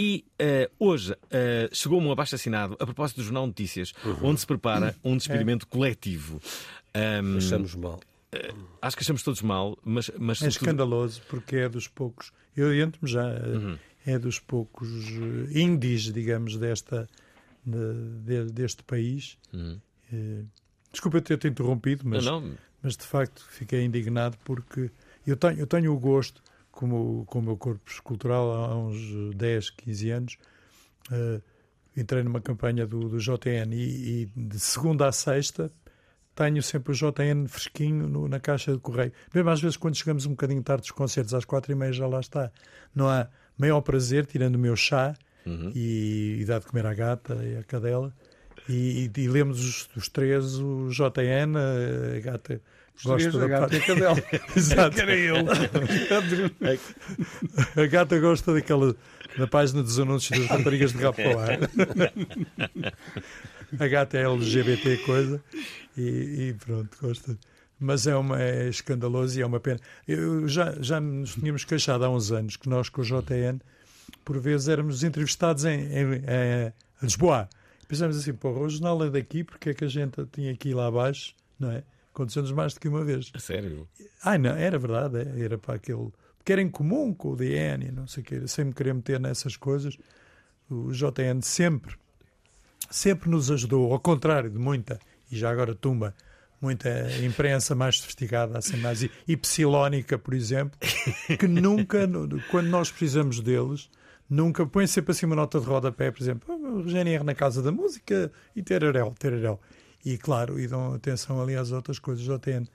E 0.00 0.24
eh, 0.38 0.70
hoje 0.78 1.16
eh, 1.28 1.68
chegou-me 1.72 2.06
um 2.06 2.12
abaixo 2.12 2.36
assinado 2.36 2.74
a 2.78 2.84
propósito 2.86 3.16
do 3.16 3.24
Jornal 3.24 3.48
Notícias, 3.48 3.92
onde 4.22 4.38
se 4.38 4.46
prepara 4.46 4.94
um 5.02 5.16
despedimento 5.16 5.66
coletivo. 5.66 6.40
Ahm, 6.94 7.38
Achamos 7.38 7.74
mal. 7.74 7.98
eh, 8.30 8.54
acho 8.80 8.96
que 8.96 9.02
achamos 9.02 9.24
todos 9.24 9.42
mal, 9.42 9.76
mas, 9.84 10.08
mas 10.16 10.36
É 10.36 10.42
sobretudo- 10.42 10.50
escandaloso 10.68 11.22
porque 11.28 11.56
é 11.56 11.68
dos 11.68 11.88
poucos. 11.88 12.30
Eu 12.56 12.68
adianto-me 12.68 13.10
já. 13.10 13.24
Uhum. 13.26 13.76
É 14.06 14.18
dos 14.20 14.38
poucos 14.38 14.88
índios, 15.52 16.12
digamos, 16.12 16.56
desta, 16.56 17.08
de- 17.66 18.44
de- 18.46 18.52
deste 18.52 18.84
país. 18.84 19.36
Uhum. 19.52 19.80
Desculpa 20.92 21.20
ter-te 21.20 21.48
interrompido, 21.48 22.04
mas, 22.06 22.24
Não, 22.24 22.40
não. 22.40 22.54
mas 22.82 22.96
de 22.96 23.02
facto 23.04 23.44
fiquei 23.50 23.84
indignado 23.84 24.38
porque 24.44 24.90
eu 25.26 25.36
tenho, 25.36 25.58
eu 25.58 25.66
tenho 25.66 25.92
o 25.92 25.98
gosto, 25.98 26.40
como 26.78 27.24
com 27.26 27.40
o 27.40 27.42
meu 27.42 27.56
corpo 27.56 27.82
escultural 27.90 28.52
há 28.54 28.76
uns 28.78 28.96
eh, 29.32 29.34
10, 29.36 29.70
15 29.70 30.10
anos, 30.10 30.36
eh, 31.10 31.40
entrei 31.96 32.22
numa 32.22 32.40
campanha 32.40 32.86
do, 32.86 33.08
do 33.08 33.18
JN 33.18 33.72
e, 33.74 34.22
e 34.22 34.26
de 34.36 34.60
segunda 34.60 35.08
a 35.08 35.12
sexta 35.12 35.72
tenho 36.36 36.62
sempre 36.62 36.92
o 36.92 36.94
JN 36.94 37.48
fresquinho 37.48 38.06
no- 38.08 38.28
na 38.28 38.38
caixa 38.38 38.70
de 38.72 38.78
correio. 38.78 39.12
Mesmo 39.34 39.50
às 39.50 39.60
vezes 39.60 39.76
quando 39.76 39.96
chegamos 39.96 40.24
um 40.24 40.30
bocadinho 40.30 40.62
tarde 40.62 40.82
dos 40.82 40.92
concertos, 40.92 41.34
às 41.34 41.44
quatro 41.44 41.72
e 41.72 41.74
meia 41.74 41.92
já 41.92 42.06
lá 42.06 42.20
está. 42.20 42.52
Não 42.94 43.08
há 43.08 43.26
maior 43.58 43.80
prazer, 43.80 44.24
tirando 44.24 44.54
o 44.54 44.58
meu 44.58 44.76
chá 44.76 45.14
Uhum. 45.46 45.72
e, 45.74 46.38
e 46.40 46.44
dar 46.44 46.60
de 46.60 46.66
comer 46.66 46.84
à 46.86 46.94
gata 46.94 47.34
e 47.42 47.56
à 47.56 47.64
cadela. 47.64 48.14
E, 48.68 49.10
e, 49.16 49.20
e 49.20 49.28
lemos 49.28 49.58
os, 49.64 49.88
os 49.96 50.08
três, 50.08 50.58
o 50.60 50.90
JN, 50.90 51.56
a 52.16 52.20
gata 52.20 52.60
Os 52.98 53.04
gosta 53.04 53.38
da 53.38 53.46
gata 53.46 53.76
e 53.76 53.78
a 53.78 53.86
cadela. 53.86 54.16
Exato. 54.56 54.96
Que 54.96 55.00
era 55.00 55.14
ele. 55.14 55.48
a 57.76 57.86
gata 57.86 58.18
gosta 58.18 58.52
daquela 58.52 58.96
da 59.36 59.46
página 59.46 59.82
dos 59.82 59.98
anúncios 60.00 60.38
das 60.38 60.48
raparigas 60.48 60.92
de 60.92 60.98
rabo 60.98 61.16
para 61.16 61.42
ar. 61.42 61.58
A 63.78 63.86
gata 63.86 64.18
é 64.18 64.24
LGBT 64.24 64.96
coisa 64.98 65.42
e, 65.96 66.48
e 66.48 66.54
pronto, 66.54 66.96
gosta. 67.00 67.38
Mas 67.78 68.08
é, 68.08 68.16
uma, 68.16 68.42
é 68.42 68.68
escandaloso 68.68 69.38
e 69.38 69.42
é 69.42 69.46
uma 69.46 69.60
pena. 69.60 69.78
Eu 70.06 70.48
já, 70.48 70.74
já 70.80 70.98
nos 70.98 71.34
tínhamos 71.34 71.64
queixado 71.64 72.04
há 72.04 72.10
uns 72.10 72.32
anos 72.32 72.56
que 72.56 72.68
nós 72.68 72.88
com 72.88 73.02
o 73.02 73.04
JN, 73.04 73.60
por 74.24 74.40
vezes 74.40 74.68
éramos 74.68 75.04
entrevistados 75.04 75.64
em, 75.64 75.80
em, 75.82 76.14
em 76.14 76.72
Lisboa. 77.00 77.48
Pensamos 77.86 78.16
assim, 78.16 78.32
porra, 78.34 78.60
o 78.60 78.68
jornal 78.68 79.04
é 79.04 79.10
daqui, 79.10 79.44
porque 79.44 79.70
é 79.70 79.74
que 79.74 79.84
a 79.84 79.88
gente 79.88 80.26
tinha 80.32 80.52
aqui 80.52 80.74
lá 80.74 80.88
abaixo, 80.88 81.34
não 81.60 81.70
é? 81.70 81.84
Aconteceu-nos 82.18 82.50
mais 82.50 82.74
do 82.74 82.80
que 82.80 82.88
uma 82.88 83.04
vez. 83.04 83.30
A 83.32 83.38
sério? 83.38 83.86
Ai, 84.24 84.38
não, 84.38 84.50
era 84.50 84.76
verdade, 84.76 85.18
é, 85.18 85.44
era 85.44 85.56
para 85.56 85.76
aquele. 85.76 86.10
Porque 86.36 86.52
era 86.52 86.60
em 86.60 86.68
comum 86.68 87.14
com 87.14 87.30
o 87.30 87.36
DN 87.36 87.92
não 87.92 88.08
sei 88.08 88.24
o 88.24 88.26
quê, 88.26 88.48
sem 88.48 88.64
me 88.64 88.72
querer 88.72 88.92
meter 88.92 89.20
nessas 89.20 89.56
coisas. 89.56 89.96
O 90.68 90.90
JN 90.90 91.40
sempre, 91.42 91.94
sempre 92.90 93.30
nos 93.30 93.52
ajudou, 93.52 93.92
ao 93.92 94.00
contrário 94.00 94.50
de 94.50 94.58
muita, 94.58 94.98
e 95.30 95.36
já 95.38 95.48
agora 95.48 95.76
tumba, 95.76 96.12
muita 96.60 96.88
imprensa 97.24 97.76
mais 97.76 97.98
sofisticada, 97.98 98.58
assim 98.58 98.78
mais 98.78 99.08
ypsilónica, 99.28 100.18
por 100.18 100.34
exemplo, 100.34 100.76
que 101.38 101.46
nunca, 101.46 102.00
quando 102.50 102.66
nós 102.66 102.90
precisamos 102.90 103.38
deles, 103.38 103.88
nunca 104.28 104.66
põe 104.66 104.88
sempre 104.88 105.12
assim 105.12 105.24
uma 105.24 105.36
nota 105.36 105.60
de 105.60 105.66
rodapé, 105.66 106.10
por 106.10 106.20
exemplo, 106.20 106.52
"Ah, 106.52 106.56
o 106.56 106.88
GNR 106.88 107.22
na 107.22 107.34
Casa 107.34 107.62
da 107.62 107.70
Música 107.70 108.32
e 108.56 108.62
tererel, 108.62 109.14
tererel. 109.18 109.60
E 110.12 110.18
claro, 110.18 110.58
e 110.58 110.66
dão 110.66 110.94
atenção 110.94 111.40
ali 111.42 111.56
às 111.56 111.72
outras 111.72 111.98
coisas. 111.98 112.26
O 112.26 112.38
JN 112.38 112.66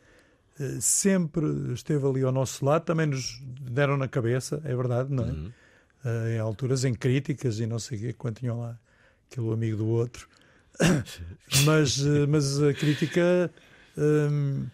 eh, 0.59 0.77
sempre 0.79 1.45
esteve 1.73 2.05
ali 2.05 2.23
ao 2.23 2.31
nosso 2.31 2.63
lado, 2.65 2.83
também 2.85 3.07
nos 3.07 3.41
deram 3.61 3.97
na 3.97 4.07
cabeça, 4.07 4.61
é 4.63 4.75
verdade, 4.75 5.11
não 5.11 5.23
é? 5.23 5.53
Eh, 6.05 6.35
em 6.35 6.39
alturas 6.39 6.83
em 6.83 6.93
críticas 6.93 7.59
e 7.59 7.65
não 7.65 7.79
sei 7.79 7.97
o 7.97 8.01
quê, 8.01 8.13
quando 8.13 8.35
tinham 8.39 8.59
lá 8.59 8.77
aquele 9.31 9.51
amigo 9.51 9.77
do 9.77 9.87
outro. 9.87 10.27
mas, 11.65 12.05
eh, 12.05 12.25
mas 12.27 12.61
a 12.61 12.73
crítica 12.73 13.51
hum, 13.97 14.65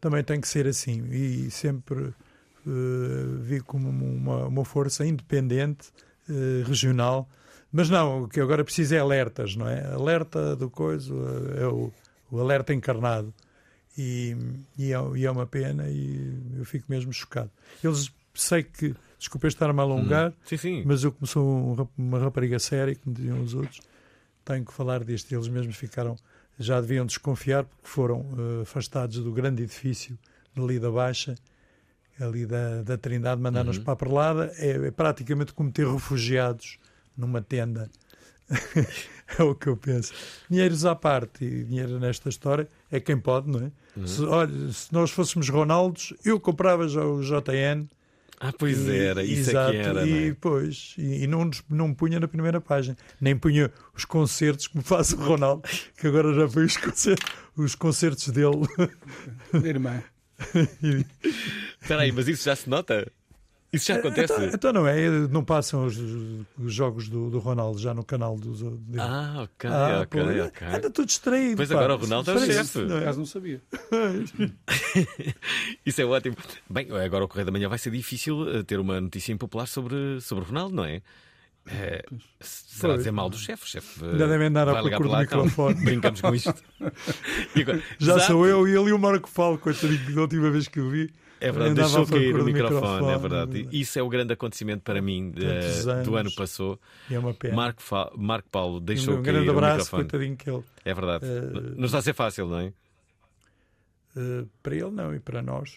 também 0.00 0.22
tem 0.22 0.40
que 0.40 0.48
ser 0.48 0.66
assim 0.66 1.04
e 1.10 1.50
sempre 1.50 2.14
eh, 2.66 3.40
vi 3.40 3.60
como 3.60 3.88
uma, 3.88 4.46
uma 4.46 4.64
força 4.64 5.04
independente, 5.04 5.88
eh, 6.28 6.62
regional. 6.66 7.28
Mas 7.70 7.90
não, 7.90 8.24
o 8.24 8.28
que 8.28 8.40
agora 8.40 8.64
precisa 8.64 8.96
é 8.96 8.98
alertas, 9.00 9.56
não 9.56 9.68
é? 9.68 9.84
Alerta 9.92 10.56
do 10.56 10.70
coisa, 10.70 11.12
é 11.58 11.66
o, 11.66 11.92
o 12.36 12.40
alerta 12.40 12.72
encarnado. 12.74 13.32
E, 13.96 14.36
e, 14.76 14.92
é, 14.92 14.96
e 15.16 15.24
é 15.24 15.30
uma 15.30 15.46
pena 15.46 15.88
e 15.88 16.36
eu 16.58 16.64
fico 16.64 16.86
mesmo 16.88 17.12
chocado. 17.12 17.50
Eles, 17.82 18.10
sei 18.34 18.64
que, 18.64 18.92
desculpa 19.18 19.46
estar-me 19.46 19.78
a 19.78 19.82
alongar, 19.82 20.30
Hum. 20.30 20.34
Sim, 20.44 20.56
sim. 20.56 20.82
mas 20.84 21.04
eu 21.04 21.12
como 21.12 21.26
sou 21.26 21.46
um 21.46 21.88
uma 21.96 22.18
rapariga 22.18 22.58
séria, 22.58 22.96
como 22.96 23.14
diziam 23.14 23.40
os 23.40 23.54
outros, 23.54 23.80
tenho 24.44 24.64
que 24.64 24.72
falar 24.72 25.04
disto. 25.04 25.32
Eles 25.32 25.46
mesmos 25.46 25.76
ficaram, 25.76 26.16
já 26.58 26.80
deviam 26.80 27.06
desconfiar 27.06 27.62
porque 27.64 27.86
foram 27.86 28.26
eh, 28.36 28.62
afastados 28.62 29.18
do 29.18 29.30
grande 29.32 29.62
edifício 29.62 30.18
ali 30.56 30.80
da 30.80 30.90
Baixa, 30.90 31.36
ali 32.20 32.46
da, 32.46 32.82
da 32.82 32.98
Trindade, 32.98 33.40
mandaram-nos 33.40 33.78
Uhum. 33.78 33.84
para 33.84 33.92
a 33.92 33.96
Perlada. 33.96 34.52
É, 34.58 34.70
é 34.70 34.90
praticamente 34.90 35.52
como 35.52 35.70
ter 35.70 35.86
refugiados 35.86 36.78
numa 37.16 37.40
tenda. 37.40 37.88
é 39.38 39.42
o 39.42 39.54
que 39.54 39.68
eu 39.68 39.76
penso. 39.76 40.12
Dinheiros 40.50 40.84
à 40.84 40.94
parte 40.94 41.44
e 41.44 41.64
dinheiro 41.64 41.98
nesta 41.98 42.28
história 42.28 42.68
é 42.90 43.00
quem 43.00 43.18
pode, 43.18 43.50
não 43.50 43.60
é? 43.60 43.72
Uhum. 43.96 44.06
Se, 44.06 44.22
olha, 44.24 44.72
se 44.72 44.92
nós 44.92 45.10
fôssemos 45.10 45.48
Ronaldos, 45.48 46.12
eu 46.24 46.38
comprava 46.38 46.88
já 46.88 47.04
o 47.04 47.20
JN 47.22 47.86
Ah, 48.40 48.52
pois 48.52 48.88
era, 48.88 49.22
isso 49.22 49.50
Exato, 49.50 49.72
é 49.72 49.82
que 49.82 49.88
era. 49.88 50.06
E, 50.06 50.10
não 50.10 50.30
é? 50.30 50.36
pois, 50.40 50.94
e, 50.98 51.24
e 51.24 51.26
não, 51.26 51.50
não 51.68 51.88
me 51.88 51.94
punha 51.94 52.20
na 52.20 52.28
primeira 52.28 52.60
página, 52.60 52.96
nem 53.20 53.36
punha 53.36 53.70
os 53.94 54.04
concertos 54.04 54.66
que 54.66 54.76
me 54.76 54.82
faz 54.82 55.12
o 55.12 55.16
Ronaldo, 55.16 55.62
que 55.96 56.06
agora 56.06 56.34
já 56.34 56.48
foi 56.48 56.64
os 56.64 56.76
concertos, 56.76 57.32
os 57.56 57.74
concertos 57.74 58.28
dele. 58.28 58.66
Irmã. 59.64 60.02
Espera 61.80 62.02
aí, 62.02 62.12
mas 62.12 62.26
isso 62.28 62.44
já 62.44 62.56
se 62.56 62.68
nota? 62.68 63.10
Isso 63.74 63.86
já 63.86 63.96
acontece? 63.96 64.32
Então, 64.32 64.46
então 64.54 64.72
não 64.72 64.86
é? 64.86 65.08
Não 65.28 65.44
passam 65.44 65.84
os, 65.86 65.96
os 65.98 66.72
jogos 66.72 67.08
do, 67.08 67.30
do 67.30 67.38
Ronaldo 67.38 67.78
já 67.78 67.92
no 67.92 68.04
canal 68.04 68.36
dos. 68.38 68.60
dele. 68.60 69.00
Ah, 69.00 69.42
ok, 69.42 69.70
Ah, 69.70 70.00
ok, 70.02 70.22
pô, 70.22 70.28
ok. 70.46 70.66
Anda 70.68 70.90
tudo 70.90 71.06
distraído. 71.06 71.56
Pois 71.56 71.68
pá. 71.68 71.74
agora 71.76 71.94
o 71.94 71.98
Ronaldo 71.98 72.30
é 72.30 72.34
o 72.34 72.40
chefe. 72.40 72.78
não 72.80 72.98
é? 72.98 73.04
Caso 73.04 73.18
não 73.18 73.26
sabia. 73.26 73.60
Isso 75.84 76.00
é 76.00 76.04
ótimo. 76.04 76.36
Bem, 76.68 76.88
agora 76.90 77.24
o 77.24 77.28
Correio 77.28 77.46
da 77.46 77.52
Manhã 77.52 77.68
vai 77.68 77.78
ser 77.78 77.90
difícil 77.90 78.48
eh, 78.48 78.62
ter 78.62 78.78
uma 78.78 79.00
notícia 79.00 79.32
impopular 79.32 79.66
sobre, 79.66 80.20
sobre 80.20 80.44
o 80.44 80.46
Ronaldo, 80.46 80.74
não 80.74 80.84
é? 80.84 81.02
Eh, 81.66 82.04
será 82.40 82.96
dizer 82.96 83.10
mal 83.10 83.30
do 83.30 83.36
chefe? 83.38 83.78
Eh, 83.78 83.80
Ainda 84.12 84.28
devem 84.28 84.48
andar 84.48 84.68
à 84.68 84.72
vai 84.72 84.82
ligar 84.84 84.98
procura 84.98 85.26
para 85.26 85.38
do 85.38 85.46
então, 85.46 85.64
microfone. 85.66 85.84
Brincamos 85.84 86.20
com 86.20 86.34
isto. 86.34 86.54
Agora, 87.58 87.82
Já 87.98 88.12
Exato. 88.16 88.26
sou 88.32 88.46
eu 88.46 88.68
e 88.68 88.72
ele 88.76 88.90
e 88.90 88.92
o 88.92 88.98
Marco 88.98 89.28
Falo, 89.28 89.58
coitadinho, 89.58 90.14
da 90.14 90.20
última 90.22 90.50
vez 90.50 90.68
que 90.68 90.80
o 90.80 90.90
vi. 90.90 91.10
É 91.46 91.52
verdade, 91.52 91.74
deixou 91.74 92.06
cair 92.06 92.34
o 92.34 92.38
do 92.38 92.44
microfone, 92.44 93.08
é 93.12 93.18
verdade. 93.18 93.68
Isso 93.72 93.98
é 93.98 94.02
o 94.02 94.08
grande 94.08 94.32
acontecimento 94.32 94.82
para 94.82 95.00
mim 95.02 95.30
de- 95.30 96.02
do 96.04 96.16
ano 96.16 96.34
passou. 96.34 96.80
E 97.10 97.14
é 97.14 97.18
uma 97.18 97.34
pena. 97.34 97.54
Marco, 97.54 97.82
Fa- 97.82 98.10
Marco 98.16 98.48
Paulo 98.50 98.80
deixou 98.80 99.14
um 99.18 99.22
cair 99.22 99.34
grande 99.34 99.48
o 99.48 99.52
abraço, 99.52 99.74
microfone. 99.94 100.02
coitadinho 100.04 100.36
que 100.36 100.50
ele. 100.50 100.62
É 100.84 100.94
verdade. 100.94 101.24
Eh, 101.26 101.74
Não 101.76 101.84
está 101.86 101.98
a 101.98 102.02
ser 102.02 102.14
fácil, 102.14 102.46
não 102.46 102.58
é? 102.60 102.72
Eh, 104.16 104.44
para 104.62 104.74
ele 104.74 104.90
não 104.90 105.14
e 105.14 105.18
para 105.20 105.42
nós. 105.42 105.76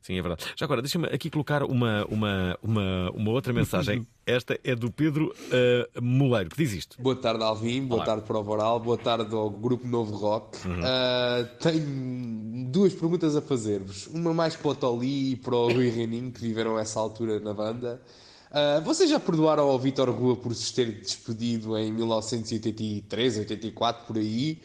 Sim, 0.00 0.18
é 0.18 0.22
verdade. 0.22 0.44
Já 0.56 0.64
agora, 0.66 0.82
deixa-me 0.82 1.06
aqui 1.06 1.30
colocar 1.30 1.62
uma, 1.62 2.04
uma, 2.06 2.58
uma, 2.62 3.10
uma 3.10 3.30
outra 3.30 3.52
mensagem. 3.52 4.06
Esta 4.26 4.58
é 4.64 4.74
do 4.74 4.90
Pedro 4.90 5.32
eh, 5.52 5.88
Moleiro, 6.02 6.50
que 6.50 6.56
diz 6.56 6.72
isto. 6.72 7.00
Boa 7.00 7.14
tarde, 7.14 7.44
Alvim. 7.44 7.86
Boa 7.86 7.98
Olá. 7.98 8.06
tarde 8.06 8.26
para 8.26 8.38
o 8.38 8.42
Voral. 8.42 8.80
Boa 8.80 8.98
tarde 8.98 9.32
ao 9.32 9.48
Grupo 9.48 9.86
Novo 9.86 10.16
Rock. 10.16 10.66
Uhum. 10.66 10.80
Ah, 10.82 11.48
tenho 11.60 12.68
duas 12.70 12.92
perguntas 12.92 13.36
a 13.36 13.40
fazer-vos. 13.40 14.08
Uma 14.08 14.34
mais 14.34 14.56
para 14.56 14.68
o 14.68 14.74
Toli 14.74 15.32
e 15.32 15.36
para 15.36 15.54
o 15.54 15.72
Rui 15.72 15.88
Reninho, 15.94 16.32
que 16.32 16.40
viveram 16.40 16.76
essa 16.76 16.98
altura 16.98 17.38
na 17.38 17.54
banda. 17.54 18.02
Ah, 18.50 18.80
vocês 18.84 19.10
já 19.10 19.20
perdoaram 19.20 19.64
ao 19.64 19.78
Vítor 19.78 20.10
Rua 20.10 20.34
por 20.34 20.54
se 20.54 20.74
ter 20.74 20.90
despedido 21.00 21.76
em 21.78 21.92
1983, 21.92 23.38
84, 23.38 24.06
por 24.06 24.16
aí? 24.16 24.60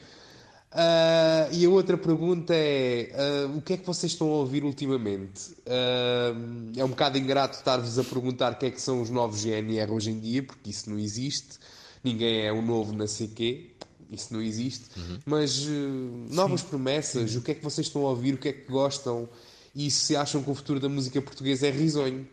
Ah, 0.74 1.50
e 1.52 1.66
a 1.66 1.70
outra 1.70 1.98
pergunta 1.98 2.54
é: 2.56 3.12
ah, 3.14 3.58
o 3.58 3.62
que 3.62 3.74
é 3.74 3.78
que 3.78 3.86
vocês 3.86 4.14
estão 4.14 4.28
a 4.30 4.36
ouvir 4.36 4.64
ultimamente? 4.64 5.52
Ah, 5.68 6.34
é 6.76 6.84
um 6.84 6.90
bocado 6.90 7.18
ingrato 7.18 7.58
estar-vos 7.58 8.00
a 8.00 8.04
perguntar 8.04 8.54
o 8.54 8.56
que 8.56 8.68
é 8.68 8.72
que 8.72 8.82
são 8.82 9.02
os 9.02 9.10
novos 9.10 9.42
GNR 9.42 9.92
hoje 9.92 10.12
em 10.12 10.20
dia, 10.20 10.44
porque 10.44 10.70
isso 10.70 10.90
não 10.90 10.98
existe. 10.98 11.60
Ninguém 12.04 12.46
é 12.46 12.52
o 12.52 12.62
novo 12.62 12.94
na 12.94 13.06
CQ, 13.06 13.70
isso 14.10 14.34
não 14.34 14.42
existe. 14.42 14.86
Mas 15.26 15.68
ah, 15.68 16.34
novas 16.34 16.62
promessas, 16.62 17.36
o 17.36 17.42
que 17.42 17.52
é 17.52 17.56
que 17.56 17.64
vocês 17.64 17.88
estão 17.88 18.06
a 18.06 18.10
ouvir, 18.10 18.36
o 18.36 18.38
que 18.38 18.50
é 18.50 18.54
que 18.54 18.72
gostam 18.72 19.28
e 19.76 19.90
se 19.92 20.16
acham 20.16 20.44
que 20.44 20.50
o 20.50 20.56
futuro 20.56 20.80
da 20.80 20.90
música 20.90 21.22
portuguesa 21.22 21.68
é 21.68 21.72
risonho. 21.72 22.28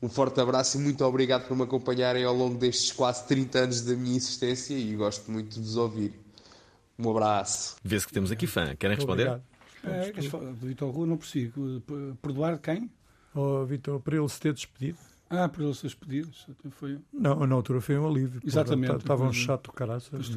Um 0.00 0.08
forte 0.08 0.40
abraço 0.40 0.78
e 0.78 0.80
muito 0.80 1.04
obrigado 1.04 1.48
por 1.48 1.56
me 1.56 1.64
acompanharem 1.64 2.24
ao 2.24 2.34
longo 2.34 2.56
destes 2.56 2.92
quase 2.92 3.26
30 3.26 3.58
anos 3.58 3.80
da 3.80 3.94
minha 3.94 4.16
existência 4.16 4.74
e 4.74 4.94
gosto 4.94 5.30
muito 5.30 5.54
de 5.54 5.60
vos 5.60 5.76
ouvir. 5.76 6.27
Um 6.98 7.10
abraço. 7.10 7.76
Vê-se 7.82 8.06
que 8.06 8.12
temos 8.12 8.30
aqui 8.32 8.46
fã. 8.46 8.74
Querem 8.74 8.96
responder? 8.96 9.40
É, 9.84 10.12
Vitor 10.60 10.90
Rua, 10.90 11.06
não 11.06 11.16
persigo. 11.16 11.80
Perdoar 12.20 12.56
de 12.56 12.60
quem? 12.60 12.90
Oh, 13.34 13.64
Vitor, 13.64 14.00
para 14.00 14.16
ele 14.16 14.28
se 14.28 14.40
ter 14.40 14.52
despedido. 14.52 14.98
Ah, 15.30 15.48
por 15.48 15.62
ele 15.62 15.74
ser 15.74 15.86
despedido. 15.86 16.30
Foi... 16.70 16.98
Não, 17.12 17.46
na 17.46 17.54
altura 17.54 17.80
foi 17.80 17.98
um 17.98 18.08
alívio. 18.08 18.40
Exatamente. 18.44 18.96
Estava 18.96 19.22
um 19.22 19.26
Pois 19.26 19.36
é. 19.36 19.40
chato, 19.40 19.72
caraças. 19.72 20.30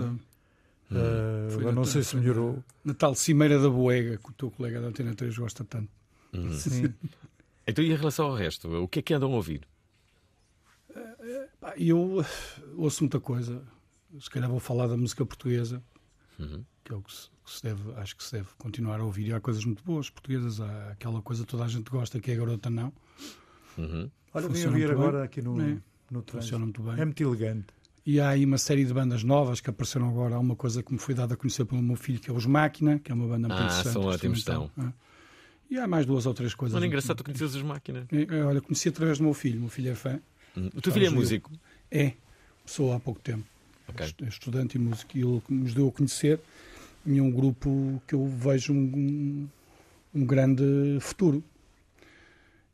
Eh, 0.92 1.54
agora 1.54 1.72
não 1.72 1.86
sei 1.86 2.04
se 2.04 2.16
melhorou. 2.16 2.62
Na 2.84 2.94
tal 2.94 3.16
Cimeira 3.16 3.60
da 3.60 3.70
Boega, 3.70 4.18
que 4.18 4.30
o 4.30 4.34
teu 4.34 4.52
colega 4.52 4.82
da 4.82 4.88
Antena 4.88 5.16
3 5.16 5.38
gosta 5.38 5.64
tanto. 5.64 5.90
Uhum. 6.34 6.52
Sim. 6.54 6.94
Então, 7.66 7.84
e 7.84 7.92
em 7.92 7.96
relação 7.96 8.26
ao 8.26 8.36
resto, 8.36 8.68
o 8.68 8.88
que 8.88 9.00
é 9.00 9.02
que 9.02 9.14
andam 9.14 9.32
a 9.32 9.36
ouvir? 9.36 9.62
Eu 11.78 12.22
eh, 12.22 12.64
ouço 12.76 13.04
muita 13.04 13.20
coisa. 13.20 13.64
Se 14.20 14.30
calhar 14.30 14.50
vou 14.50 14.60
falar 14.60 14.88
da 14.88 14.98
música 14.98 15.26
portuguesa, 15.26 15.82
Uhum. 16.42 16.64
que 16.84 16.92
é 16.94 16.96
o 16.96 17.02
que 17.02 17.14
se, 17.14 17.30
que 17.46 17.52
se 17.52 17.64
deve, 17.64 17.82
acho 17.98 18.16
que 18.18 18.24
se 18.24 18.32
deve 18.34 18.48
continuar 18.58 19.00
a 19.00 19.04
ouvir. 19.04 19.28
E 19.28 19.34
há 19.34 19.40
coisas 19.40 19.64
muito 19.64 19.84
boas 19.84 20.10
portuguesas. 20.10 20.60
Há 20.60 20.90
aquela 20.92 21.22
coisa 21.22 21.44
que 21.44 21.50
toda 21.52 21.64
a 21.64 21.68
gente 21.68 21.90
gosta, 21.90 22.20
que 22.20 22.32
é 22.32 22.34
a 22.34 22.38
garota 22.38 22.70
não. 22.70 22.92
Uhum. 23.78 24.10
Olha, 24.34 24.48
vim 24.50 24.66
ouvir 24.66 24.88
muito 24.88 24.92
agora 24.92 25.18
bem. 25.18 25.26
aqui 25.26 25.42
no, 25.42 25.62
É. 25.62 25.78
no 26.10 26.22
trânsito. 26.22 26.32
Funciona 26.34 26.66
muito 26.66 26.82
bem. 26.82 27.00
É 27.00 27.06
muito 27.06 27.22
elegante. 27.24 27.68
E 28.06 28.20
há 28.20 28.30
aí 28.30 28.44
uma 28.46 28.58
série 28.58 28.84
de 28.84 28.94
bandas 28.94 29.24
novas 29.24 29.62
que 29.62 29.70
apareceram 29.70 30.10
agora. 30.10 30.36
Há 30.36 30.40
uma 30.40 30.56
coisa 30.56 30.82
que 30.82 30.92
me 30.92 30.98
foi 31.00 31.14
dada 31.14 31.36
a 31.36 31.38
conhecer 31.38 31.66
pelo 31.66 31.82
meu 31.84 31.96
filho, 31.96 32.20
que 32.20 32.30
é 32.32 32.34
os 32.34 32.46
Máquina, 32.48 32.98
que 33.00 33.12
é 33.12 33.16
uma 33.16 33.28
banda 33.28 33.48
muito 33.48 33.62
Ah, 33.62 33.66
interessante. 33.66 33.94
são 33.94 34.02
ótimos, 34.04 34.40
instrumental. 34.40 34.72
Ah. 34.78 34.92
E 35.70 35.78
há 35.78 35.88
mais 35.88 36.06
duas 36.06 36.26
ou 36.26 36.34
três 36.34 36.54
coisas. 36.56 36.76
Olha, 36.76 36.86
engraçado, 36.88 37.18
tu 37.18 37.24
conheces 37.24 37.54
os 37.56 37.62
máquinas. 37.62 38.06
É, 38.12 38.38
é, 38.38 38.44
olha, 38.44 38.60
conheci 38.60 38.90
através 38.90 39.20
do 39.20 39.24
meu 39.24 39.34
filho. 39.34 39.58
O 39.58 39.62
meu 39.62 39.70
filho 39.70 39.92
é 39.92 39.96
fã. 39.96 40.20
Hum. 40.58 40.70
O 40.76 40.82
teu 40.82 40.92
filho 40.92 41.06
é 41.06 41.10
músico? 41.10 41.52
É, 41.92 42.14
sou 42.66 42.92
há 42.92 43.00
pouco 43.00 43.22
tempo. 43.22 43.44
Ok. 43.88 44.14
É 44.22 44.28
estudante 44.28 44.76
e 44.76 44.80
músico. 44.80 45.18
E 45.18 45.22
ele 45.22 45.42
nos 45.50 45.74
deu 45.74 45.88
a 45.88 45.92
conhecer. 45.92 46.40
E 47.06 47.18
é 47.18 47.22
um 47.22 47.32
grupo 47.32 48.02
que 48.08 48.14
eu 48.16 48.26
vejo 48.28 48.74
um, 48.74 49.48
um, 50.14 50.26
grande 50.26 50.64
futuro. 51.02 51.44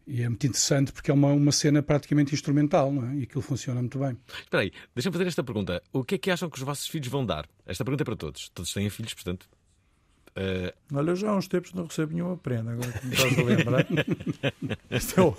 E 0.05 0.22
é 0.22 0.30
muito 0.30 0.45
interessante 0.47 0.91
porque 0.93 1.12
é 1.12 1.14
uma, 1.14 1.30
uma 1.34 1.51
cena 1.51 1.82
praticamente 1.84 2.34
instrumental, 2.34 2.91
não 2.91 3.10
é? 3.10 3.16
E 3.18 3.24
aquilo 3.24 3.41
funciona 3.41 3.80
muito 3.82 3.99
bem. 3.99 4.18
Espera 4.39 4.64
aí, 4.64 4.72
deixa-me 4.95 5.14
fazer 5.14 5.28
esta 5.28 5.43
pergunta. 5.43 5.82
O 5.91 6.03
que 6.03 6.16
é 6.16 6.18
que 6.18 6.32
acham 6.32 6.49
que 6.49 6.58
os 6.58 6.64
vossos 6.64 6.88
filhos 6.88 7.08
vão 7.10 7.26
dar? 7.26 7.45
Esta 7.66 7.84
pergunta 7.84 8.03
é 8.03 8.05
para 8.05 8.16
todos. 8.16 8.47
Todos 8.49 8.72
têm 8.74 8.89
filhos, 8.89 9.14
portanto. 9.14 9.49
eh, 10.36 10.74
Olha, 10.93 11.12
eu 11.12 11.16
já 11.18 11.30
há 11.32 11.36
uns 11.36 11.47
tempos 11.49 11.74
não 11.74 11.86
recebo 11.86 12.14
nenhuma 12.14 12.38
prenda, 12.38 12.72
agora 12.72 12.89
que 12.91 13.05
me 13.05 13.14
estás 13.14 13.38
a 13.38 13.43
lembrar. 13.43 13.86
Isto 14.91 15.20
é, 15.20 15.24
o- 15.24 15.38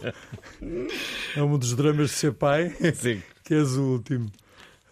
é 1.36 1.42
um 1.42 1.58
dos 1.58 1.74
dramas 1.74 2.10
de 2.10 2.16
ser 2.16 2.34
pai, 2.34 2.68
Sim. 2.94 3.22
que 3.44 3.54
és 3.54 3.74
o 3.74 3.82
último. 3.84 4.30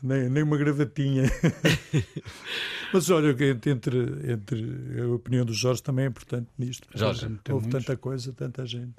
Nem, 0.06 0.28
nem 0.28 0.42
uma 0.42 0.56
gravatinha. 0.56 1.24
Mas 2.92 3.10
olha, 3.10 3.34
que 3.34 3.44
entre, 3.68 3.98
entre 4.30 5.00
a 5.02 5.08
opinião 5.08 5.44
do 5.44 5.52
Jorge 5.52 5.82
também 5.82 6.04
é 6.04 6.08
importante 6.08 6.48
nisto. 6.56 6.86
Jorge, 6.94 7.24
Houve 7.24 7.38
tem 7.42 7.54
muitos. 7.54 7.72
tanta 7.72 7.96
coisa, 7.96 8.32
tanta 8.32 8.64
gente. 8.64 8.94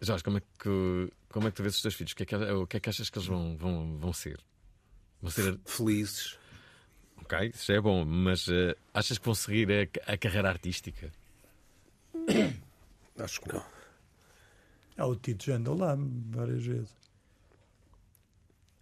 Jorge, 0.00 0.22
como 0.22 0.38
é, 0.38 0.40
que, 0.40 1.12
como 1.30 1.48
é 1.48 1.50
que 1.50 1.56
tu 1.56 1.62
vês 1.62 1.76
os 1.76 1.82
teus 1.82 1.94
filhos? 1.94 2.12
O 2.12 2.16
que 2.16 2.22
é 2.24 2.26
que, 2.26 2.36
o 2.36 2.66
que, 2.66 2.76
é 2.76 2.80
que 2.80 2.88
achas 2.90 3.08
que 3.08 3.18
eles 3.18 3.28
vão, 3.28 3.56
vão, 3.56 3.98
vão 3.98 4.12
ser? 4.12 4.38
Vão 5.20 5.30
ser 5.30 5.58
felizes. 5.64 6.36
Ok, 7.18 7.50
isso 7.54 7.66
já 7.66 7.74
é 7.74 7.80
bom, 7.80 8.04
mas 8.04 8.48
eh, 8.48 8.76
achas 8.92 9.16
que 9.16 9.24
vão 9.24 9.34
seguir 9.34 9.68
a, 10.06 10.12
a 10.12 10.18
carreira 10.18 10.48
artística? 10.48 11.10
Acho 13.18 13.40
que 13.40 13.52
não. 13.52 13.64
Ah, 14.96 15.06
o 15.06 15.16
Tito 15.16 15.44
já 15.44 15.54
andou 15.56 15.76
lá 15.76 15.96
várias 16.30 16.64
vezes. 16.64 16.94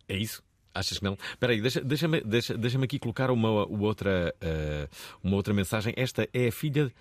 É 0.08 0.16
isso? 0.16 0.42
Achas 0.74 0.98
que 0.98 1.04
não? 1.04 1.14
Espera 1.32 1.52
aí, 1.52 1.60
deixa- 1.60 1.80
deixa-me 1.80 2.20
deixa, 2.20 2.56
deixa 2.56 2.82
aqui 2.82 2.98
colocar 2.98 3.30
uma, 3.30 3.66
uma 3.66 3.82
outra, 3.82 4.34
eh, 4.40 4.88
uma 5.22 5.36
outra 5.36 5.52
mensagem. 5.52 5.92
Esta 5.96 6.28
é 6.32 6.48
a 6.48 6.52
filha 6.52 6.92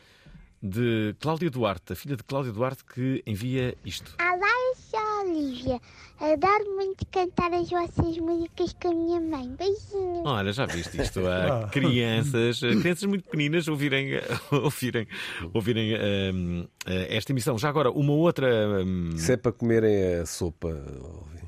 de 0.61 1.15
Cláudia 1.19 1.49
Duarte, 1.49 1.93
a 1.93 1.95
filha 1.95 2.17
de 2.17 2.23
Cláudia 2.23 2.51
Duarte 2.51 2.83
que 2.83 3.23
envia 3.25 3.77
isto. 3.85 4.13
Olá, 4.19 4.47
eu 4.69 4.75
sou 4.75 4.99
a 4.99 5.21
Olivia. 5.23 5.79
Adoro 6.19 6.75
muito 6.75 7.05
cantar 7.11 7.53
as 7.53 7.69
vossas 7.69 8.17
músicas 8.17 8.73
com 8.73 8.89
a 8.89 8.93
minha 8.93 9.21
mãe. 9.21 9.55
Beijinhos. 9.55 10.25
Olha, 10.25 10.51
já 10.51 10.65
viste 10.65 11.01
isto? 11.01 11.25
Há 11.25 11.65
Ah. 11.65 11.67
crianças, 11.69 12.61
eh, 12.61 12.75
crianças 12.75 13.03
muito 13.05 13.23
pequeninas 13.23 13.67
ouvirem, 13.69 14.15
ouvirem, 14.51 15.07
ouvirem 15.53 15.93
eh, 15.93 17.15
esta 17.15 17.31
emissão. 17.31 17.57
Já 17.57 17.69
agora, 17.69 17.89
uma 17.91 18.11
outra. 18.13 18.81
ehm, 18.81 19.15
Se 19.15 19.33
é 19.33 19.37
para 19.37 19.51
comerem 19.53 20.15
a 20.15 20.25
sopa. 20.25 20.67
Alvin. 20.69 21.39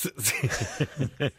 Se- 0.00 0.12
se- 0.18 1.32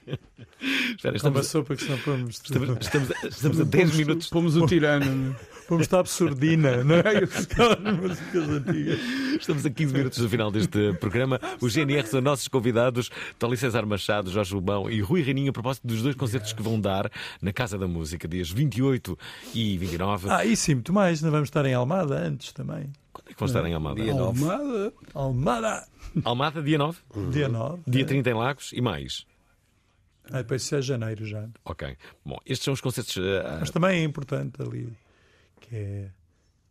Espera, 0.95 1.19
Como 1.19 1.37
a 1.37 1.41
estamos, 1.41 1.47
sopa 1.47 1.75
que 1.75 1.83
senão 1.83 1.97
pomos. 1.99 2.35
estamos, 2.43 2.77
estamos, 2.81 3.11
a- 3.11 3.27
estamos 3.27 3.59
a 3.59 3.63
10 3.63 3.95
minutos. 3.95 4.29
Pomos 4.29 4.55
o 4.55 4.65
tirano. 4.67 5.35
Pomos 5.67 5.87
da 5.87 5.99
absurdina, 5.99 6.83
não 6.83 6.95
é? 6.97 6.99
Aquelas 7.23 7.97
músicas 7.99 8.49
antigas. 8.49 8.99
Estamos 9.39 9.65
a 9.65 9.69
15 9.69 9.93
minutos 9.93 10.19
do 10.19 10.29
final 10.29 10.51
deste 10.51 10.93
programa. 10.99 11.39
Os 11.61 11.73
GNR 11.73 12.05
são 12.07 12.21
nossos 12.21 12.47
convidados, 12.47 13.09
Toli 13.39 13.57
César 13.57 13.85
Machado, 13.85 14.29
Jorge 14.29 14.53
Lobão 14.53 14.89
e 14.89 15.01
Rui 15.01 15.21
Reininho, 15.21 15.49
a 15.49 15.53
propósito 15.53 15.87
dos 15.87 16.01
dois 16.03 16.15
concertos 16.15 16.53
que 16.53 16.61
vão 16.61 16.79
dar 16.79 17.09
na 17.41 17.51
Casa 17.53 17.77
da 17.77 17.87
Música, 17.87 18.27
dias 18.27 18.51
28 18.51 19.17
e 19.55 19.77
29. 19.77 20.27
Ah, 20.29 20.45
e 20.45 20.55
sim, 20.55 20.75
muito 20.75 20.93
mais. 20.93 21.21
Não 21.21 21.31
vamos 21.31 21.47
estar 21.47 21.65
em 21.65 21.73
Almada 21.73 22.15
antes 22.19 22.51
também. 22.51 22.91
Quando 23.13 23.29
é 23.29 23.33
que 23.33 23.39
vão 23.39 23.45
estar 23.47 23.65
em 23.65 23.73
Almada? 23.73 24.01
Dia. 24.01 24.13
Almada. 24.13 24.93
Almada! 25.13 25.87
Almada, 26.23 26.61
dia 26.63 26.77
9, 26.77 26.99
Dia 27.31 27.47
9. 27.49 27.83
dia 27.87 28.05
30 28.05 28.29
em 28.29 28.33
Lagos 28.33 28.71
e 28.73 28.81
mais. 28.81 29.25
Ah, 30.31 30.37
depois 30.37 30.61
isso 30.63 30.75
é 30.75 30.81
janeiro 30.81 31.25
já. 31.25 31.47
Ok. 31.65 31.97
Bom, 32.25 32.37
estes 32.45 32.63
são 32.63 32.73
os 32.73 32.79
concertos. 32.81 33.17
eh, 33.17 33.57
Mas 33.59 33.69
também 33.71 33.99
é 34.01 34.03
importante 34.03 34.61
ali, 34.61 34.91
que 35.59 35.75
é 35.75 36.09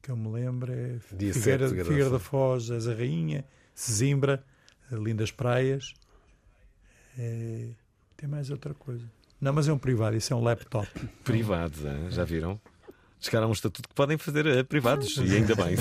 que 0.03 0.11
eu 0.11 0.17
me 0.17 0.29
lembro, 0.31 0.73
é 0.73 0.99
Dia 1.13 1.35
Figueira, 1.35 1.69
sete, 1.69 1.69
Figueira 1.69 1.69
da 1.69 1.85
Figueira 1.85 2.11
da 2.11 2.19
Foz, 2.19 2.71
a 2.71 2.95
rainha, 2.95 3.45
Sesimbra, 3.75 4.43
eh, 4.91 4.95
lindas 4.97 5.31
praias. 5.31 5.93
É, 7.19 7.69
tem 8.17 8.29
mais 8.29 8.51
outra 8.51 8.73
coisa. 8.73 9.05
Não, 9.41 9.53
mas 9.53 9.69
é 9.69 9.73
um 9.73 9.79
privado, 9.79 10.17
isso 10.17 10.33
é 10.33 10.37
um 10.37 10.43
laptop. 10.43 10.89
Privados, 11.25 11.85
hein? 11.85 12.07
já 12.11 12.25
viram? 12.25 12.59
Chegaram 13.21 13.47
a 13.49 13.51
um 13.51 13.53
estatuto 13.53 13.89
que 13.89 13.95
podem 13.95 14.17
fazer 14.17 14.47
eh, 14.47 14.63
privados, 14.63 15.17
e 15.19 15.37
ainda 15.37 15.55
bem. 15.55 15.77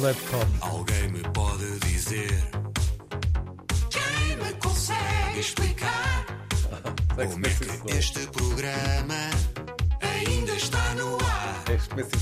Laptop. 0.00 0.46
Alguém 0.60 1.08
me 1.08 1.20
pode 1.34 1.78
dizer 1.80 2.42
Quem 3.90 4.36
me 4.36 4.52
consegue 4.54 5.40
explicar? 5.40 6.26
Como 7.16 7.46
é 7.46 7.50
que 7.50 7.92
este 7.98 8.26
programa 8.28 9.30
ainda 10.00 10.52
está 10.52 10.94
no 10.94 11.16
ar? 11.16 11.64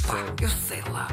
Pá, 0.07 0.35
Eu 0.43 0.51
sei 0.51 0.83
lá. 0.91 1.09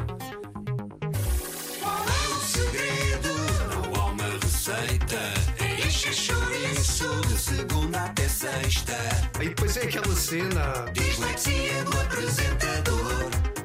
Qual 1.80 2.04
é 2.04 2.28
o 2.28 2.40
segredo? 2.40 3.28
Não 3.70 4.00
há 4.00 4.06
uma 4.06 4.24
receita. 4.42 5.20
É 5.60 5.86
encher 5.86 6.14
chouriço 6.14 7.20
de 7.28 7.38
segunda 7.38 8.04
até 8.04 8.28
sexta. 8.28 8.96
E 9.40 9.48
depois 9.48 9.76
é 9.76 9.82
aquela 9.82 10.16
cena. 10.16 10.84
Dislexia 10.92 11.84
do 11.84 12.00
apresentador 12.00 13.55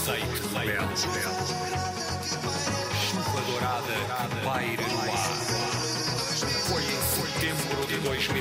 azeite 0.00 0.24
rebelde. 0.54 1.02
Chuva 3.10 3.40
dourada 3.42 3.92
que 4.28 4.46
paira 4.46 4.86
no 4.88 5.00
ar. 5.00 5.30
Foi 6.68 6.82
em 6.82 7.00
setembro 7.12 7.86
de 7.86 7.96
2002 7.98 8.39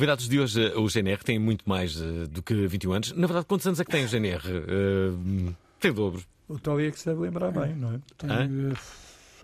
Convidados 0.00 0.26
de 0.30 0.40
hoje, 0.40 0.64
eh, 0.64 0.78
o 0.78 0.88
GNR 0.88 1.22
tem 1.22 1.38
muito 1.38 1.68
mais 1.68 2.00
eh, 2.00 2.26
do 2.26 2.42
que 2.42 2.54
21 2.66 2.92
anos. 2.94 3.12
Na 3.12 3.26
verdade, 3.26 3.44
quantos 3.44 3.66
anos 3.66 3.80
é 3.80 3.84
que 3.84 3.90
tem 3.90 4.02
o 4.02 4.08
GNR? 4.08 4.40
Eh, 4.48 5.52
tem 5.78 5.90
o 5.90 5.94
dobro. 5.94 6.22
O 6.48 6.58
Tolly 6.58 6.86
é 6.86 6.90
que 6.90 6.98
se 6.98 7.04
deve 7.04 7.20
lembrar 7.20 7.50
bem, 7.52 7.74
não 7.76 7.92
é? 7.92 8.00
Tenho, 8.16 8.72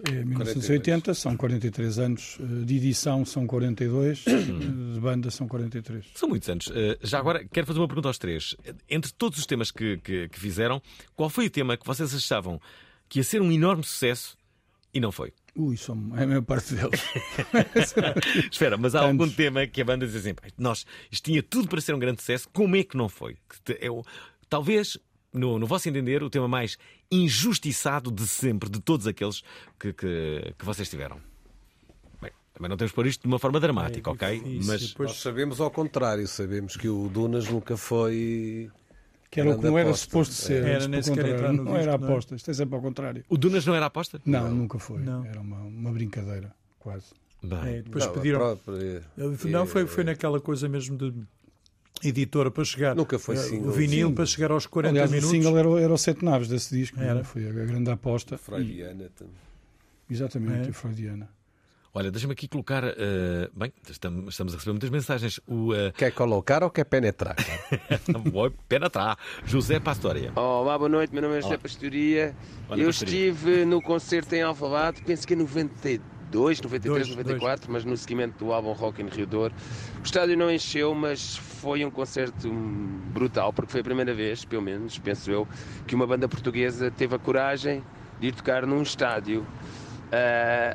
é 0.08 0.24
1980, 0.24 1.12
são 1.12 1.36
43 1.36 1.98
anos. 1.98 2.38
De 2.64 2.74
edição 2.74 3.22
são 3.26 3.46
42, 3.46 4.24
eh, 4.26 4.32
de 4.94 4.98
banda 4.98 5.30
são 5.30 5.46
43. 5.46 6.06
São 6.14 6.26
muitos 6.30 6.48
anos. 6.48 6.72
Já 7.02 7.18
agora, 7.18 7.44
quero 7.52 7.66
fazer 7.66 7.78
uma 7.78 7.86
pergunta 7.86 8.08
aos 8.08 8.16
três. 8.16 8.56
Entre 8.88 9.12
todos 9.12 9.38
os 9.38 9.44
temas 9.44 9.70
que, 9.70 9.98
que- 9.98 10.30
que 10.30 10.40
fizeram, 10.40 10.80
qual 11.14 11.28
foi 11.28 11.48
o 11.48 11.50
tema 11.50 11.76
que 11.76 11.84
vocês 11.86 12.14
achavam 12.14 12.58
que 13.10 13.18
ia 13.18 13.24
ser 13.24 13.42
um 13.42 13.52
enorme 13.52 13.84
sucesso 13.84 14.38
e 14.94 15.00
não 15.00 15.12
foi? 15.12 15.34
Ui, 15.56 15.76
são 15.76 16.12
é 16.16 16.24
a 16.24 16.26
maior 16.26 16.42
parte 16.42 16.74
deles. 16.74 17.00
Espera, 18.52 18.76
mas 18.76 18.94
há 18.94 19.00
algum 19.02 19.18
Tantos. 19.18 19.36
tema 19.36 19.66
que 19.66 19.80
a 19.80 19.84
banda 19.84 20.06
diz 20.06 20.14
assim: 20.16 20.34
"Pá, 20.34 20.42
nós, 20.58 20.84
isto 21.10 21.24
tinha 21.24 21.42
tudo 21.42 21.68
para 21.68 21.80
ser 21.80 21.94
um 21.94 21.98
grande 21.98 22.20
sucesso, 22.20 22.48
como 22.52 22.76
é 22.76 22.82
que 22.84 22.96
não 22.96 23.08
foi? 23.08 23.36
Te- 23.64 23.78
é 23.80 23.90
o- 23.90 24.02
talvez, 24.50 24.98
no, 25.32 25.58
no 25.58 25.66
vosso 25.66 25.88
entender, 25.88 26.22
o 26.22 26.28
tema 26.30 26.46
mais 26.46 26.76
injustiçado 27.10 28.10
de 28.10 28.26
sempre, 28.26 28.68
de 28.68 28.80
todos 28.80 29.06
aqueles 29.06 29.42
que, 29.78 29.92
que, 29.92 30.54
que 30.58 30.64
vocês 30.64 30.88
tiveram. 30.90 31.18
Bem, 32.20 32.30
também 32.52 32.68
não 32.68 32.76
temos 32.76 32.92
por 32.92 33.06
isto 33.06 33.22
de 33.22 33.26
uma 33.28 33.38
forma 33.38 33.58
dramática, 33.58 34.10
ok? 34.10 34.60
Mas 34.64 34.94
Nós 34.98 35.16
sabemos 35.16 35.60
ao 35.60 35.70
contrário, 35.70 36.26
sabemos 36.28 36.76
que 36.76 36.88
o 36.88 37.08
Dunas 37.08 37.48
nunca 37.48 37.76
foi. 37.76 38.70
Que 39.36 39.40
era 39.42 39.50
o 39.50 39.58
que 39.58 39.64
não 39.66 39.78
era 39.78 39.88
aposta. 39.90 40.04
suposto 40.06 40.34
ser. 40.34 40.64
É. 40.64 40.78
contrário. 41.02 41.52
não 41.52 41.76
era 41.76 41.94
aposta, 41.94 42.34
isto 42.34 42.50
é 42.50 42.54
sempre 42.54 42.74
ao 42.74 42.80
contrário. 42.80 43.22
O 43.28 43.36
Dunas 43.36 43.66
não 43.66 43.74
era 43.74 43.84
aposta? 43.86 44.18
Não, 44.24 44.50
nunca 44.50 44.78
foi. 44.78 45.00
Não. 45.02 45.24
Era 45.26 45.40
uma, 45.40 45.58
uma 45.58 45.92
brincadeira, 45.92 46.54
quase. 46.78 47.06
É, 47.66 47.82
depois 47.82 48.06
Não, 48.06 48.12
pediram. 48.14 48.38
própria- 48.38 49.02
Não, 49.50 49.66
foi, 49.66 49.86
foi 49.86 50.04
naquela 50.04 50.40
coisa 50.40 50.68
mesmo 50.68 50.96
de 50.96 51.12
editora 52.02 52.50
para 52.50 52.64
chegar. 52.64 52.96
Nunca 52.96 53.18
foi 53.18 53.36
eh, 53.36 53.38
single. 53.38 53.68
O 53.68 53.72
vinil 53.72 54.12
para 54.12 54.24
chegar 54.26 54.50
aos 54.50 54.66
40 54.66 54.90
Aliás, 54.92 55.10
minutos. 55.10 55.30
o 55.30 55.32
single 55.34 55.58
era, 55.58 55.80
era 55.82 55.92
o 55.92 55.98
Sete 55.98 56.24
Naves 56.24 56.48
desse 56.48 56.74
disco. 56.76 56.98
Era. 56.98 57.14
não 57.14 57.20
é? 57.20 57.24
Foi 57.24 57.46
a 57.48 57.52
grande 57.52 57.90
aposta. 57.90 58.38
Freudiana 58.38 59.10
também. 59.14 59.34
Exatamente, 60.10 60.68
É. 60.68 60.70
a 60.70 60.72
Freudiana. 60.72 61.28
Olha, 61.96 62.10
deixa-me 62.10 62.34
aqui 62.34 62.46
colocar. 62.46 62.84
eh, 62.84 63.48
bem, 63.56 63.72
estamos, 63.88 64.34
estamos 64.34 64.52
a 64.52 64.56
receber 64.58 64.72
muitas 64.72 64.90
mensagens. 64.90 65.40
O, 65.46 65.72
eh, 65.72 65.92
Quer 65.96 66.12
colocar 66.12 66.62
ou 66.62 66.68
quer 66.68 66.84
penetrar? 66.84 67.34
Atrás. 68.84 69.16
José 69.46 69.80
Pastoria. 69.80 70.30
Olá, 70.36 70.76
boa 70.76 70.90
noite, 70.90 71.10
meu 71.14 71.22
nome 71.22 71.38
é 71.38 71.40
José 71.40 71.54
Olá. 71.54 71.58
Pastoria. 71.58 72.36
Olha, 72.68 72.82
Eu 72.82 72.88
Pastoria. 72.88 73.30
estive 73.30 73.64
no 73.64 73.80
concerto 73.80 74.34
em 74.34 74.42
Alvalade, 74.42 75.00
penso 75.06 75.26
que 75.26 75.32
é 75.32 75.36
92, 75.36 76.60
93, 76.60 77.06
Dois, 77.06 77.16
94, 77.16 77.72
mas 77.72 77.82
no 77.82 77.96
seguimento 77.96 78.44
do 78.44 78.52
álbum 78.52 78.72
Rock 78.72 79.00
in 79.00 79.06
Rio 79.06 79.26
Douro. 79.26 79.54
O 79.98 80.04
estádio 80.04 80.36
não 80.36 80.50
encheu, 80.50 80.94
mas 80.94 81.38
foi 81.38 81.82
um 81.82 81.90
concerto 81.90 82.52
brutal, 83.14 83.54
porque 83.54 83.72
foi 83.72 83.80
a 83.80 83.84
primeira 83.84 84.12
vez, 84.12 84.44
pelo 84.44 84.60
menos, 84.60 84.98
penso 84.98 85.30
eu, 85.30 85.48
que 85.86 85.94
uma 85.94 86.06
banda 86.06 86.28
portuguesa 86.28 86.90
teve 86.90 87.14
a 87.14 87.18
coragem 87.18 87.82
de 88.20 88.26
ir 88.26 88.34
tocar 88.34 88.66
num 88.66 88.82
estádio 88.82 89.46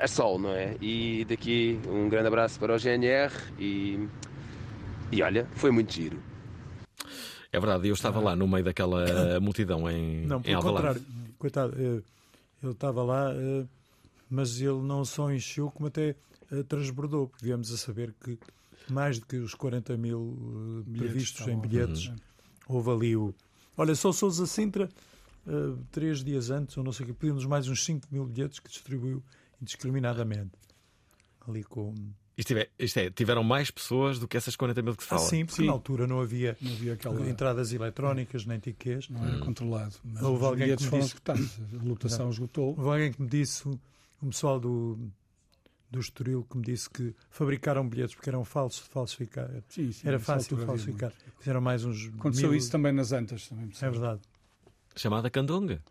a 0.02 0.08
sol, 0.08 0.40
não 0.40 0.52
é? 0.52 0.76
E 0.82 1.26
daqui 1.26 1.80
um 1.88 2.10
grande 2.10 2.28
abraço 2.28 2.60
para 2.60 2.76
o 2.76 2.78
GNR 2.80 3.32
e, 3.60 4.08
e 5.12 5.22
olha, 5.22 5.48
foi 5.56 5.72
muito 5.72 5.94
giro. 5.94 6.22
É 7.52 7.60
verdade, 7.60 7.88
eu 7.88 7.94
estava 7.94 8.20
lá 8.20 8.36
no 8.36 8.48
meio 8.48 8.64
daquela 8.64 9.06
multidão 9.42 9.90
em, 9.90 10.26
Não, 10.26 10.38
em 10.38 10.42
pelo 10.44 10.56
Alvalade. 10.58 11.00
contrário. 11.00 11.02
Coitado, 11.38 11.74
eh, 11.78 12.02
ele 12.64 12.72
estava 12.72 13.04
lá, 13.04 13.32
eh, 13.34 13.66
mas 14.30 14.62
ele 14.62 14.80
não 14.82 15.04
só 15.04 15.32
encheu, 15.32 15.70
como 15.72 15.88
até 15.88 16.16
eh, 16.52 16.64
transbordou, 16.68 17.28
porque 17.28 17.46
viemos 17.46 17.72
a 17.74 17.78
saber 17.78 18.14
que 18.24 18.38
mais 18.90 19.20
do 19.20 19.26
que 19.26 19.38
os 19.38 19.54
40 19.56 19.98
mil 19.98 20.38
eh, 20.38 20.84
Bilhetes 20.90 21.10
previstos 21.12 21.48
em 21.48 21.60
bilhetes, 21.60 22.08
Uhum. 22.08 22.16
houve 22.70 22.90
ali 22.92 23.16
o. 23.18 23.34
Olha, 23.76 23.96
só 23.96 24.12
Sousa 24.14 24.46
Sintra, 24.46 24.88
eh, 25.48 25.52
três 25.92 26.24
dias 26.24 26.50
antes, 26.50 26.78
ou 26.78 26.84
não 26.84 26.92
sei 26.92 27.06
o 27.06 27.08
que, 27.08 27.14
pedimos 27.14 27.46
mais 27.46 27.68
uns 27.68 27.84
5 27.84 28.08
mil 28.12 28.26
bilhetes 28.26 28.60
que 28.60 28.70
distribuiu 28.70 29.24
indiscriminadamente. 29.62 30.52
Ali 31.48 31.64
com. 31.64 31.94
Isto, 32.38 32.54
é, 32.58 32.70
isto 32.80 32.98
é, 32.98 33.10
tiveram 33.12 33.44
mais 33.44 33.70
pessoas 33.70 34.18
do 34.18 34.28
que 34.28 34.38
essas 34.38 34.56
40 34.56 34.82
mil 34.82 34.96
que 34.96 35.04
se 35.04 35.08
Ah, 35.14 35.18
fala. 35.18 35.30
sim, 35.30 35.46
porque 35.46 35.64
na 35.66 35.72
altura 35.74 36.08
não 36.08 36.20
havia, 36.22 36.58
Não 36.62 36.72
havia 36.72 36.94
aquela- 36.94 37.30
entradas 37.30 37.74
eletrónicas 37.74 38.46
nem 38.46 38.58
tickets. 38.60 39.10
Não 39.10 39.24
era 39.26 39.38
controlado. 39.40 39.96
Mas 40.04 40.24
Houve 40.24 40.46
alguém 40.46 40.76
que 40.78 40.86
bilhetes 40.88 40.90
me 40.92 41.00
disse... 41.02 41.78
A 41.80 41.84
lotação 41.84 42.30
esgotou. 42.30 42.70
Houve 42.70 42.90
alguém 42.90 43.12
que 43.12 43.22
me 43.22 43.28
disse, 43.28 43.68
um, 43.68 43.78
pessoal 44.30 44.60
do, 44.60 44.98
do 45.92 46.00
Estoril, 46.00 46.44
que 46.50 46.58
me 46.58 46.64
disse 46.64 46.90
que 46.90 47.14
fabricaram 47.30 47.88
bilhetes 47.88 48.16
porque 48.16 48.30
eram 48.30 48.46
falsos, 48.46 48.80
falsificar. 48.88 49.50
Sim, 49.70 49.92
sim, 49.92 50.08
Era 50.08 50.18
fácil 50.20 50.56
havia 50.56 50.66
falsificar. 50.68 51.14
Fizeram 51.40 51.62
mais 51.62 51.84
uns. 51.86 52.08
Aconteceu 52.18 52.50
mil- 52.50 52.58
isso 52.58 52.72
também 52.72 52.92
nas 52.94 53.12
Antas. 53.12 53.50
Também 53.50 53.70
É 53.80 53.90
verdade. 53.90 54.22
Chamada 54.96 55.30
Candonga. 55.30 55.82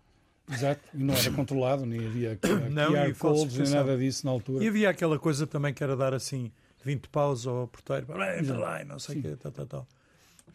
Exato. 0.51 0.81
E 0.95 1.03
não 1.03 1.15
era 1.15 1.31
controlado, 1.33 1.87
nem 1.87 2.07
havia 2.07 2.39
Não, 2.71 2.93
QR 2.93 3.09
e 3.09 3.15
codes, 3.15 3.57
nem 3.57 3.71
nada 3.71 3.97
disso 3.97 4.27
na 4.27 4.33
altura. 4.33 4.65
E 4.65 4.69
havia 4.69 4.91
aquela 4.91 5.19
coisa 5.19 5.47
também 5.47 5.73
que 5.73 5.83
era 5.83 5.97
dar 5.97 6.13
assim 6.13 6.51
20 6.85 7.09
paus 7.09 7.47
ao 7.47 7.69
porteiro, 7.69 8.07
"Vai, 8.07 8.41
entra 8.41 8.59
lá 8.59 8.83
e 8.83 8.85
não 8.85 8.99
sei 8.99 9.19
o 9.19 9.23
quê, 9.23 9.37
tal, 9.37 9.53
tal, 9.53 9.67
tal. 9.67 9.89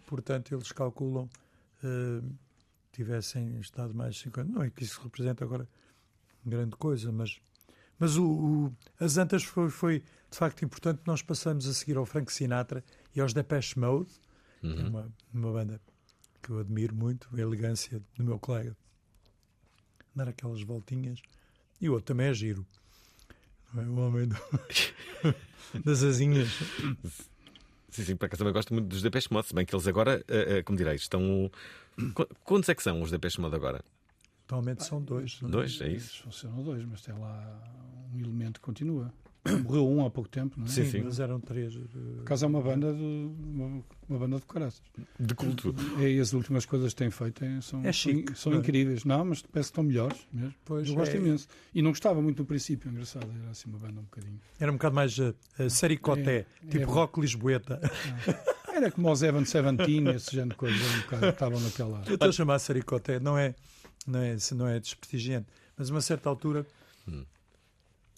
Portanto, 0.06 0.54
eles 0.54 0.72
calculam 0.72 1.30
eh, 1.84 2.22
tivessem 2.92 3.60
estado 3.60 3.94
mais 3.94 4.16
de 4.16 4.22
50. 4.24 4.52
Não 4.52 4.64
é 4.64 4.70
que 4.70 4.84
isso 4.84 5.00
representa 5.02 5.44
agora 5.44 5.68
grande 6.46 6.76
coisa, 6.76 7.12
mas, 7.12 7.40
mas 7.98 8.18
o, 8.18 8.26
o- 8.26 8.74
as 9.00 9.18
Antas 9.18 9.44
foi, 9.44 9.70
foi 9.70 10.00
de 10.30 10.38
facto 10.38 10.64
importante. 10.66 11.02
Nós 11.06 11.22
passamos 11.22 11.68
a 11.68 11.74
seguir 11.74 11.98
ao 11.98 12.06
Frank 12.06 12.32
Sinatra 12.34 12.84
e 13.16 13.22
aos 13.22 13.34
Depeche 13.34 13.80
Mode, 13.80 14.10
é 14.64 14.68
uma, 14.68 15.10
uma 15.34 15.52
banda 15.52 15.80
que 16.46 16.52
eu 16.52 16.60
admiro 16.60 16.96
muito, 16.96 17.28
a 17.36 17.40
elegância 17.42 18.00
do 18.16 18.24
meu 18.24 18.38
colega. 18.38 18.78
Dar 20.16 20.30
aquelas 20.30 20.62
voltinhas. 20.62 21.20
E 21.82 21.90
o 21.90 21.94
outro 21.94 22.06
também 22.06 22.28
é 22.28 22.34
giro. 22.34 22.66
Não 23.74 23.84
é? 23.84 23.88
O 23.88 23.96
homem 24.08 24.28
do- 24.28 24.36
das 25.84 26.04
asinhas. 26.04 26.50
Sim, 27.90 28.04
sim, 28.04 28.16
por 28.16 28.26
acaso 28.26 28.40
também 28.40 28.54
gosto 28.54 28.74
muito 28.74 28.88
dos 28.88 29.02
Depeche 29.02 29.28
Mode, 29.32 29.48
se 29.48 29.56
bem 29.56 29.66
que 29.66 29.74
eles 29.76 29.88
agora, 29.88 30.24
eh, 30.28 30.58
eh, 30.60 30.64
como 30.64 30.78
direi, 30.78 30.96
estão. 30.96 31.50
Qu- 32.14 32.28
Quantos 32.44 32.70
é 32.70 32.76
que 32.76 32.84
são 32.84 33.02
os 33.02 33.10
Depeche 33.10 33.42
Mode 33.42 33.56
agora? 33.56 33.84
Atualmente 34.46 34.84
são 34.84 35.02
dois. 35.02 35.40
Dois, 35.42 35.82
é 35.82 35.90
isso? 35.90 36.22
Funcionam 36.24 36.64
dois, 36.64 36.86
mas 36.86 37.02
tem 37.02 37.18
lá 37.18 37.64
um 38.14 38.20
elemento 38.20 38.60
que 38.60 38.66
continua. 38.66 39.12
Morreu 39.64 39.88
um 39.88 40.04
há 40.06 40.10
pouco 40.10 40.28
tempo, 40.30 40.56
não 40.58 40.66
é? 40.66 40.70
Sim, 40.70 40.86
sim. 40.90 41.02
Mas 41.04 41.20
eram 41.20 41.40
três. 41.40 41.76
Por 41.76 42.22
acaso 42.22 42.46
é 42.46 42.48
uma 42.48 42.62
banda 42.62 42.92
de, 42.94 43.02
uma, 43.44 43.84
uma 44.10 44.20
banda 44.20 44.38
de 44.38 44.46
caraças. 44.46 44.82
De 45.20 45.36
culto. 45.36 45.76
É, 46.00 46.10
e 46.10 46.20
as 46.20 46.34
últimas 46.34 46.66
coisas 46.66 46.94
que 46.94 46.98
têm 46.98 47.12
feito 47.12 47.46
é- 47.46 47.62
são, 47.62 47.86
É 47.86 47.92
chique, 47.92 48.36
são, 48.36 48.52
não 48.52 48.58
é? 48.58 48.62
incríveis. 48.62 49.04
Não, 49.06 49.24
mas 49.24 49.42
parece 49.44 49.52
que 49.52 49.60
estão 49.74 49.84
melhores 49.84 50.18
mesmo. 50.34 50.54
Pois, 50.66 50.88
Eu 50.88 50.96
gosto 50.96 51.14
é. 51.14 51.18
imenso. 51.18 51.48
E 51.76 51.82
não 51.82 51.92
gostava 51.92 52.20
muito 52.22 52.40
no 52.40 52.46
princípio, 52.46 52.90
engraçado. 52.90 53.28
Era 53.42 53.52
assim 53.52 53.70
uma 53.70 53.78
banda 53.78 54.00
um 54.00 54.04
bocadinho. 54.04 54.40
Era 54.60 54.72
um 54.72 54.76
bocado 54.76 54.96
mais 54.96 55.16
uh, 55.20 55.36
sericoté, 55.70 56.48
É, 56.64 56.68
tipo 56.68 56.84
é. 56.84 56.84
rock 56.86 57.20
lisboeta. 57.22 57.80
Era 58.74 58.92
como 58.92 59.12
os 59.12 59.22
Evan 59.22 59.46
Seventeen, 59.46 60.10
esse 60.10 60.32
género 60.32 60.50
de 60.50 60.56
coisas. 60.56 60.82
Um 60.82 61.02
bocado, 61.02 61.26
estavam 61.28 61.60
naquela. 61.60 62.04
Eu 62.08 62.16
estou 62.16 62.30
a 62.30 62.32
chamar 62.32 62.60
sericoté, 62.60 63.20
não 63.20 63.38
é, 63.38 63.54
não 64.08 64.20
é, 64.20 64.36
não 64.54 64.68
é 64.68 64.80
desprestigiante, 64.80 65.48
mas 65.78 65.90
a 65.90 65.94
uma 65.94 66.02
certa 66.02 66.28
altura, 66.30 66.66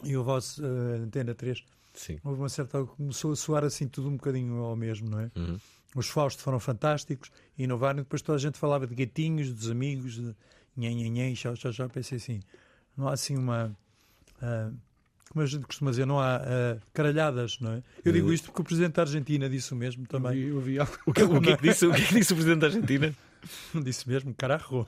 e 0.03 0.15
o 0.15 0.23
vosso 0.23 0.63
uh, 0.63 1.03
Antena 1.03 1.33
3, 1.33 1.63
Sim. 1.93 2.19
houve 2.23 2.39
uma 2.39 2.49
certa 2.49 2.83
começou 2.83 3.31
a 3.31 3.35
soar 3.35 3.63
assim 3.63 3.87
tudo 3.87 4.09
um 4.09 4.15
bocadinho 4.15 4.57
ao 4.57 4.75
mesmo, 4.75 5.09
não 5.09 5.19
é? 5.19 5.31
Uhum. 5.35 5.57
Os 5.95 6.09
Fausto 6.09 6.41
foram 6.43 6.59
fantásticos, 6.59 7.31
inovaram, 7.57 7.99
e 7.99 8.03
depois 8.03 8.21
toda 8.21 8.35
a 8.35 8.39
gente 8.39 8.57
falava 8.57 8.85
de 8.85 8.93
gatinhos, 8.93 9.51
dos 9.51 9.71
amigos, 9.71 10.15
de 10.15 10.35
nhen, 10.77 11.35
xau, 11.35 11.55
xau, 11.55 11.73
xau, 11.73 11.89
pensei 11.89 12.17
assim, 12.17 12.39
não 12.95 13.07
há 13.07 13.13
assim 13.13 13.35
uma... 13.35 13.75
ah, 14.41 14.69
como 15.29 15.43
a 15.43 15.45
gente 15.45 15.65
costuma 15.65 15.91
dizer, 15.91 16.05
não 16.05 16.19
há 16.19 16.35
ah, 16.35 16.77
caralhadas, 16.93 17.59
não 17.59 17.71
é? 17.71 17.83
Eu 18.05 18.11
digo 18.11 18.31
isto 18.31 18.45
porque 18.45 18.61
o 18.61 18.63
Presidente 18.63 18.93
da 18.93 19.01
Argentina 19.01 19.49
disse 19.49 19.73
o 19.73 19.75
mesmo 19.75 20.05
também. 20.05 20.37
Eu 20.37 20.59
vi, 20.61 20.77
O 21.05 21.11
que, 21.11 21.23
o 21.23 21.41
que 21.41 21.49
é 21.49 21.57
que 21.57 21.63
disse, 21.63 21.87
o 21.87 21.93
que 21.93 22.01
é 22.01 22.05
que 22.05 22.13
disse 22.13 22.33
o 22.33 22.35
Presidente 22.35 22.59
da 22.59 22.67
Argentina? 22.67 23.15
Disse 23.83 24.07
mesmo. 24.07 24.33
Caralho. 24.33 24.87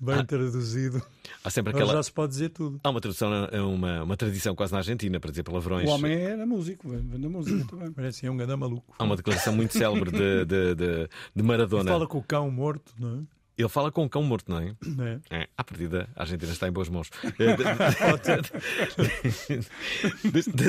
Bem 0.00 0.16
Ah. 0.16 0.24
traduzido. 0.24 1.02
Há 1.44 1.50
sempre 1.50 1.70
Agora 1.70 1.84
aquela. 1.84 1.98
já 1.98 2.02
se 2.02 2.12
pode 2.12 2.32
dizer 2.32 2.48
tudo. 2.50 2.80
Há 2.82 2.90
uma 2.90 3.00
tradução, 3.00 3.32
é 3.50 3.60
uma, 3.60 4.02
uma 4.02 4.16
tradição 4.16 4.54
quase 4.54 4.72
na 4.72 4.78
Argentina 4.78 5.18
para 5.20 5.30
dizer 5.30 5.42
palavrões. 5.42 5.88
O 5.88 5.92
homem 5.92 6.12
era 6.12 6.46
músico, 6.46 6.88
vende 6.88 7.28
música 7.28 7.64
também. 7.70 7.92
Parece 7.92 8.28
um 8.28 8.36
ganda 8.36 8.56
maluco. 8.56 8.94
Há 8.98 9.04
uma 9.04 9.16
declaração 9.16 9.54
muito 9.54 9.76
célebre 9.76 10.10
de, 10.10 10.44
de, 10.44 10.74
de, 10.74 11.08
de 11.34 11.42
Maradona. 11.42 11.90
Fala 11.90 12.06
com 12.06 12.18
o 12.18 12.22
cão 12.22 12.50
morto, 12.50 12.92
não 12.98 13.20
é? 13.20 13.37
Ele 13.58 13.68
fala 13.68 13.90
com 13.90 14.04
um 14.04 14.08
cão 14.08 14.22
morto, 14.22 14.48
não 14.48 14.60
é? 14.60 14.72
Não 14.86 15.04
é? 15.04 15.20
É, 15.30 15.48
à 15.56 15.64
partida, 15.64 16.08
a 16.14 16.20
Argentina 16.22 16.52
está 16.52 16.68
em 16.68 16.70
boas 16.72 16.88
mãos. 16.88 17.10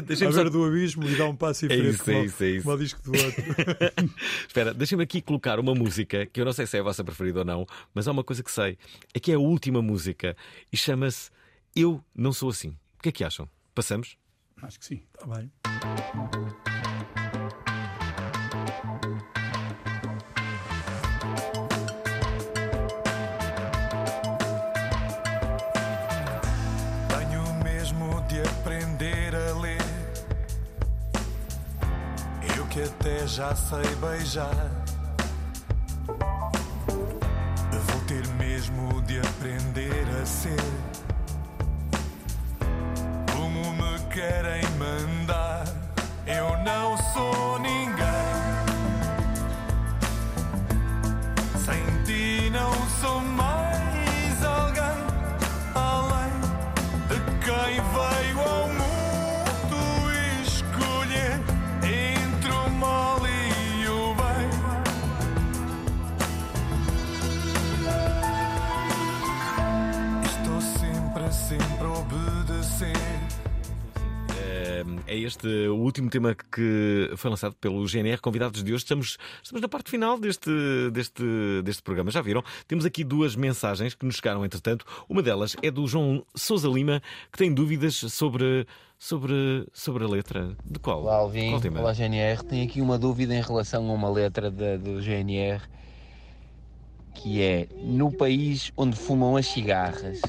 Deixem-me 0.04 0.34
beira 0.34 0.34
só... 0.34 0.50
do 0.50 0.66
abismo 0.66 1.08
e 1.08 1.16
dá 1.16 1.26
um 1.26 1.36
passo 1.36 1.68
em 1.68 1.72
É 1.72 1.78
frente 1.78 1.90
isso, 1.94 2.10
é 2.10 2.26
isso, 2.26 2.44
é 2.44 2.50
isso. 2.50 2.64
como 2.64 2.76
o 2.76 2.80
disco 2.80 3.02
do 3.04 3.12
outro. 3.12 3.44
Espera, 4.48 4.74
deixem-me 4.74 5.04
aqui 5.04 5.22
colocar 5.22 5.60
uma 5.60 5.76
música 5.76 6.26
que 6.26 6.42
eu 6.42 6.46
não 6.46 6.52
sei 6.52 6.66
se 6.66 6.78
é 6.78 6.80
a 6.80 6.84
vossa 6.84 7.04
preferida 7.04 7.40
ou 7.40 7.46
não, 7.46 7.68
mas 7.94 8.08
há 8.08 8.12
uma 8.12 8.24
coisa 8.24 8.42
que 8.42 8.52
sei: 8.52 8.76
é 9.14 9.20
que 9.20 9.32
é 9.32 9.36
a 9.36 9.40
última 9.40 9.84
música 9.84 10.36
e 10.74 10.78
chama-se 10.78 11.30
Eu 11.76 12.04
Não 12.16 12.34
Sou 12.34 12.50
Assim. 12.50 12.70
O 12.98 13.04
que 13.04 13.10
é 13.10 13.12
que 13.12 13.24
acham? 13.24 13.48
Passamos? 13.76 14.18
Acho 14.64 14.80
que 14.80 14.86
sim. 14.86 15.04
Está 15.14 15.28
bem. 15.28 15.52
Aprender 28.50 29.36
a 29.36 29.54
ler. 29.60 29.78
Eu 32.58 32.66
que 32.68 32.84
até 32.84 33.28
já 33.28 33.56
sei 33.56 33.96
beijar. 33.96 34.70
Vou 37.88 38.02
ter 38.08 38.28
mesmo 38.36 39.02
de 39.04 39.20
aprender 39.20 40.06
a 40.22 40.26
ser. 40.26 40.64
Como 43.32 43.74
me 43.74 44.00
querem 44.14 44.64
mandar. 44.78 45.66
Eu 46.26 46.58
não 46.64 46.98
sou 47.14 47.49
É 75.12 75.18
este 75.18 75.48
o 75.68 75.76
último 75.78 76.08
tema 76.08 76.36
que 76.36 77.10
foi 77.18 77.32
lançado 77.32 77.56
pelo 77.56 77.84
GNR. 77.88 78.22
Convidados 78.22 78.64
de 78.64 78.72
hoje, 78.72 78.84
estamos, 78.84 79.18
estamos 79.42 79.60
na 79.60 79.68
parte 79.68 79.90
final 79.90 80.20
deste, 80.20 80.52
deste, 80.94 81.24
deste 81.64 81.82
programa. 81.82 82.12
Já 82.12 82.22
viram? 82.22 82.44
Temos 82.68 82.86
aqui 82.86 83.04
duas 83.04 83.36
mensagens 83.36 83.96
que 83.96 84.06
nos 84.06 84.18
chegaram, 84.18 84.46
entretanto. 84.46 84.86
Uma 85.10 85.24
delas 85.24 85.56
é 85.64 85.72
do 85.72 85.88
João 85.88 86.24
Souza 86.36 86.68
Lima, 86.70 87.02
que 87.32 87.40
tem 87.40 87.52
dúvidas 87.52 87.96
sobre, 87.96 88.68
sobre, 89.00 89.66
sobre 89.74 90.04
a 90.04 90.08
letra. 90.08 90.56
De 90.64 90.78
qual? 90.78 91.02
Olá, 91.02 91.16
Alvin. 91.16 91.50
Qual 91.50 91.62
tema? 91.62 91.80
Olá, 91.80 91.92
GNR. 91.94 92.44
Tenho 92.44 92.66
aqui 92.66 92.80
uma 92.80 93.00
dúvida 93.00 93.34
em 93.34 93.42
relação 93.42 93.90
a 93.90 93.94
uma 93.94 94.12
letra 94.12 94.52
da- 94.52 94.78
do 94.78 95.02
GNR 95.02 95.60
que 97.16 97.42
é 97.42 97.68
no 97.76 98.12
país 98.12 98.72
onde 98.78 98.96
fumam 98.96 99.36
as 99.36 99.48
cigarras. 99.48 100.22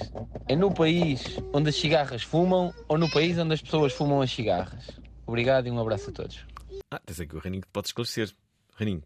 É 0.49 0.57
no 0.57 0.73
país 0.73 1.39
onde 1.53 1.71
as 1.71 1.77
cigarras 1.77 2.23
fumam 2.23 2.75
ou 2.89 2.99
no 2.99 3.11
país 3.11 3.39
onde 3.39 3.55
as 3.55 3.63
pessoas 3.63 3.93
fumam 3.93 4.21
as 4.21 4.31
cigarras? 4.31 4.91
Obrigado 5.27 5.69
e 5.69 5.71
um 5.71 5.79
abraço 5.79 6.11
a 6.11 6.13
todos. 6.13 6.45
Ah, 6.91 6.99
tens 6.99 7.21
aqui 7.21 7.37
o 7.37 7.39
Reninho 7.39 7.63
que 7.63 7.69
te 7.69 7.73
pode 7.73 7.89
esclarecer. 7.89 8.35
Reninho. 8.77 9.03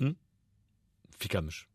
Hum? 0.00 0.14
Ficamos. 1.18 1.66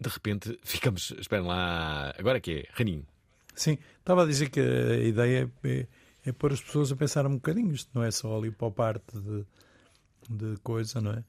De 0.00 0.08
repente, 0.08 0.58
ficamos. 0.62 1.12
Esperem 1.18 1.46
lá. 1.46 2.14
Agora 2.18 2.40
que 2.40 2.52
é? 2.52 2.64
Reninho. 2.72 3.06
Sim, 3.54 3.78
estava 3.98 4.24
a 4.24 4.26
dizer 4.26 4.48
que 4.50 4.58
a 4.60 4.96
ideia 4.96 5.50
é, 5.64 5.86
é 6.24 6.32
pôr 6.32 6.52
as 6.52 6.60
pessoas 6.60 6.90
a 6.90 6.96
pensar 6.96 7.26
um 7.26 7.34
bocadinho. 7.34 7.72
Isto 7.72 7.90
não 7.94 8.02
é 8.02 8.10
só 8.10 8.36
ali 8.36 8.50
para 8.50 8.68
a 8.68 8.70
parte 8.70 9.20
de, 9.20 9.44
de 10.28 10.56
coisa, 10.62 11.00
não 11.00 11.12
é? 11.12 11.24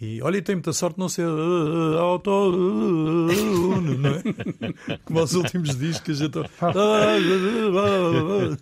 E 0.00 0.20
olha, 0.22 0.38
e 0.38 0.42
tem 0.42 0.54
muita 0.56 0.72
sorte 0.72 0.98
não 0.98 1.08
ser 1.08 1.26
uh, 1.28 1.98
auto, 1.98 2.30
uh, 2.30 3.80
não 3.80 4.10
é? 4.10 4.98
Como 5.04 5.18
aos 5.20 5.34
últimos 5.34 5.76
discos 5.76 6.00
que 6.00 6.10
a 6.12 6.14
gente. 6.14 6.38
Parece 6.58 8.56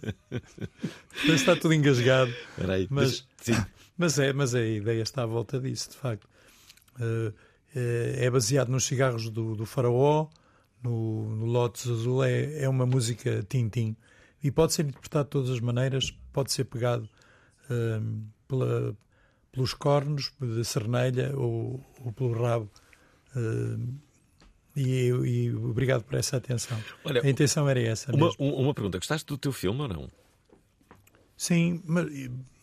que 1.24 1.30
está 1.32 1.56
tudo 1.56 1.74
engasgado. 1.74 2.30
Espera 2.50 2.74
aí, 2.74 2.86
Mas, 2.90 3.26
deixa- 3.44 3.68
mas, 3.96 4.18
é, 4.18 4.32
mas 4.32 4.54
a 4.54 4.62
ideia 4.64 5.02
está 5.02 5.22
à 5.22 5.26
volta 5.26 5.58
disso, 5.60 5.90
de 5.90 5.96
facto. 5.96 6.24
Uh, 6.98 7.32
é 7.74 8.30
baseado 8.30 8.68
nos 8.70 8.84
cigarros 8.84 9.28
do, 9.28 9.54
do 9.54 9.66
Faraó, 9.66 10.28
no, 10.82 11.36
no 11.36 11.44
Lotus 11.44 11.86
Azul, 11.90 12.24
é, 12.24 12.62
é 12.62 12.68
uma 12.68 12.86
música 12.86 13.44
Tintim. 13.48 13.94
E 14.42 14.50
pode 14.50 14.72
ser 14.72 14.86
interpretado 14.86 15.24
de 15.24 15.30
todas 15.30 15.50
as 15.50 15.60
maneiras, 15.60 16.10
pode 16.32 16.52
ser 16.52 16.64
pegado 16.64 17.08
pela, 18.48 18.96
pelos 19.56 19.74
cornos 19.74 20.30
da 20.38 20.62
cernelha 20.62 21.32
ou, 21.36 21.82
ou 22.04 22.12
pelo 22.12 22.40
rabo. 22.40 22.70
Um, 23.34 23.96
e, 24.76 25.08
e 25.08 25.54
obrigado 25.54 26.04
por 26.04 26.14
essa 26.16 26.36
atenção. 26.36 26.78
Olha, 27.04 27.22
a 27.22 27.28
intenção 27.28 27.66
era 27.68 27.80
essa. 27.80 28.14
Uma, 28.14 28.30
um- 28.38 28.52
uma 28.54 28.74
pergunta: 28.74 28.98
gostaste 28.98 29.26
do 29.26 29.36
teu 29.38 29.50
filme 29.50 29.80
ou 29.80 29.88
não? 29.88 30.08
Sim, 31.36 31.82
mas, 31.84 32.06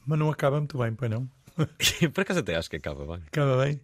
mas 0.06 0.20
não 0.20 0.30
acaba 0.30 0.58
muito 0.60 0.78
bem, 0.78 0.94
pois 0.94 1.10
não? 1.12 1.28
Por 2.14 2.22
acaso 2.22 2.40
até 2.40 2.56
acho 2.56 2.70
que 2.70 2.76
acaba 2.78 3.06
bem. 3.06 3.24
Acaba 3.28 3.64
bem? 3.64 3.80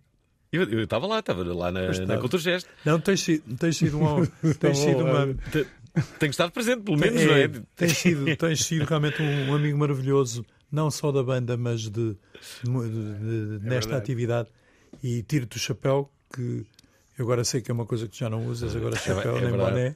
Eu 0.51 0.81
estava 0.83 1.05
lá, 1.05 1.19
estava 1.19 1.43
lá 1.53 1.71
na, 1.71 1.85
Pois 1.85 1.99
na. 1.99 2.17
Culturgest. 2.17 2.67
Não, 2.83 2.99
tens 2.99 3.21
sido, 3.21 3.55
tens 3.57 3.77
sido, 3.77 3.99
um, 4.01 4.25
tens 4.59 4.77
sido 4.79 5.03
uma. 5.05 5.27
Te- 5.51 5.67
Tenho 6.19 6.29
estado 6.31 6.51
presente, 6.51 6.81
pelo 6.83 6.97
menos, 6.97 7.23
não 7.25 7.33
é? 7.35 7.47
Tens 7.75 7.97
sido, 7.97 8.35
tens 8.37 8.63
sido 8.65 8.85
realmente 8.85 9.21
um, 9.21 9.49
um 9.51 9.55
amigo 9.55 9.77
maravilhoso, 9.77 10.45
não 10.71 10.89
só 10.91 11.11
da 11.11 11.23
banda, 11.23 11.55
mas 11.57 11.81
de, 11.81 11.89
de- 11.89 12.15
de- 12.63 13.59
de- 13.59 13.65
nesta 13.65 13.69
verdade. 13.89 13.95
atividade. 13.95 14.49
E 15.03 15.21
tiro-te 15.23 15.57
o 15.57 15.59
chapéu, 15.59 16.11
que 16.33 16.65
eu 17.17 17.25
agora 17.25 17.43
sei 17.43 17.61
que 17.61 17.69
é 17.69 17.73
uma 17.73 17.85
coisa 17.85 18.05
que 18.07 18.11
tu 18.13 18.17
já 18.19 18.29
não 18.29 18.45
usas, 18.47 18.75
agora 18.75 18.95
É 18.95 18.99
chapéu, 18.99 19.37
é 19.37 19.41
nem 19.41 19.51
verdade. 19.51 19.71
boné. 19.71 19.95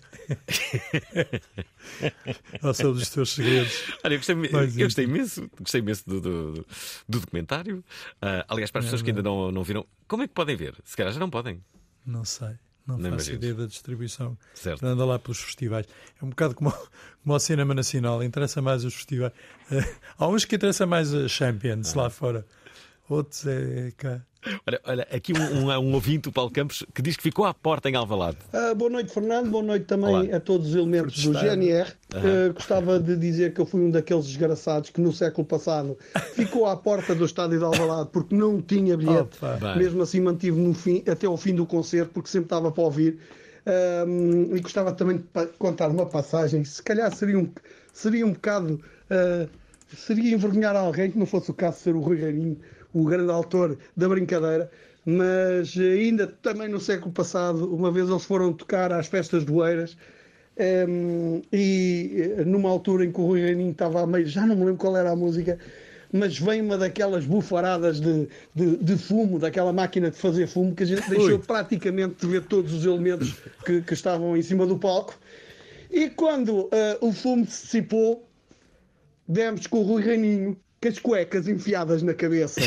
Ou 2.61 2.73
são 2.73 2.91
dos 2.93 3.09
teus 3.09 3.31
segredos. 3.33 3.71
Olha, 4.03 4.13
eu 4.13 4.17
gostei, 4.19 4.35
Mas 4.35 4.77
eu 4.77 4.85
gostei 4.85 5.05
imenso, 5.05 5.49
gostei 5.59 5.81
imenso 5.81 6.03
do, 6.07 6.21
do, 6.21 6.53
do 7.07 7.19
documentário. 7.19 7.83
Ah, 8.21 8.45
aliás, 8.49 8.71
para 8.71 8.79
as 8.79 8.85
É 8.85 8.87
pessoas 8.87 9.01
que 9.01 9.09
ainda 9.11 9.21
não, 9.23 9.51
não 9.51 9.63
viram, 9.63 9.85
como 10.07 10.23
é 10.23 10.27
que 10.27 10.33
podem 10.33 10.55
ver? 10.55 10.75
Se 10.83 10.95
calhar 10.95 11.11
já 11.13 11.19
não 11.19 11.29
podem. 11.29 11.63
Não 12.05 12.25
sei. 12.25 12.55
Não 12.85 12.97
Nem 12.97 13.11
faço 13.13 13.31
ideia 13.31 13.53
da 13.53 13.65
distribuição. 13.65 14.37
Certo. 14.53 14.83
Anda 14.85 15.05
lá 15.05 15.17
pelos 15.17 15.39
festivais. 15.39 15.85
É 16.21 16.25
um 16.25 16.29
bocado 16.29 16.53
como, 16.53 16.71
como 17.23 17.33
ao 17.33 17.39
cinema 17.39 17.73
nacional. 17.73 18.21
Interessa 18.23 18.61
mais 18.61 18.83
os 18.83 18.93
festivais. 18.93 19.31
Eh, 19.71 19.95
há 20.17 20.27
uns 20.27 20.43
que 20.45 20.55
interessa 20.55 20.85
mais 20.85 21.13
a 21.13 21.27
Champions 21.27 21.95
Ah. 21.95 22.01
lá 22.03 22.09
fora. 22.09 22.45
Outros 23.09 23.45
é 23.47 23.91
cá. 23.97 24.21
Olha, 24.67 24.81
olha 24.85 25.07
aqui 25.09 25.31
um, 25.31 25.59
um, 25.59 25.71
um 25.71 25.93
ouvinte, 25.93 26.27
o 26.27 26.31
Paulo 26.31 26.51
Campos, 26.51 26.85
que 26.93 27.01
diz 27.01 27.15
que 27.15 27.23
ficou 27.23 27.45
à 27.45 27.53
porta 27.53 27.89
em 27.89 27.95
Alvalade. 27.95 28.37
Ah, 28.51 28.73
boa 28.73 28.89
noite, 28.89 29.13
Fernando. 29.13 29.49
Boa 29.49 29.63
noite 29.63 29.85
também 29.85 30.09
Olá. 30.09 30.35
a 30.35 30.39
todos 30.39 30.69
os 30.69 30.75
elementos 30.75 31.23
do. 31.23 31.33
GNR. 31.33 31.93
Aham. 32.13 32.49
Ah, 32.49 32.53
gostava 32.53 32.99
de 32.99 33.15
dizer 33.15 33.53
que 33.53 33.61
eu 33.61 33.65
fui 33.65 33.81
um 33.81 33.89
daqueles 33.89 34.25
desgraçados 34.25 34.89
que 34.89 34.99
no 34.99 35.13
século 35.13 35.47
passado 35.47 35.97
ficou 36.33 36.65
à 36.65 36.75
porta 36.75 37.15
do 37.15 37.23
estádio 37.23 37.57
de 37.57 37.63
Alvalade 37.63 38.09
porque 38.11 38.35
não 38.35 38.61
tinha 38.61 38.97
bilhete. 38.97 39.37
Opa. 39.37 39.75
Mesmo 39.75 40.01
assim 40.01 40.19
mantive 40.19 40.59
no 40.59 40.73
fim, 40.73 41.03
até 41.07 41.25
ao 41.25 41.37
fim 41.37 41.55
do 41.55 41.65
concerto 41.65 42.11
porque 42.13 42.29
sempre 42.29 42.47
estava 42.47 42.71
para 42.71 42.83
ouvir. 42.83 43.19
Ah, 43.65 44.03
e 44.53 44.59
gostava 44.59 44.91
também 44.91 45.17
de 45.17 45.47
contar 45.57 45.89
uma 45.89 46.05
passagem. 46.05 46.65
Se 46.65 46.83
calhar 46.83 47.13
seria 47.15 47.39
um, 47.39 47.49
seria 47.93 48.25
um 48.25 48.33
bocado... 48.33 48.81
ah, 49.09 49.47
seria 49.95 50.33
envergonhar 50.33 50.75
alguém 50.75 51.11
que 51.11 51.17
não 51.17 51.25
fosse 51.25 51.51
o 51.51 51.53
caso 51.53 51.77
de 51.77 51.83
ser 51.83 51.95
o 51.95 51.99
Rui 51.99 52.17
Reininho, 52.17 52.57
o 52.93 53.03
grande 53.05 53.31
autor 53.31 53.77
da 53.95 54.07
brincadeira. 54.07 54.69
Mas 55.05 55.77
ainda 55.77 56.27
também 56.27 56.69
no 56.69 56.79
século 56.79 57.11
passado, 57.11 57.73
uma 57.73 57.91
vez 57.91 58.09
eles 58.09 58.23
foram 58.23 58.53
tocar 58.53 58.91
às 58.93 59.07
festas 59.07 59.43
do 59.43 59.65
Eiras 59.65 59.97
Ehm, 60.55 61.41
e 61.51 62.35
eh, 62.37 62.45
numa 62.45 62.69
altura 62.69 63.05
em 63.05 63.11
que 63.11 63.19
o 63.19 63.25
Rui 63.25 63.41
Reininho 63.41 63.71
estava 63.71 64.01
a 64.01 64.07
meio, 64.07 64.27
já 64.27 64.45
não 64.45 64.55
me 64.55 64.65
lembro 64.65 64.77
qual 64.77 64.95
era 64.95 65.11
a 65.11 65.15
música, 65.15 65.57
mas 66.11 66.37
vem 66.37 66.61
uma 66.61 66.77
daquelas 66.77 67.25
bufaradas 67.25 67.99
de, 67.99 68.27
de, 68.53 68.77
de 68.77 68.97
fumo, 68.97 69.39
daquela 69.39 69.73
máquina 69.73 70.11
de 70.11 70.17
fazer 70.17 70.45
fumo, 70.45 70.75
que 70.75 70.83
a 70.83 70.85
gente 70.85 71.09
deixou 71.09 71.37
Ui. 71.37 71.39
praticamente 71.39 72.15
de 72.19 72.27
ver 72.27 72.43
todos 72.43 72.71
os 72.71 72.85
elementos 72.85 73.33
que, 73.65 73.81
que 73.81 73.93
estavam 73.93 74.37
em 74.37 74.43
cima 74.43 74.65
do 74.67 74.77
palco. 74.77 75.17
E 75.89 76.09
quando 76.09 76.69
eh, 76.71 76.97
o 77.01 77.11
fumo 77.11 77.45
se 77.47 77.63
dissipou, 77.63 78.27
demos 79.27 79.65
com 79.65 79.79
o 79.79 79.83
Rui 79.83 80.03
Reininho 80.03 80.55
com 80.83 80.87
as 80.89 80.99
cuecas 80.99 81.47
enfiadas 81.47 82.03
na 82.03 82.13
cabeça. 82.13 82.61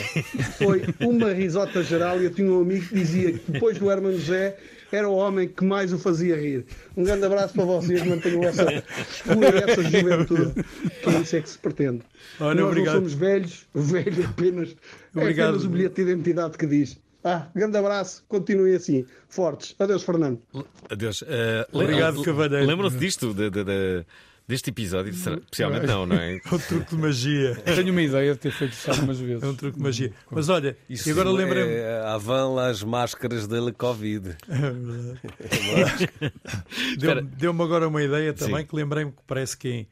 Foi 0.59 0.83
uma 1.01 1.33
risota 1.33 1.83
geral 1.83 2.21
e 2.21 2.25
eu 2.25 2.31
tinha 2.31 2.51
um 2.51 2.61
amigo 2.63 2.87
que 2.87 2.95
dizia 2.95 3.33
que 3.33 3.53
depois 3.53 3.79
do 3.79 3.91
Hermano 3.91 4.19
José 4.19 4.57
era 4.91 5.09
o 5.09 5.15
homem 5.15 5.49
que 5.49 5.65
mais 5.65 5.93
o 5.93 5.99
fazia 5.99 6.37
rir. 6.37 6.65
Um 6.97 7.05
grande 7.05 7.25
abraço 7.27 7.53
para 7.55 7.65
vocês, 7.65 8.03
mantenham 8.05 8.43
essa 8.45 8.63
essa 8.73 9.83
juventude, 9.83 10.65
que 11.03 11.09
é 11.11 11.21
isso 11.21 11.37
é 11.37 11.41
que 11.41 11.49
se 11.51 11.59
pretende. 11.59 12.03
Olha, 12.41 12.61
Nós 12.61 12.69
obrigado. 12.71 12.95
não 12.95 13.01
somos 13.01 13.15
velhos, 13.15 13.67
o 13.75 13.81
velho 13.81 14.25
apenas, 14.25 14.71
é 15.15 15.19
Obrigado. 15.21 15.49
apenas 15.49 15.65
o 15.65 15.69
bilhete 15.69 15.95
de 16.05 16.11
identidade 16.11 16.57
que 16.57 16.67
diz. 16.67 16.99
Ah, 17.25 17.49
grande 17.55 17.77
abraço, 17.77 18.25
continuem 18.29 18.77
assim, 18.77 19.05
fortes. 19.29 19.75
Adeus, 19.81 20.05
Fernando. 20.05 20.41
Adeus. 20.89 21.25
Eh, 21.27 21.67
Obrigado, 21.73 22.23
Cavalheiro. 22.23 22.65
Lembram-se 22.67 22.97
disto, 22.99 23.35
de- 23.35 23.51
de- 23.51 23.65
de- 23.65 24.05
deste 24.49 24.71
episódio? 24.71 25.13
Será- 25.15 25.37
Especialmente 25.37 25.87
não, 25.87 26.07
não 26.07 26.17
é? 26.17 26.37
É 26.45 26.55
um 26.55 26.59
truque 26.59 26.95
de 26.95 27.01
magia. 27.03 27.57
Tenho 27.65 27.93
uma 27.93 28.03
ideia 28.03 28.33
de 28.33 28.39
ter 28.39 28.53
feito 28.53 28.73
isso 28.73 28.91
algumas 28.91 29.19
vezes. 29.19 29.43
É 29.43 29.47
um 29.47 29.55
truque 29.55 29.77
de 29.79 29.83
magia. 29.83 30.13
Mas 30.31 30.49
olha, 30.49 30.77
Isso 30.89 31.09
e 31.09 31.13
agora 31.13 31.31
lembrei-me. 31.31 31.73
É, 31.73 32.01
a 32.07 32.17
van 32.19 32.49
lá 32.55 32.69
as 32.69 32.83
máscaras 32.83 33.47
da 33.47 33.57
Covid. 33.73 34.37
Deu- 36.99 37.23
Deu-me 37.23 37.63
agora 37.63 37.89
uma 37.89 38.03
ideia 38.03 38.33
também, 38.33 38.61
Sim. 38.61 38.67
que 38.67 38.77
lembrei-me 38.77 39.13
que 39.13 39.23
parece 39.27 39.57
que 39.57 39.69
em, 39.69 39.89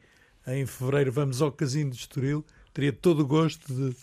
em 0.47 0.65
fevereiro 0.65 1.11
vamos 1.11 1.41
ao 1.41 1.51
Casino 1.51 1.91
de 1.91 1.97
Estoril. 1.97 2.45
Teria 2.73 2.91
todo 2.91 3.21
o 3.21 3.25
gosto 3.25 3.73
de, 3.73 3.95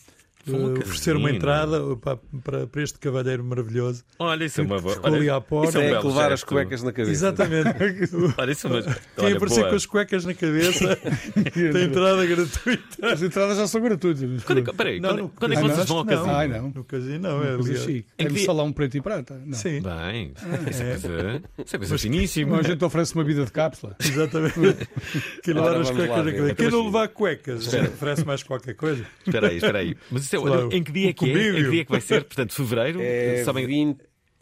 um 0.49 0.73
oferecer 0.75 1.17
uma 1.17 1.29
casino. 1.29 1.37
entrada 1.39 1.97
para, 1.97 2.19
para, 2.43 2.67
para 2.67 2.83
este 2.83 2.99
cavalheiro 2.99 3.45
maravilhoso. 3.45 4.03
Olha, 4.19 4.45
isso 4.45 4.61
é 4.61 4.65
uma 4.65 4.81
boa. 4.81 4.95
Ficou 4.95 5.09
ali 5.09 5.19
olha, 5.21 5.37
à 5.37 5.41
porta. 5.41 5.69
isso 5.69 5.79
é 5.79 5.81
um 5.81 5.91
belo 5.91 6.09
levar 6.09 6.33
as 6.33 6.45
cuecas 6.45 6.83
na 6.83 6.93
cabeça. 6.93 7.11
Exatamente. 7.13 7.69
Olha, 8.39 8.53
isso 8.53 8.67
é 8.67 8.71
uma. 8.71 8.83
Quem 8.83 8.93
olha, 9.27 9.37
aparecer 9.37 9.61
boa. 9.61 9.71
com 9.71 9.77
as 9.77 9.87
cuecas 9.87 10.25
na 10.25 10.35
cabeça 10.35 10.97
tem 11.55 11.83
entrada 11.85 12.27
gratuita. 12.27 13.07
As 13.13 13.23
entradas 13.23 13.57
já 13.59 13.67
são 13.67 13.81
gratuitas. 13.81 14.43
Quando 14.45 14.59
é 14.59 14.63
que- 14.63 14.73
peraí, 14.73 15.01
Não, 15.01 15.09
quando, 15.11 15.21
no 15.23 15.29
quando 15.31 15.53
é 15.53 15.57
que 15.57 15.63
vocês 15.63 15.87
vão 15.89 15.99
ao 15.99 16.05
casino? 16.05 16.27
não. 16.27 16.35
Ai, 16.37 16.49
não. 16.49 16.69
No 16.75 16.85
casino 16.85 17.19
não, 17.21 17.45
é 17.45 17.55
ali. 17.55 17.77
chique. 17.77 18.07
É 18.19 18.25
que 18.25 18.33
no 18.33 18.39
salão 18.41 18.73
preto 18.73 18.97
e 18.97 19.01
prata. 19.01 19.41
Não. 19.45 19.57
Sim, 19.57 19.81
Bem, 19.83 20.33
isso 20.71 20.83
é 20.83 20.87
É. 20.93 20.99
coisa, 20.99 21.43
isso 21.65 21.77
é 21.77 21.79
coisa 21.79 21.99
finíssima. 21.99 22.59
A 22.59 22.63
gente 22.63 22.85
oferece 22.85 23.15
uma 23.15 23.25
vida 23.25 23.45
de 23.45 23.51
cápsula. 23.53 23.97
exatamente. 24.01 24.55
Quem 25.43 25.55
levar 25.55 25.77
as 25.77 25.91
cuecas 25.91 26.25
na 26.25 26.33
cabeça. 26.33 26.55
Quem 26.55 26.67
não 26.71 26.79
Então, 26.81 26.85
levar 26.87 27.09
cuecas, 27.09 27.67
oferece 27.75 28.25
mais 28.25 28.43
qualquer 28.43 28.75
coisa. 28.75 29.05
Espera 29.27 29.49
aí, 29.49 29.57
espera 29.57 29.79
aí. 29.79 29.97
Mas 30.11 30.32
em 30.71 30.83
que 30.83 30.93
dia 30.93 31.11
é 31.11 31.13
que 31.13 31.25
é? 31.25 31.29
Em 31.29 31.55
que 31.65 31.71
dia 31.71 31.81
é 31.83 31.85
que 31.85 31.91
vai 31.91 32.01
ser? 32.01 32.25
Portanto, 32.25 32.55
fevereiro? 32.55 33.01
É 33.03 33.43
Sabem... 33.45 33.67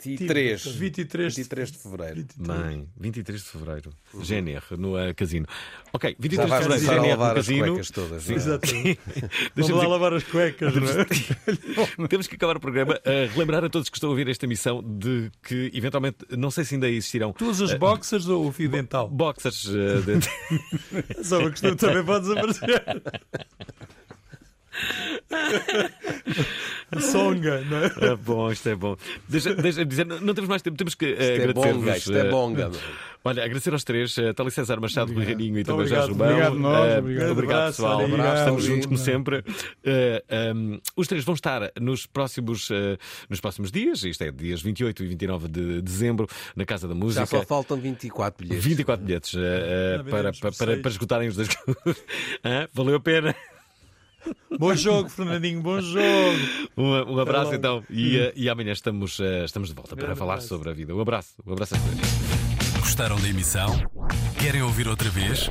23. 0.02 0.64
23 0.64 1.34
de 1.34 1.40
23 1.42 1.72
de 1.72 1.78
fevereiro. 1.78 2.24
Bem, 2.38 2.88
23 2.98 3.42
de 3.42 3.46
fevereiro. 3.46 3.90
GNR, 4.14 4.62
no 4.78 4.96
eh, 4.98 5.12
casino. 5.12 5.46
Ok, 5.92 6.16
23 6.18 6.48
Já 6.48 6.56
de 6.58 6.62
fevereiro, 6.64 6.90
a 6.90 6.94
GNR 6.94 7.02
no 7.02 7.08
lavar 7.20 7.30
as 7.38 7.46
casino. 7.46 7.66
cuecas 7.66 7.90
todas, 7.90 8.30
é? 8.30 8.32
Exatamente. 8.34 9.00
Deixa-me 9.54 9.72
lá 9.76 9.80
dizer- 9.80 9.86
lavar 9.88 10.14
as 10.14 10.24
cuecas, 10.24 10.74
não 10.74 10.88
é? 10.88 12.08
Temos 12.08 12.26
que 12.26 12.34
acabar 12.36 12.56
o 12.56 12.60
programa 12.60 12.98
a 13.04 13.30
relembrar 13.30 13.62
a 13.62 13.68
todos 13.68 13.90
que 13.90 13.96
estão 13.98 14.08
a 14.08 14.12
ouvir 14.12 14.26
esta 14.30 14.46
emissão 14.46 14.82
de 14.82 15.30
que, 15.42 15.70
eventualmente, 15.74 16.16
não 16.34 16.50
sei 16.50 16.64
se 16.64 16.76
ainda 16.76 16.88
existirão. 16.88 17.34
Tu 17.34 17.44
usas 17.44 17.72
eh, 17.72 17.76
boxers 17.78 18.26
ou 18.26 18.46
o 18.46 18.52
fio 18.52 18.70
dental? 18.70 19.06
Boxers. 19.10 19.64
de- 19.66 20.20
Só 21.22 21.40
uma 21.40 21.50
questão 21.50 21.76
também 21.76 22.02
pode 22.02 22.26
desaparecer. 22.26 22.84
Songa, 27.00 27.60
não 27.62 27.78
é? 27.78 28.12
Ah, 28.12 28.16
bom, 28.16 28.50
isto 28.50 28.68
é 28.68 28.74
bom. 28.74 28.96
Deixa, 29.28 29.54
deixa 29.54 29.84
dizer, 29.84 30.04
não, 30.06 30.20
não 30.20 30.34
temos 30.34 30.48
mais 30.48 30.62
tempo, 30.62 30.76
temos 30.76 30.94
que 30.94 31.06
eh, 31.06 31.10
Isto 31.12 31.22
é 31.22 31.34
agradecer. 31.36 31.72
bonga, 31.74 31.96
isto 31.96 32.12
é 32.16 32.30
bonga. 32.30 32.70
Olha, 33.22 33.44
agradecer 33.44 33.72
aos 33.74 33.84
três, 33.84 34.16
uh, 34.16 34.32
Tali 34.32 34.50
César 34.50 34.80
Machado, 34.80 35.12
Rui 35.12 35.22
Reininho 35.24 35.58
e 35.58 35.62
também 35.64 35.82
obrigado. 35.82 36.06
Jorge 36.06 36.12
Romão. 36.12 36.28
Obrigado 36.30 36.58
nós, 36.58 36.88
Eh, 36.90 36.98
obrigado. 36.98 37.30
obrigado, 37.32 37.66
pessoal. 37.66 37.98
olha, 38.02 38.34
Estamos 38.38 38.64
juntos 38.64 38.86
como 38.86 38.98
sempre. 38.98 39.44
Eh, 39.84 40.24
um, 40.54 40.80
os 40.96 41.06
três 41.06 41.22
vão 41.22 41.34
estar 41.34 41.70
nos 41.78 42.06
próximos, 42.06 42.70
eh, 42.70 42.96
nos 43.28 43.38
próximos 43.38 43.70
dias, 43.70 44.02
isto 44.04 44.24
é, 44.24 44.30
dias 44.30 44.62
28 44.62 45.04
e 45.04 45.06
29 45.06 45.48
de 45.48 45.82
dezembro, 45.82 46.26
na 46.56 46.64
Casa 46.64 46.88
da 46.88 46.94
Música. 46.94 47.20
Já 47.20 47.26
só 47.26 47.42
faltam 47.44 47.78
24 47.78 48.42
bilhetes. 48.42 48.64
24 48.64 49.04
bilhetes 49.04 49.34
eh, 49.36 49.38
eh, 49.38 50.02
para, 50.10 50.32
para, 50.32 50.52
para, 50.52 50.76
para 50.78 50.90
esgotarem 50.90 51.28
os 51.28 51.36
dois. 51.36 51.48
Valeu 52.72 52.96
a 52.96 53.00
pena. 53.00 53.34
Bom 54.58 54.74
jogo, 54.74 55.08
Fernandinho, 55.08 55.60
bom 55.62 55.80
jogo. 55.80 56.02
Um, 56.76 57.14
um 57.14 57.18
abraço 57.18 57.44
logo. 57.46 57.56
então. 57.56 57.82
E, 57.88 58.18
eh, 58.18 58.32
e 58.36 58.48
amanhã 58.48 58.72
estamos, 58.72 59.18
eh, 59.20 59.44
estamos 59.44 59.68
de 59.68 59.74
volta 59.74 59.96
para 59.96 60.14
falar 60.16 60.34
abraço. 60.34 60.48
sobre 60.48 60.70
a 60.70 60.72
vida. 60.72 60.94
Um 60.94 61.00
abraço. 61.00 61.34
Um 61.46 61.52
abraço 61.52 61.74
a 61.74 61.78
todos. 61.78 62.00
Gostaram 62.80 63.20
da 63.20 63.28
emissão? 63.28 63.70
Querem 64.38 64.62
ouvir 64.62 64.88
outra 64.88 65.08
vez? 65.10 65.48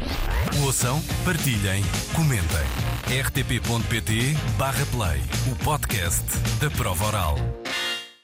Ouçam, 0.64 1.02
partilhem, 1.26 1.84
comentem. 2.16 2.66
rtp.pt/play 3.24 5.20
o 5.52 5.56
podcast 5.64 6.26
da 6.60 6.70
prova 6.72 7.06
oral. 7.08 7.38